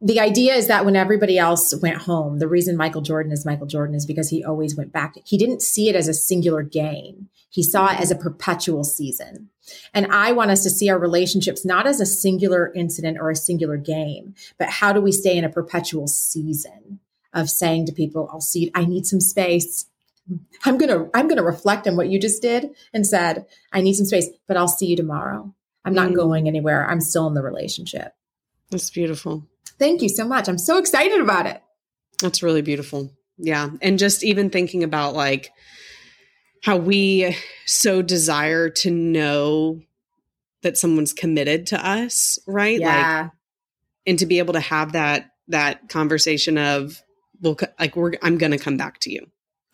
The 0.00 0.20
idea 0.20 0.54
is 0.54 0.68
that 0.68 0.84
when 0.84 0.96
everybody 0.96 1.38
else 1.38 1.74
went 1.80 2.02
home, 2.02 2.38
the 2.38 2.48
reason 2.48 2.76
Michael 2.76 3.00
Jordan 3.00 3.32
is 3.32 3.46
Michael 3.46 3.66
Jordan 3.66 3.96
is 3.96 4.06
because 4.06 4.28
he 4.28 4.44
always 4.44 4.76
went 4.76 4.92
back. 4.92 5.16
He 5.24 5.38
didn't 5.38 5.62
see 5.62 5.88
it 5.88 5.96
as 5.96 6.06
a 6.06 6.14
singular 6.14 6.62
game. 6.62 7.28
He 7.48 7.62
saw 7.62 7.92
it 7.92 8.00
as 8.00 8.10
a 8.10 8.16
perpetual 8.16 8.84
season. 8.84 9.50
And 9.92 10.12
I 10.12 10.32
want 10.32 10.50
us 10.50 10.62
to 10.64 10.70
see 10.70 10.90
our 10.90 10.98
relationships 10.98 11.64
not 11.64 11.86
as 11.86 12.00
a 12.00 12.06
singular 12.06 12.72
incident 12.74 13.18
or 13.20 13.30
a 13.30 13.36
singular 13.36 13.76
game, 13.76 14.34
but 14.58 14.68
how 14.68 14.92
do 14.92 15.00
we 15.00 15.12
stay 15.12 15.36
in 15.36 15.44
a 15.44 15.48
perpetual 15.48 16.06
season 16.06 17.00
of 17.32 17.50
saying 17.50 17.86
to 17.86 17.92
people, 17.92 18.28
I'll 18.32 18.40
see, 18.40 18.70
I 18.74 18.84
need 18.84 19.06
some 19.06 19.20
space. 19.20 19.86
I'm 20.64 20.78
going 20.78 20.90
to, 20.90 21.10
I'm 21.14 21.26
going 21.28 21.38
to 21.38 21.44
reflect 21.44 21.86
on 21.86 21.96
what 21.96 22.08
you 22.08 22.18
just 22.20 22.40
did 22.40 22.70
and 22.92 23.06
said, 23.06 23.46
I 23.72 23.80
need 23.80 23.94
some 23.94 24.06
space, 24.06 24.28
but 24.46 24.56
I'll 24.56 24.68
see 24.68 24.86
you 24.86 24.96
tomorrow. 24.96 25.54
I'm 25.84 25.94
not 25.94 26.10
mm. 26.10 26.16
going 26.16 26.48
anywhere. 26.48 26.88
I'm 26.88 27.00
still 27.00 27.26
in 27.26 27.34
the 27.34 27.42
relationship. 27.42 28.14
That's 28.70 28.90
beautiful. 28.90 29.46
Thank 29.78 30.00
you 30.02 30.08
so 30.08 30.26
much. 30.26 30.48
I'm 30.48 30.58
so 30.58 30.78
excited 30.78 31.20
about 31.20 31.46
it. 31.46 31.60
That's 32.20 32.42
really 32.42 32.62
beautiful. 32.62 33.12
Yeah. 33.36 33.70
And 33.82 33.98
just 33.98 34.24
even 34.24 34.50
thinking 34.50 34.84
about 34.84 35.14
like, 35.14 35.52
how 36.64 36.78
we 36.78 37.36
so 37.66 38.00
desire 38.00 38.70
to 38.70 38.90
know 38.90 39.82
that 40.62 40.78
someone's 40.78 41.12
committed 41.12 41.66
to 41.66 41.86
us, 41.86 42.38
right? 42.46 42.80
Yeah. 42.80 43.24
Like, 43.24 43.30
and 44.06 44.18
to 44.18 44.24
be 44.24 44.38
able 44.38 44.54
to 44.54 44.60
have 44.60 44.92
that 44.92 45.30
that 45.48 45.90
conversation 45.90 46.56
of, 46.56 47.02
well, 47.42 47.58
like 47.78 47.96
we're, 47.96 48.12
I'm 48.22 48.38
going 48.38 48.52
to 48.52 48.58
come 48.58 48.78
back 48.78 48.98
to 49.00 49.12
you. 49.12 49.26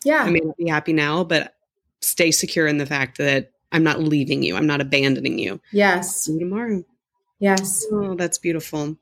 Yeah. 0.03 0.23
I 0.23 0.31
may 0.31 0.41
not 0.41 0.57
be 0.57 0.67
happy 0.67 0.91
now, 0.91 1.23
but 1.23 1.55
stay 2.01 2.29
secure 2.29 2.67
in 2.67 2.77
the 2.77 2.85
fact 2.85 3.17
that 3.19 3.51
I'm 3.71 3.83
not 3.83 4.01
leaving 4.01 4.43
you. 4.43 4.57
I'm 4.57 4.67
not 4.67 4.81
abandoning 4.81 5.39
you. 5.39 5.61
Yes. 5.71 6.17
See 6.17 6.33
you 6.33 6.39
tomorrow. 6.39 6.83
Yes. 7.39 7.85
Oh, 7.89 8.15
that's 8.15 8.37
beautiful. 8.37 8.97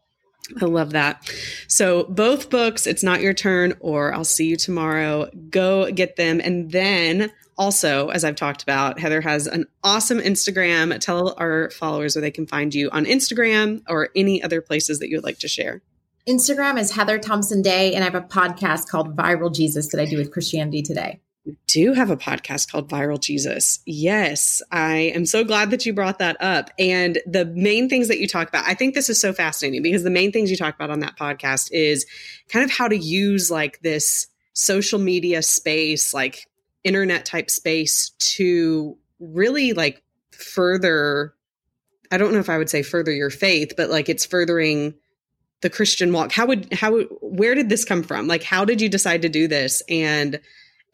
I 0.61 0.65
love 0.65 0.91
that. 0.91 1.27
So, 1.67 2.03
both 2.03 2.51
books, 2.51 2.85
It's 2.85 3.03
Not 3.03 3.21
Your 3.21 3.33
Turn 3.33 3.73
or 3.79 4.13
I'll 4.13 4.23
See 4.23 4.45
You 4.45 4.57
Tomorrow, 4.57 5.31
go 5.49 5.91
get 5.91 6.17
them. 6.17 6.39
And 6.39 6.71
then 6.71 7.31
also, 7.59 8.07
as 8.07 8.23
I've 8.23 8.37
talked 8.37 8.63
about, 8.63 8.99
Heather 8.99 9.19
has 9.19 9.45
an 9.45 9.65
awesome 9.83 10.19
Instagram. 10.19 10.97
Tell 10.99 11.35
our 11.37 11.69
followers 11.71 12.15
where 12.15 12.21
they 12.21 12.31
can 12.31 12.47
find 12.47 12.73
you 12.73 12.89
on 12.91 13.03
Instagram 13.05 13.81
or 13.89 14.09
any 14.15 14.41
other 14.41 14.61
places 14.61 14.99
that 14.99 15.09
you 15.09 15.17
would 15.17 15.25
like 15.25 15.39
to 15.39 15.49
share. 15.49 15.81
Instagram 16.27 16.79
is 16.79 16.91
Heather 16.91 17.19
Thompson 17.19 17.61
Day, 17.61 17.93
and 17.93 18.03
I 18.03 18.05
have 18.05 18.15
a 18.15 18.21
podcast 18.21 18.87
called 18.87 19.15
Viral 19.15 19.53
Jesus 19.53 19.89
that 19.89 19.99
I 19.99 20.05
do 20.05 20.17
with 20.17 20.31
Christianity 20.31 20.81
Today 20.81 21.19
We 21.45 21.57
do 21.67 21.93
have 21.93 22.09
a 22.09 22.17
podcast 22.17 22.71
called 22.71 22.89
Viral 22.89 23.19
Jesus. 23.19 23.79
Yes, 23.85 24.61
I 24.71 25.11
am 25.13 25.25
so 25.25 25.43
glad 25.43 25.71
that 25.71 25.85
you 25.85 25.93
brought 25.93 26.19
that 26.19 26.37
up. 26.39 26.69
And 26.79 27.19
the 27.25 27.45
main 27.45 27.89
things 27.89 28.07
that 28.07 28.19
you 28.19 28.27
talk 28.27 28.47
about, 28.47 28.63
I 28.65 28.73
think 28.73 28.95
this 28.95 29.09
is 29.09 29.19
so 29.19 29.33
fascinating 29.33 29.83
because 29.83 30.03
the 30.03 30.09
main 30.09 30.31
things 30.31 30.49
you 30.49 30.55
talk 30.55 30.75
about 30.75 30.91
on 30.91 31.01
that 31.01 31.17
podcast 31.17 31.69
is 31.71 32.05
kind 32.47 32.63
of 32.63 32.71
how 32.71 32.87
to 32.87 32.97
use 32.97 33.51
like 33.51 33.81
this 33.81 34.27
social 34.53 34.99
media 34.99 35.41
space, 35.41 36.13
like 36.13 36.48
internet 36.83 37.25
type 37.25 37.49
space 37.49 38.11
to 38.19 38.97
really 39.19 39.73
like 39.73 40.03
further 40.31 41.33
I 42.11 42.17
don't 42.17 42.33
know 42.33 42.39
if 42.39 42.49
I 42.49 42.57
would 42.57 42.71
say 42.71 42.81
further 42.81 43.11
your 43.11 43.29
faith, 43.29 43.73
but 43.77 43.91
like 43.91 44.09
it's 44.09 44.25
furthering 44.25 44.95
the 45.61 45.69
Christian 45.69 46.11
walk. 46.11 46.31
How 46.31 46.47
would 46.47 46.73
how 46.73 47.01
where 47.21 47.53
did 47.53 47.69
this 47.69 47.85
come 47.85 48.03
from? 48.03 48.27
Like 48.27 48.43
how 48.43 48.65
did 48.65 48.81
you 48.81 48.89
decide 48.89 49.21
to 49.23 49.29
do 49.29 49.47
this 49.47 49.83
and 49.89 50.39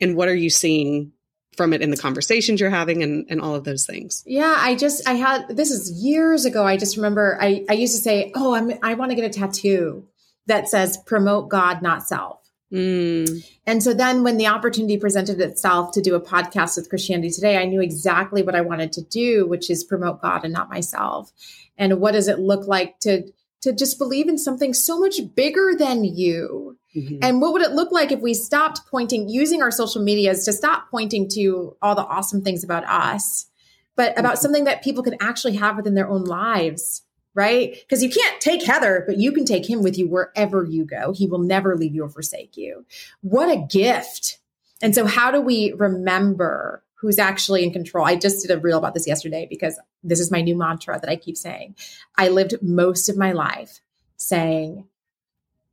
and 0.02 0.16
what 0.16 0.28
are 0.28 0.36
you 0.36 0.50
seeing 0.50 1.14
from 1.56 1.74
it 1.74 1.82
in 1.82 1.90
the 1.90 1.98
conversations 1.98 2.60
you're 2.60 2.70
having 2.70 3.02
and, 3.02 3.26
and 3.30 3.42
all 3.42 3.56
of 3.56 3.64
those 3.64 3.86
things 3.86 4.24
yeah 4.26 4.56
i 4.58 4.76
just 4.76 5.08
i 5.08 5.14
had 5.14 5.48
this 5.50 5.72
is 5.72 5.92
years 6.04 6.46
ago 6.46 6.66
i 6.66 6.78
just 6.78 6.98
remember 6.98 7.38
i, 7.42 7.66
I 7.70 7.74
used 7.74 7.96
to 7.96 8.02
say 8.02 8.32
oh 8.36 8.56
i'm 8.56 8.74
i 8.84 8.94
want 8.94 9.12
to 9.12 9.16
get 9.16 9.26
a 9.26 9.30
tattoo 9.30 10.06
that 10.48 10.68
says 10.68 10.98
promote 11.06 11.50
god 11.50 11.82
not 11.82 12.04
self 12.04 12.40
mm. 12.72 13.58
and 13.66 13.84
so 13.84 13.94
then 13.94 14.24
when 14.24 14.38
the 14.38 14.48
opportunity 14.48 14.98
presented 14.98 15.40
itself 15.40 15.92
to 15.92 16.02
do 16.02 16.16
a 16.16 16.22
podcast 16.22 16.78
with 16.78 16.90
christianity 16.90 17.30
today 17.30 17.58
i 17.58 17.66
knew 17.66 17.82
exactly 17.82 18.42
what 18.42 18.56
i 18.56 18.62
wanted 18.62 18.92
to 18.92 19.02
do 19.02 19.48
which 19.48 19.70
is 19.70 19.84
promote 19.84 20.22
god 20.22 20.44
and 20.44 20.54
not 20.54 20.70
myself 20.70 21.32
and 21.78 22.00
what 22.00 22.14
does 22.14 22.28
it 22.28 22.40
look 22.40 22.68
like 22.68 23.00
to 23.00 23.24
to 23.62 23.74
just 23.74 23.98
believe 23.98 24.28
in 24.28 24.38
something 24.38 24.74
so 24.74 25.00
much 25.00 25.20
bigger 25.36 25.74
than 25.78 26.04
you 26.04 26.78
Mm-hmm. 26.96 27.18
And 27.22 27.42
what 27.42 27.54
would 27.54 27.62
it 27.62 27.72
look 27.72 27.92
like 27.92 28.12
if 28.12 28.22
we 28.22 28.34
stopped 28.34 28.82
pointing, 28.90 29.28
using 29.28 29.62
our 29.62 29.72
social 29.72 30.02
medias 30.02 30.46
to 30.46 30.54
stop 30.54 30.90
pointing 30.90 31.28
to 31.30 31.76
all 31.82 31.96
the 31.96 32.06
awesome 32.06 32.42
things 32.42 32.64
about 32.64 32.86
us, 32.86 33.48
but 33.96 34.18
about 34.18 34.36
mm-hmm. 34.36 34.42
something 34.42 34.64
that 34.64 34.84
people 34.84 35.04
can 35.04 35.16
actually 35.20 35.58
have 35.58 35.76
within 35.76 35.96
their 35.96 36.08
own 36.08 36.24
lives, 36.24 37.02
right? 37.36 37.78
Because 37.82 38.02
you 38.02 38.10
can't 38.10 38.42
take 38.42 38.64
Heather, 38.64 39.04
but 39.06 39.18
you 39.18 39.32
can 39.32 39.46
take 39.46 39.70
him 39.70 39.84
with 39.84 39.98
you 39.98 40.08
wherever 40.08 40.64
you 40.64 40.86
go. 40.86 41.12
He 41.12 41.28
will 41.28 41.40
never 41.40 41.76
leave 41.76 41.94
you 41.94 42.04
or 42.06 42.10
forsake 42.10 42.58
you. 42.58 42.86
What 43.22 43.50
a 43.50 43.58
gift. 43.58 44.40
And 44.82 44.96
so, 44.96 45.06
how 45.06 45.32
do 45.32 45.42
we 45.42 45.74
remember 45.74 46.84
who's 46.96 47.20
actually 47.20 47.64
in 47.64 47.72
control? 47.72 48.06
I 48.06 48.16
just 48.16 48.42
did 48.42 48.58
a 48.58 48.60
reel 48.60 48.78
about 48.78 48.94
this 48.94 49.08
yesterday 49.08 49.46
because 49.50 49.80
this 50.04 50.20
is 50.20 50.32
my 50.32 50.42
new 50.42 50.58
mantra 50.58 51.00
that 51.00 51.10
I 51.10 51.18
keep 51.18 51.38
saying. 51.38 51.76
I 52.18 52.30
lived 52.30 52.56
most 52.62 53.10
of 53.10 53.18
my 53.18 53.34
life 53.34 53.82
saying, 54.18 54.88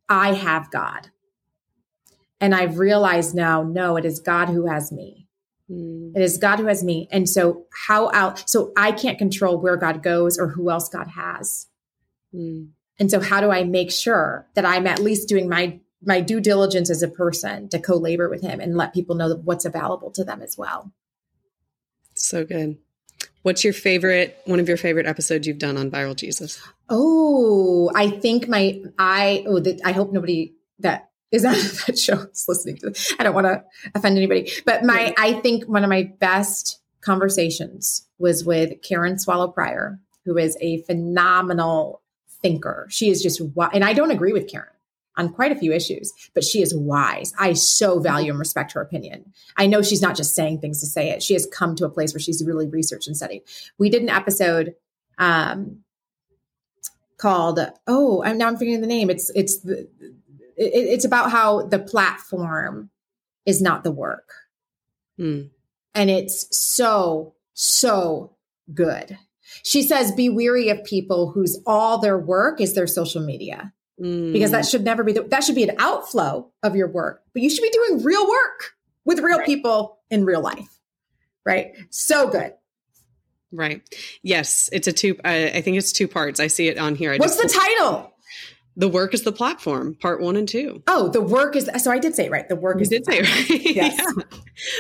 I 0.09 0.35
have 0.35 0.71
God. 0.71 1.11
And 2.41 2.55
I've 2.55 2.79
realized 2.79 3.37
now, 3.37 3.63
no, 3.63 3.97
it 3.97 4.05
is 4.05 4.19
God 4.19 4.49
who 4.49 4.67
has 4.67 4.91
me. 4.91 5.22
Mm. 5.71 6.17
It 6.17 6.23
is 6.23 6.39
God 6.39 6.59
who 6.59 6.67
has 6.67 6.83
me. 6.83 7.09
And 7.11 7.29
so 7.29 7.67
how 7.87 8.11
out 8.13 8.49
so 8.49 8.73
I 8.77 8.93
can't 8.93 9.19
control 9.19 9.59
where 9.59 9.77
God 9.77 10.03
goes 10.03 10.39
or 10.39 10.49
who 10.49 10.71
else 10.71 10.89
God 10.89 11.09
has. 11.09 11.67
Mm. 12.35 12.71
And 12.99 13.11
so 13.11 13.21
how 13.21 13.41
do 13.41 13.51
I 13.51 13.65
make 13.65 13.91
sure 13.91 14.47
that 14.55 14.65
I'm 14.65 14.87
at 14.87 15.01
least 15.01 15.29
doing 15.29 15.49
my 15.49 15.81
my 16.05 16.21
due 16.21 16.41
diligence 16.41 16.91
as 16.91 17.03
a 17.03 17.09
person 17.09 17.69
to 17.69 17.79
co-labor 17.79 18.29
with 18.29 18.43
him 18.43 18.61
and 18.61 18.77
let 18.77 18.93
people 18.93 19.15
know 19.15 19.35
what's 19.45 19.65
available 19.65 20.11
to 20.11 20.25
them 20.25 20.43
as 20.43 20.59
well. 20.59 20.93
So 22.15 22.45
good. 22.45 22.79
What's 23.43 23.65
your 23.65 23.73
favorite 23.73 24.41
one 24.45 24.61
of 24.61 24.69
your 24.69 24.77
favorite 24.77 25.07
episodes 25.07 25.47
you've 25.47 25.59
done 25.59 25.77
on 25.77 25.91
viral 25.91 26.17
Jesus? 26.17 26.61
Oh, 26.89 27.91
I 27.95 28.11
think 28.11 28.49
my 28.49 28.83
I 28.99 29.45
oh 29.47 29.61
the, 29.61 29.81
I 29.85 29.93
hope 29.93 30.13
nobody 30.13 30.55
that 30.81 31.11
is 31.33 31.43
that 31.43 31.85
that 31.87 31.99
show 31.99 32.27
is 32.33 32.45
listening 32.47 32.77
to 32.79 32.91
this. 32.91 33.13
I 33.19 33.25
don't 33.25 33.35
want 33.35 33.47
to 33.47 33.65
offend 33.95 34.17
anybody, 34.17 34.51
but 34.65 34.85
my 34.85 35.15
I 35.19 35.35
think 35.35 35.65
one 35.65 35.83
of 35.83 35.91
my 35.91 36.13
best 36.21 36.81
conversations 37.01 38.07
was 38.19 38.45
with 38.45 38.81
Karen 38.83 39.19
Swallow 39.19 39.49
Prior, 39.49 39.99
who 40.25 40.39
is 40.39 40.57
a 40.61 40.83
phenomenal 40.83 42.01
thinker. 42.43 42.87
She 42.91 43.11
is 43.11 43.23
just 43.23 43.41
and 43.73 43.85
I 43.85 43.93
don't 43.93 44.11
agree 44.11 44.33
with 44.33 44.49
Karen 44.49 44.69
on 45.17 45.29
quite 45.29 45.53
a 45.53 45.57
few 45.57 45.73
issues, 45.73 46.13
but 46.35 46.45
she 46.45 46.63
is 46.63 46.75
wise. 46.75 47.35
I 47.39 47.53
so 47.53 47.99
value 47.99 48.31
and 48.31 48.39
respect 48.39 48.73
her 48.73 48.81
opinion. 48.81 49.33
I 49.57 49.67
know 49.67 49.83
she's 49.83 50.01
not 50.01 50.17
just 50.17 50.35
saying 50.35 50.61
things 50.61 50.81
to 50.81 50.87
say 50.87 51.11
it. 51.11 51.23
She 51.23 51.35
has 51.35 51.47
come 51.47 51.77
to 51.77 51.85
a 51.85 51.91
place 51.91 52.15
where 52.15 52.21
she's 52.21 52.43
really 52.45 52.67
researched 52.67 53.07
and 53.07 53.17
studied. 53.17 53.43
We 53.79 53.91
did 53.91 54.03
an 54.03 54.09
episode 54.09 54.75
um, 55.19 55.81
called 57.19 57.61
oh, 57.87 58.23
I'm 58.25 58.39
now 58.39 58.49
I'm 58.49 58.57
forgetting 58.57 58.81
the 58.81 58.87
name. 58.87 59.11
It's 59.11 59.31
it's 59.35 59.61
the 59.61 59.89
it, 60.63 60.89
it's 60.89 61.05
about 61.05 61.31
how 61.31 61.63
the 61.67 61.79
platform 61.79 62.91
is 63.47 63.61
not 63.61 63.85
the 63.85 63.93
work. 63.93 64.33
Mm. 65.19 65.51
And 65.95 66.11
it's 66.11 66.47
so, 66.57 67.35
so 67.55 68.37
good. 68.73 69.19
She 69.65 69.83
says, 69.83 70.13
be 70.13 70.29
weary 70.29 70.71
of 70.71 70.83
people 70.85 71.31
whose 71.31 71.61
all 71.67 71.99
their 71.99 72.19
work 72.19 72.61
is 72.61 72.75
their 72.75 72.87
social 72.87 73.23
media. 73.23 73.73
Mm. 74.01 74.33
Because 74.33 74.51
that 74.53 74.67
should 74.67 74.85
never 74.85 75.05
be 75.05 75.13
the, 75.13 75.23
that 75.25 75.45
should 75.45 75.55
be 75.55 75.65
an 75.65 75.77
outflow 75.79 76.51
of 76.63 76.75
your 76.75 76.89
work, 76.89 77.23
but 77.35 77.43
you 77.43 77.51
should 77.51 77.63
be 77.63 77.71
doing 77.71 78.03
real 78.03 78.27
work 78.27 78.73
with 79.05 79.19
real 79.21 79.39
right. 79.39 79.47
people 79.47 79.99
in 80.11 80.25
real 80.25 80.41
life. 80.41 80.81
Right. 81.45 81.75
So 81.91 82.29
good. 82.29 82.55
Right. 83.53 83.83
Yes. 84.23 84.71
It's 84.73 84.87
a 84.89 84.93
two, 84.93 85.19
I, 85.25 85.51
I 85.51 85.61
think 85.61 85.77
it's 85.77 85.93
two 85.93 86.09
parts. 86.09 86.41
I 86.41 86.47
see 86.47 86.69
it 86.69 86.79
on 86.79 86.95
here. 86.95 87.13
I 87.13 87.19
What's 87.19 87.37
the 87.37 87.49
title? 87.49 88.12
The 88.77 88.89
work 88.89 89.13
is 89.13 89.23
the 89.23 89.33
platform, 89.33 89.95
part 89.95 90.21
one 90.21 90.37
and 90.37 90.49
two. 90.49 90.83
Oh, 90.87 91.09
the 91.09 91.21
work 91.21 91.57
is 91.57 91.69
so 91.79 91.91
I 91.91 91.99
did 91.99 92.15
say 92.15 92.27
it 92.27 92.31
right. 92.31 92.49
The 92.49 92.57
work 92.57 92.77
you 92.77 92.83
is 92.83 92.89
did 92.89 93.05
say 93.05 93.19
it 93.19 93.51
right. 93.51 93.61
Yes. 93.77 93.99
yeah. 93.99 94.23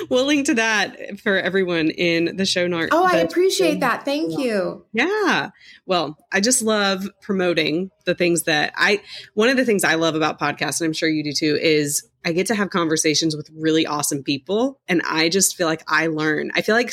We'll 0.08 0.24
link 0.24 0.46
to 0.46 0.54
that 0.54 1.20
for 1.20 1.38
everyone 1.38 1.90
in 1.90 2.36
the 2.36 2.46
show 2.46 2.66
notes. 2.66 2.88
Oh, 2.92 3.04
I 3.04 3.18
appreciate 3.18 3.80
that. 3.80 4.04
Thank 4.04 4.38
you. 4.38 4.84
Yeah. 4.92 5.50
Well, 5.86 6.16
I 6.32 6.40
just 6.40 6.62
love 6.62 7.06
promoting 7.20 7.90
the 8.06 8.14
things 8.14 8.44
that 8.44 8.72
I 8.76 9.02
one 9.34 9.48
of 9.48 9.56
the 9.56 9.64
things 9.64 9.84
I 9.84 9.94
love 9.94 10.14
about 10.14 10.40
podcasts, 10.40 10.80
and 10.80 10.86
I'm 10.86 10.92
sure 10.94 11.08
you 11.08 11.22
do 11.22 11.32
too, 11.32 11.58
is 11.60 12.08
I 12.24 12.32
get 12.32 12.46
to 12.46 12.54
have 12.54 12.70
conversations 12.70 13.36
with 13.36 13.50
really 13.54 13.86
awesome 13.86 14.22
people. 14.22 14.80
And 14.88 15.02
I 15.04 15.28
just 15.28 15.56
feel 15.56 15.66
like 15.66 15.82
I 15.88 16.06
learn. 16.06 16.50
I 16.54 16.62
feel 16.62 16.74
like 16.74 16.92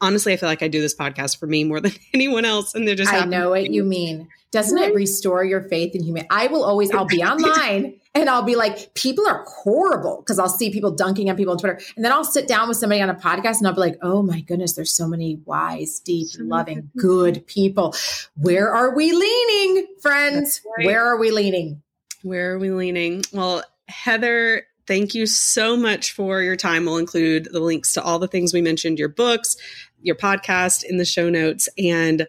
honestly, 0.00 0.32
I 0.32 0.36
feel 0.36 0.48
like 0.48 0.62
I 0.62 0.68
do 0.68 0.80
this 0.80 0.94
podcast 0.94 1.38
for 1.38 1.46
me 1.46 1.64
more 1.64 1.80
than 1.80 1.92
anyone 2.14 2.44
else. 2.44 2.74
And 2.74 2.86
they're 2.86 2.94
just 2.94 3.12
I 3.12 3.24
know 3.24 3.50
what 3.50 3.70
you 3.70 3.84
mean. 3.84 4.28
Doesn't 4.50 4.78
it 4.78 4.88
mm-hmm. 4.88 4.96
restore 4.96 5.44
your 5.44 5.62
faith 5.68 5.94
in 5.94 6.02
human? 6.02 6.26
I 6.30 6.48
will 6.48 6.64
always, 6.64 6.90
I'll 6.90 7.04
be 7.04 7.22
online 7.24 8.00
and 8.14 8.28
I'll 8.28 8.42
be 8.42 8.56
like, 8.56 8.94
people 8.94 9.26
are 9.26 9.44
horrible 9.46 10.18
because 10.18 10.38
I'll 10.38 10.48
see 10.48 10.72
people 10.72 10.90
dunking 10.90 11.30
on 11.30 11.36
people 11.36 11.52
on 11.52 11.58
Twitter. 11.58 11.80
And 11.94 12.04
then 12.04 12.12
I'll 12.12 12.24
sit 12.24 12.48
down 12.48 12.68
with 12.68 12.76
somebody 12.76 13.00
on 13.00 13.10
a 13.10 13.14
podcast 13.14 13.58
and 13.58 13.68
I'll 13.68 13.74
be 13.74 13.80
like, 13.80 13.98
oh 14.02 14.22
my 14.22 14.40
goodness, 14.40 14.72
there's 14.72 14.92
so 14.92 15.06
many 15.06 15.40
wise, 15.44 16.00
deep, 16.00 16.28
loving, 16.38 16.90
good 16.96 17.46
people. 17.46 17.94
Where 18.36 18.72
are 18.72 18.94
we 18.94 19.12
leaning, 19.12 19.86
friends? 20.00 20.60
Right. 20.76 20.86
Where 20.86 21.04
are 21.04 21.18
we 21.18 21.30
leaning? 21.30 21.82
Where 22.22 22.54
are 22.54 22.58
we 22.58 22.70
leaning? 22.70 23.22
Well, 23.32 23.62
Heather, 23.88 24.64
thank 24.86 25.14
you 25.14 25.26
so 25.26 25.76
much 25.76 26.12
for 26.12 26.42
your 26.42 26.56
time. 26.56 26.84
We'll 26.84 26.98
include 26.98 27.48
the 27.52 27.60
links 27.60 27.92
to 27.94 28.02
all 28.02 28.18
the 28.18 28.28
things 28.28 28.52
we 28.52 28.60
mentioned, 28.60 28.98
your 28.98 29.08
books, 29.08 29.56
your 30.02 30.16
podcast 30.16 30.82
in 30.82 30.96
the 30.96 31.04
show 31.04 31.30
notes, 31.30 31.68
and 31.78 32.26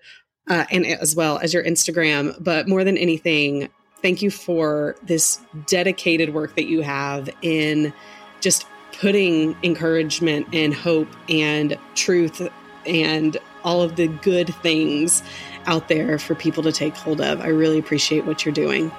uh, 0.47 0.65
and 0.71 0.85
as 0.85 1.15
well 1.15 1.39
as 1.39 1.53
your 1.53 1.63
Instagram. 1.63 2.35
But 2.43 2.67
more 2.67 2.83
than 2.83 2.97
anything, 2.97 3.69
thank 4.01 4.21
you 4.21 4.31
for 4.31 4.95
this 5.03 5.39
dedicated 5.67 6.33
work 6.33 6.55
that 6.55 6.65
you 6.65 6.81
have 6.81 7.29
in 7.41 7.93
just 8.39 8.65
putting 8.99 9.55
encouragement 9.63 10.47
and 10.53 10.73
hope 10.73 11.07
and 11.29 11.77
truth 11.95 12.47
and 12.85 13.37
all 13.63 13.81
of 13.81 13.95
the 13.95 14.07
good 14.07 14.53
things 14.55 15.23
out 15.65 15.87
there 15.87 16.17
for 16.17 16.35
people 16.35 16.63
to 16.63 16.71
take 16.71 16.95
hold 16.95 17.21
of. 17.21 17.41
I 17.41 17.47
really 17.47 17.77
appreciate 17.77 18.25
what 18.25 18.45
you're 18.45 18.53
doing. 18.53 18.91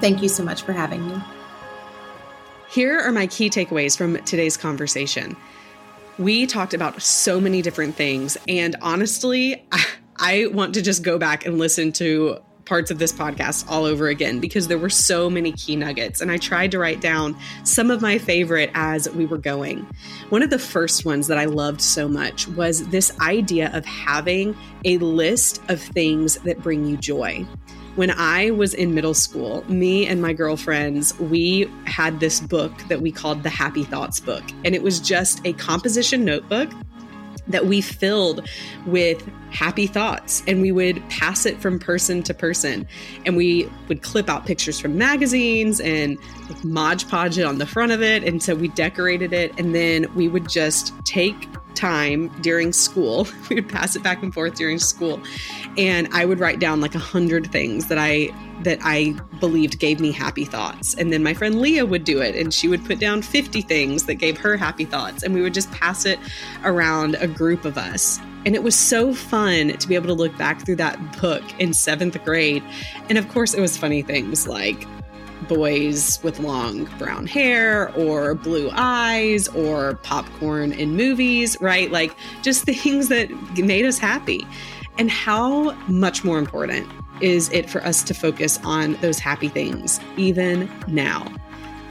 Thank 0.00 0.22
you 0.22 0.28
so 0.28 0.44
much 0.44 0.62
for 0.62 0.72
having 0.72 1.06
me. 1.06 1.20
Here 2.68 2.98
are 2.98 3.12
my 3.12 3.26
key 3.26 3.50
takeaways 3.50 3.96
from 3.96 4.16
today's 4.24 4.56
conversation. 4.56 5.36
We 6.18 6.46
talked 6.46 6.74
about 6.74 7.00
so 7.02 7.40
many 7.40 7.62
different 7.62 7.96
things, 7.96 8.36
and 8.48 8.76
honestly, 8.82 9.64
I, 9.72 9.84
I 10.16 10.46
want 10.52 10.74
to 10.74 10.82
just 10.82 11.02
go 11.02 11.18
back 11.18 11.46
and 11.46 11.58
listen 11.58 11.92
to 11.92 12.38
parts 12.64 12.90
of 12.90 12.98
this 12.98 13.12
podcast 13.12 13.68
all 13.68 13.84
over 13.84 14.08
again 14.08 14.40
because 14.40 14.68
there 14.68 14.78
were 14.78 14.90
so 14.90 15.28
many 15.28 15.52
key 15.52 15.76
nuggets. 15.76 16.20
And 16.20 16.30
I 16.30 16.38
tried 16.38 16.70
to 16.72 16.78
write 16.78 17.00
down 17.00 17.36
some 17.64 17.90
of 17.90 18.00
my 18.00 18.18
favorite 18.18 18.70
as 18.74 19.08
we 19.10 19.26
were 19.26 19.38
going. 19.38 19.86
One 20.30 20.42
of 20.42 20.50
the 20.50 20.58
first 20.58 21.04
ones 21.04 21.26
that 21.26 21.38
I 21.38 21.44
loved 21.44 21.80
so 21.80 22.08
much 22.08 22.48
was 22.48 22.86
this 22.88 23.12
idea 23.20 23.70
of 23.74 23.84
having 23.84 24.56
a 24.84 24.98
list 24.98 25.60
of 25.68 25.80
things 25.80 26.36
that 26.38 26.62
bring 26.62 26.86
you 26.86 26.96
joy. 26.96 27.46
When 27.96 28.10
I 28.10 28.50
was 28.50 28.74
in 28.74 28.92
middle 28.92 29.14
school, 29.14 29.64
me 29.70 30.06
and 30.06 30.20
my 30.20 30.32
girlfriends, 30.32 31.16
we 31.20 31.70
had 31.84 32.18
this 32.18 32.40
book 32.40 32.72
that 32.88 33.00
we 33.00 33.12
called 33.12 33.44
the 33.44 33.50
Happy 33.50 33.84
Thoughts 33.84 34.18
book. 34.18 34.42
And 34.64 34.74
it 34.74 34.82
was 34.82 34.98
just 34.98 35.40
a 35.46 35.52
composition 35.52 36.24
notebook 36.24 36.70
that 37.48 37.66
we 37.66 37.80
filled 37.80 38.48
with 38.86 39.26
happy 39.50 39.86
thoughts 39.86 40.42
and 40.46 40.60
we 40.60 40.72
would 40.72 41.06
pass 41.10 41.46
it 41.46 41.60
from 41.60 41.78
person 41.78 42.22
to 42.22 42.34
person. 42.34 42.86
And 43.26 43.36
we 43.36 43.70
would 43.88 44.02
clip 44.02 44.28
out 44.28 44.46
pictures 44.46 44.80
from 44.80 44.96
magazines 44.96 45.80
and 45.80 46.18
like, 46.48 46.64
Mod 46.64 47.08
Podge 47.08 47.38
it 47.38 47.44
on 47.44 47.58
the 47.58 47.66
front 47.66 47.92
of 47.92 48.02
it 48.02 48.24
and 48.24 48.42
so 48.42 48.54
we 48.54 48.68
decorated 48.68 49.32
it 49.32 49.52
and 49.58 49.74
then 49.74 50.12
we 50.14 50.28
would 50.28 50.48
just 50.48 50.92
take 51.04 51.48
time 51.74 52.28
during 52.40 52.72
school. 52.72 53.26
We 53.50 53.56
would 53.56 53.68
pass 53.68 53.94
it 53.94 54.02
back 54.02 54.22
and 54.22 54.32
forth 54.32 54.54
during 54.54 54.78
school. 54.78 55.20
And 55.76 56.08
I 56.12 56.24
would 56.24 56.40
write 56.40 56.60
down 56.60 56.80
like 56.80 56.94
a 56.94 56.98
hundred 56.98 57.52
things 57.52 57.88
that 57.88 57.98
I 57.98 58.30
that 58.62 58.78
I 58.82 59.12
believed 59.38 59.78
gave 59.78 60.00
me 60.00 60.12
happy 60.12 60.44
thoughts. 60.44 60.94
And 60.94 61.12
then 61.12 61.22
my 61.22 61.34
friend 61.34 61.60
Leah 61.60 61.84
would 61.84 62.04
do 62.04 62.20
it 62.22 62.36
and 62.36 62.54
she 62.54 62.68
would 62.68 62.84
put 62.84 62.98
down 62.98 63.20
50 63.20 63.60
things 63.62 64.04
that 64.04 64.14
gave 64.14 64.38
her 64.38 64.56
happy 64.56 64.84
thoughts. 64.84 65.22
And 65.22 65.34
we 65.34 65.42
would 65.42 65.52
just 65.52 65.70
pass 65.72 66.06
it 66.06 66.18
around 66.64 67.16
a 67.16 67.26
group 67.26 67.64
of 67.64 67.76
us. 67.76 68.18
And 68.46 68.54
it 68.54 68.62
was 68.62 68.74
so 68.74 69.12
fun 69.12 69.76
to 69.76 69.88
be 69.88 69.94
able 69.94 70.06
to 70.06 70.14
look 70.14 70.36
back 70.38 70.64
through 70.64 70.76
that 70.76 71.20
book 71.20 71.42
in 71.58 71.74
seventh 71.74 72.22
grade. 72.24 72.62
And 73.08 73.18
of 73.18 73.28
course, 73.28 73.54
it 73.54 73.60
was 73.60 73.76
funny 73.76 74.02
things 74.02 74.46
like 74.46 74.86
boys 75.48 76.22
with 76.22 76.40
long 76.40 76.84
brown 76.98 77.26
hair 77.26 77.92
or 77.94 78.34
blue 78.34 78.70
eyes 78.72 79.48
or 79.48 79.96
popcorn 79.96 80.72
in 80.72 80.96
movies, 80.96 81.60
right? 81.60 81.90
Like 81.90 82.14
just 82.42 82.64
things 82.64 83.08
that 83.08 83.30
made 83.58 83.84
us 83.84 83.98
happy. 83.98 84.46
And 84.98 85.10
how 85.10 85.72
much 85.88 86.24
more 86.24 86.38
important 86.38 86.88
is 87.20 87.50
it 87.50 87.68
for 87.68 87.82
us 87.84 88.02
to 88.04 88.14
focus 88.14 88.58
on 88.64 88.94
those 88.94 89.18
happy 89.18 89.48
things 89.48 90.00
even 90.16 90.70
now? 90.86 91.26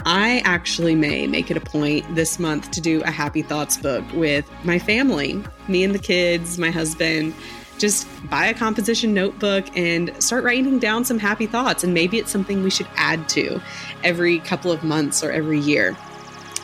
I 0.05 0.41
actually 0.43 0.95
may 0.95 1.27
make 1.27 1.49
it 1.49 1.55
a 1.55 1.61
point 1.61 2.03
this 2.13 2.37
month 2.37 2.71
to 2.71 2.81
do 2.81 3.01
a 3.03 3.11
happy 3.11 3.41
thoughts 3.41 3.77
book 3.77 4.03
with 4.13 4.49
my 4.65 4.77
family, 4.77 5.41
me 5.69 5.83
and 5.83 5.95
the 5.95 5.99
kids, 5.99 6.57
my 6.57 6.71
husband 6.71 7.33
just 7.77 8.07
buy 8.29 8.47
a 8.47 8.53
composition 8.53 9.13
notebook 9.13 9.65
and 9.75 10.11
start 10.21 10.43
writing 10.43 10.79
down 10.79 11.05
some 11.05 11.19
happy 11.19 11.45
thoughts. 11.45 11.83
And 11.83 11.93
maybe 11.93 12.17
it's 12.17 12.31
something 12.31 12.63
we 12.63 12.69
should 12.69 12.87
add 12.95 13.27
to 13.29 13.61
every 14.03 14.39
couple 14.39 14.71
of 14.71 14.83
months 14.83 15.23
or 15.23 15.31
every 15.31 15.59
year. 15.59 15.97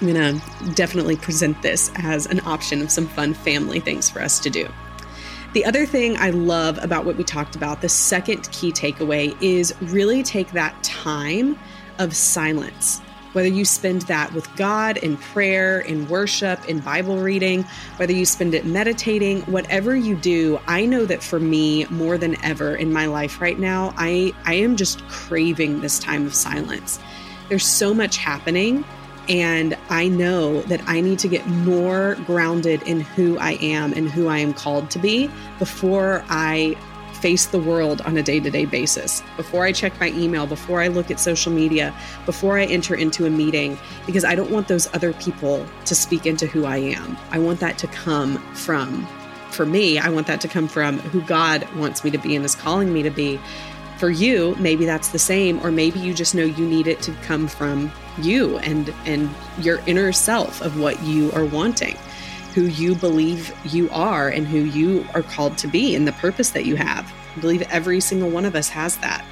I'm 0.02 0.14
going 0.14 0.40
to 0.40 0.72
definitely 0.76 1.18
present 1.18 1.62
this 1.62 1.92
as 1.96 2.26
an 2.28 2.40
option 2.42 2.82
of 2.82 2.90
some 2.90 3.08
fun 3.08 3.34
family 3.34 3.80
things 3.80 4.10
for 4.10 4.22
us 4.22 4.40
to 4.40 4.50
do. 4.50 4.68
The 5.54 5.66
other 5.66 5.86
thing 5.86 6.16
I 6.18 6.30
love 6.30 6.78
about 6.82 7.06
what 7.06 7.18
we 7.18 7.24
talked 7.24 7.56
about, 7.56 7.82
the 7.82 7.90
second 7.90 8.50
key 8.52 8.72
takeaway, 8.72 9.36
is 9.42 9.74
really 9.82 10.24
take 10.24 10.52
that 10.52 10.82
time 10.84 11.60
of 11.98 12.16
silence 12.16 13.02
whether 13.34 13.48
you 13.48 13.66
spend 13.66 14.04
that 14.04 14.34
with 14.34 14.54
God 14.56 14.98
in 14.98 15.18
prayer, 15.18 15.80
in 15.80 16.08
worship, 16.08 16.68
in 16.68 16.80
Bible 16.80 17.18
reading, 17.20 17.64
whether 17.98 18.14
you 18.14 18.26
spend 18.26 18.54
it 18.54 18.66
meditating, 18.66 19.42
whatever 19.44 19.96
you 19.96 20.16
do, 20.16 20.60
I 20.68 20.86
know 20.86 21.06
that 21.06 21.22
for 21.22 21.40
me, 21.40 21.86
more 21.86 22.18
than 22.18 22.44
ever 22.44 22.76
in 22.76 22.92
my 22.92 23.06
life 23.06 23.42
right 23.42 23.60
now, 23.60 23.94
I, 23.98 24.34
I 24.46 24.56
am 24.56 24.76
just 24.76 25.08
craving 25.08 25.82
this 25.82 26.00
time 26.00 26.26
of 26.26 26.34
silence. 26.34 27.00
There's 27.50 27.66
so 27.66 27.94
much 27.94 28.18
happening. 28.18 28.86
And 29.28 29.78
I 29.90 30.08
know 30.08 30.64
that 30.64 30.82
I 30.88 31.02
need 31.02 31.20
to 31.20 31.28
get 31.28 31.46
more 31.46 32.16
grounded 32.26 32.82
in 32.84 33.02
who 33.02 33.38
I 33.38 33.60
am 33.62 33.94
and 33.94 34.10
who 34.10 34.28
I 34.28 34.40
am 34.40 34.56
called 34.56 34.90
to 34.90 34.98
be 34.98 35.30
before 35.60 36.24
I 36.30 36.76
face 37.20 37.48
the 37.48 37.60
world 37.60 38.02
on 38.02 38.18
a 38.18 38.24
day 38.24 38.40
to 38.40 38.50
day 38.50 38.66
basis, 38.66 39.22
before 39.38 39.66
I 39.66 39.72
check 39.72 40.00
my 40.00 40.10
email, 40.10 40.48
before 40.48 40.82
I 40.82 40.88
look 40.88 41.12
at 41.12 41.20
social 41.20 41.52
media, 41.52 41.94
before 42.26 42.58
I 42.58 42.66
enter 42.66 42.96
into 42.96 43.26
a 43.26 43.30
meeting, 43.30 43.78
because 44.06 44.24
I 44.24 44.36
don't 44.36 44.52
want 44.52 44.68
those 44.68 44.94
other 44.94 45.14
people 45.14 45.66
to 45.86 45.96
speak 45.96 46.26
into 46.26 46.48
who 46.48 46.66
I 46.66 46.78
am. 46.78 47.18
I 47.32 47.40
want 47.40 47.60
that 47.60 47.78
to 47.80 47.88
come 47.88 48.38
from, 48.54 49.06
for 49.52 49.66
me, 49.66 50.00
I 50.00 50.10
want 50.10 50.28
that 50.28 50.42
to 50.42 50.48
come 50.48 50.68
from 50.68 51.00
who 51.00 51.22
God 51.22 51.68
wants 51.76 52.04
me 52.04 52.12
to 52.12 52.18
be 52.18 52.36
and 52.36 52.46
is 52.46 52.56
calling 52.56 52.94
me 52.94 53.04
to 53.04 53.12
be. 53.12 53.40
For 53.98 54.10
you, 54.10 54.56
maybe 54.60 54.86
that's 54.86 55.10
the 55.10 55.20
same, 55.20 55.60
or 55.60 55.72
maybe 55.72 56.00
you 56.00 56.14
just 56.14 56.34
know 56.34 56.46
you 56.46 56.66
need 56.66 56.88
it 56.88 57.02
to 57.02 57.12
come 57.24 57.50
from 57.50 57.92
you 58.18 58.58
and 58.60 58.94
and 59.06 59.30
your 59.60 59.82
inner 59.88 60.14
self 60.14 60.62
of 60.62 60.80
what 60.80 61.02
you 61.04 61.32
are 61.34 61.46
wanting 61.46 61.98
who 62.60 62.68
you 62.68 62.94
believe 62.94 63.56
you 63.64 63.90
are 63.90 64.28
and 64.28 64.46
who 64.46 64.60
you 64.60 65.06
are 65.14 65.24
called 65.24 65.58
to 65.58 65.66
be 65.66 65.96
and 65.96 66.06
the 66.06 66.12
purpose 66.14 66.50
that 66.50 66.66
you 66.66 66.76
have. 66.76 67.10
I 67.38 67.40
believe 67.40 67.62
every 67.72 68.02
single 68.02 68.30
one 68.30 68.44
of 68.44 68.54
us 68.54 68.68
has 68.68 68.98
that. 68.98 69.24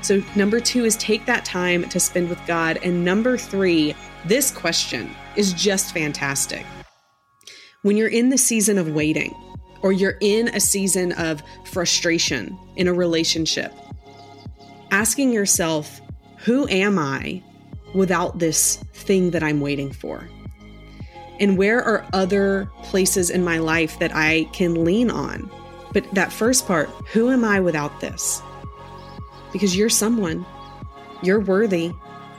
So, 0.00 0.22
number 0.36 0.60
two 0.60 0.84
is 0.84 0.96
take 0.96 1.26
that 1.26 1.44
time 1.44 1.88
to 1.88 1.98
spend 1.98 2.28
with 2.28 2.38
God. 2.46 2.78
And 2.84 3.04
number 3.04 3.36
three, 3.36 3.96
this 4.26 4.52
question 4.52 5.12
is 5.34 5.52
just 5.54 5.92
fantastic. 5.92 6.64
When 7.82 7.96
you're 7.96 8.06
in 8.06 8.28
the 8.28 8.38
season 8.38 8.78
of 8.78 8.92
waiting, 8.92 9.34
or 9.82 9.90
you're 9.90 10.18
in 10.20 10.46
a 10.46 10.60
season 10.60 11.10
of 11.12 11.42
frustration 11.64 12.56
in 12.76 12.86
a 12.86 12.92
relationship, 12.92 13.74
asking 14.92 15.32
yourself, 15.32 16.00
who 16.36 16.68
am 16.68 16.96
I 16.96 17.42
without 17.92 18.38
this 18.38 18.76
thing 18.92 19.32
that 19.32 19.42
I'm 19.42 19.60
waiting 19.60 19.90
for? 19.92 20.28
And 21.40 21.56
where 21.56 21.82
are 21.82 22.04
other 22.12 22.70
places 22.82 23.30
in 23.30 23.44
my 23.44 23.58
life 23.58 23.98
that 23.98 24.14
I 24.14 24.44
can 24.52 24.84
lean 24.84 25.10
on? 25.10 25.50
But 25.92 26.12
that 26.14 26.32
first 26.32 26.66
part, 26.66 26.88
who 27.12 27.30
am 27.30 27.44
I 27.44 27.60
without 27.60 28.00
this? 28.00 28.42
Because 29.52 29.76
you're 29.76 29.88
someone, 29.88 30.44
you're 31.22 31.40
worthy, 31.40 31.92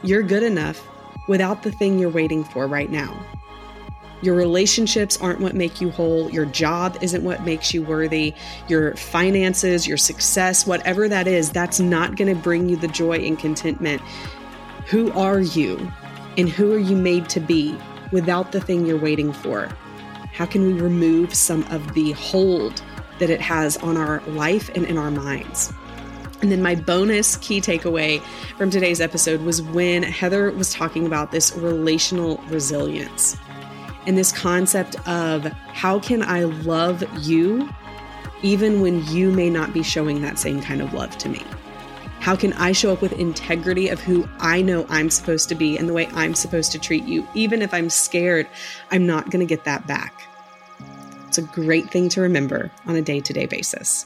you're 0.03 0.23
good 0.23 0.43
enough 0.43 0.85
without 1.27 1.63
the 1.63 1.71
thing 1.71 1.97
you're 1.97 2.09
waiting 2.09 2.43
for 2.43 2.67
right 2.67 2.91
now. 2.91 3.25
Your 4.21 4.35
relationships 4.35 5.19
aren't 5.21 5.39
what 5.39 5.55
make 5.55 5.79
you 5.79 5.91
whole. 5.91 6.29
Your 6.29 6.45
job 6.45 6.97
isn't 7.01 7.23
what 7.23 7.45
makes 7.45 7.73
you 7.73 7.83
worthy. 7.83 8.33
Your 8.67 8.95
finances, 8.97 9.87
your 9.87 9.97
success, 9.97 10.67
whatever 10.67 11.07
that 11.07 11.25
is, 11.25 11.51
that's 11.51 11.79
not 11.79 12.17
going 12.17 12.33
to 12.33 12.41
bring 12.41 12.67
you 12.67 12.75
the 12.75 12.89
joy 12.89 13.17
and 13.19 13.39
contentment. 13.39 14.01
Who 14.87 15.11
are 15.13 15.39
you? 15.39 15.89
And 16.37 16.49
who 16.49 16.73
are 16.73 16.79
you 16.79 16.97
made 16.97 17.29
to 17.29 17.39
be? 17.39 17.77
Without 18.11 18.51
the 18.51 18.61
thing 18.61 18.85
you're 18.85 18.97
waiting 18.97 19.33
for? 19.33 19.67
How 20.33 20.45
can 20.45 20.65
we 20.65 20.73
remove 20.73 21.33
some 21.33 21.63
of 21.71 21.93
the 21.93 22.11
hold 22.13 22.81
that 23.19 23.29
it 23.29 23.41
has 23.41 23.77
on 23.77 23.97
our 23.97 24.21
life 24.27 24.69
and 24.75 24.85
in 24.85 24.97
our 24.97 25.11
minds? 25.11 25.73
And 26.41 26.51
then 26.51 26.61
my 26.61 26.75
bonus 26.75 27.35
key 27.37 27.59
takeaway 27.59 28.21
from 28.57 28.69
today's 28.69 29.01
episode 29.01 29.41
was 29.41 29.61
when 29.61 30.03
Heather 30.03 30.51
was 30.51 30.73
talking 30.73 31.05
about 31.05 31.31
this 31.31 31.53
relational 31.55 32.37
resilience 32.47 33.35
and 34.07 34.17
this 34.17 34.31
concept 34.31 34.95
of 35.07 35.43
how 35.43 35.99
can 35.99 36.23
I 36.23 36.45
love 36.45 37.03
you 37.23 37.69
even 38.41 38.79
when 38.79 39.05
you 39.07 39.31
may 39.31 39.49
not 39.49 39.73
be 39.73 39.83
showing 39.83 40.21
that 40.21 40.39
same 40.39 40.61
kind 40.61 40.81
of 40.81 40.93
love 40.93 41.17
to 41.17 41.29
me? 41.29 41.43
How 42.19 42.35
can 42.35 42.53
I 42.53 42.73
show 42.73 42.91
up 42.91 43.01
with 43.01 43.13
integrity 43.13 43.87
of 43.87 43.99
who 43.99 44.27
I 44.39 44.61
know 44.61 44.85
I'm 44.89 45.09
supposed 45.09 45.49
to 45.49 45.55
be 45.55 45.77
and 45.77 45.87
the 45.87 45.93
way 45.93 46.07
I'm 46.13 46.35
supposed 46.35 46.71
to 46.73 46.79
treat 46.79 47.05
you? 47.05 47.27
Even 47.33 47.61
if 47.61 47.73
I'm 47.73 47.89
scared, 47.89 48.47
I'm 48.91 49.07
not 49.07 49.31
going 49.31 49.39
to 49.39 49.45
get 49.45 49.63
that 49.63 49.87
back. 49.87 50.21
It's 51.27 51.37
a 51.37 51.43
great 51.43 51.89
thing 51.89 52.09
to 52.09 52.21
remember 52.21 52.71
on 52.85 52.95
a 52.95 53.01
day 53.01 53.21
to 53.21 53.33
day 53.33 53.45
basis. 53.45 54.05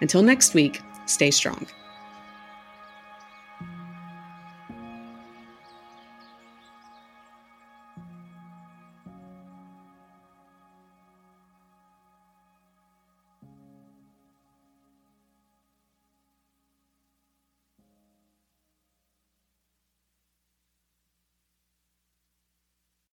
Until 0.00 0.22
next 0.22 0.54
week, 0.54 0.80
stay 1.06 1.30
strong. 1.30 1.66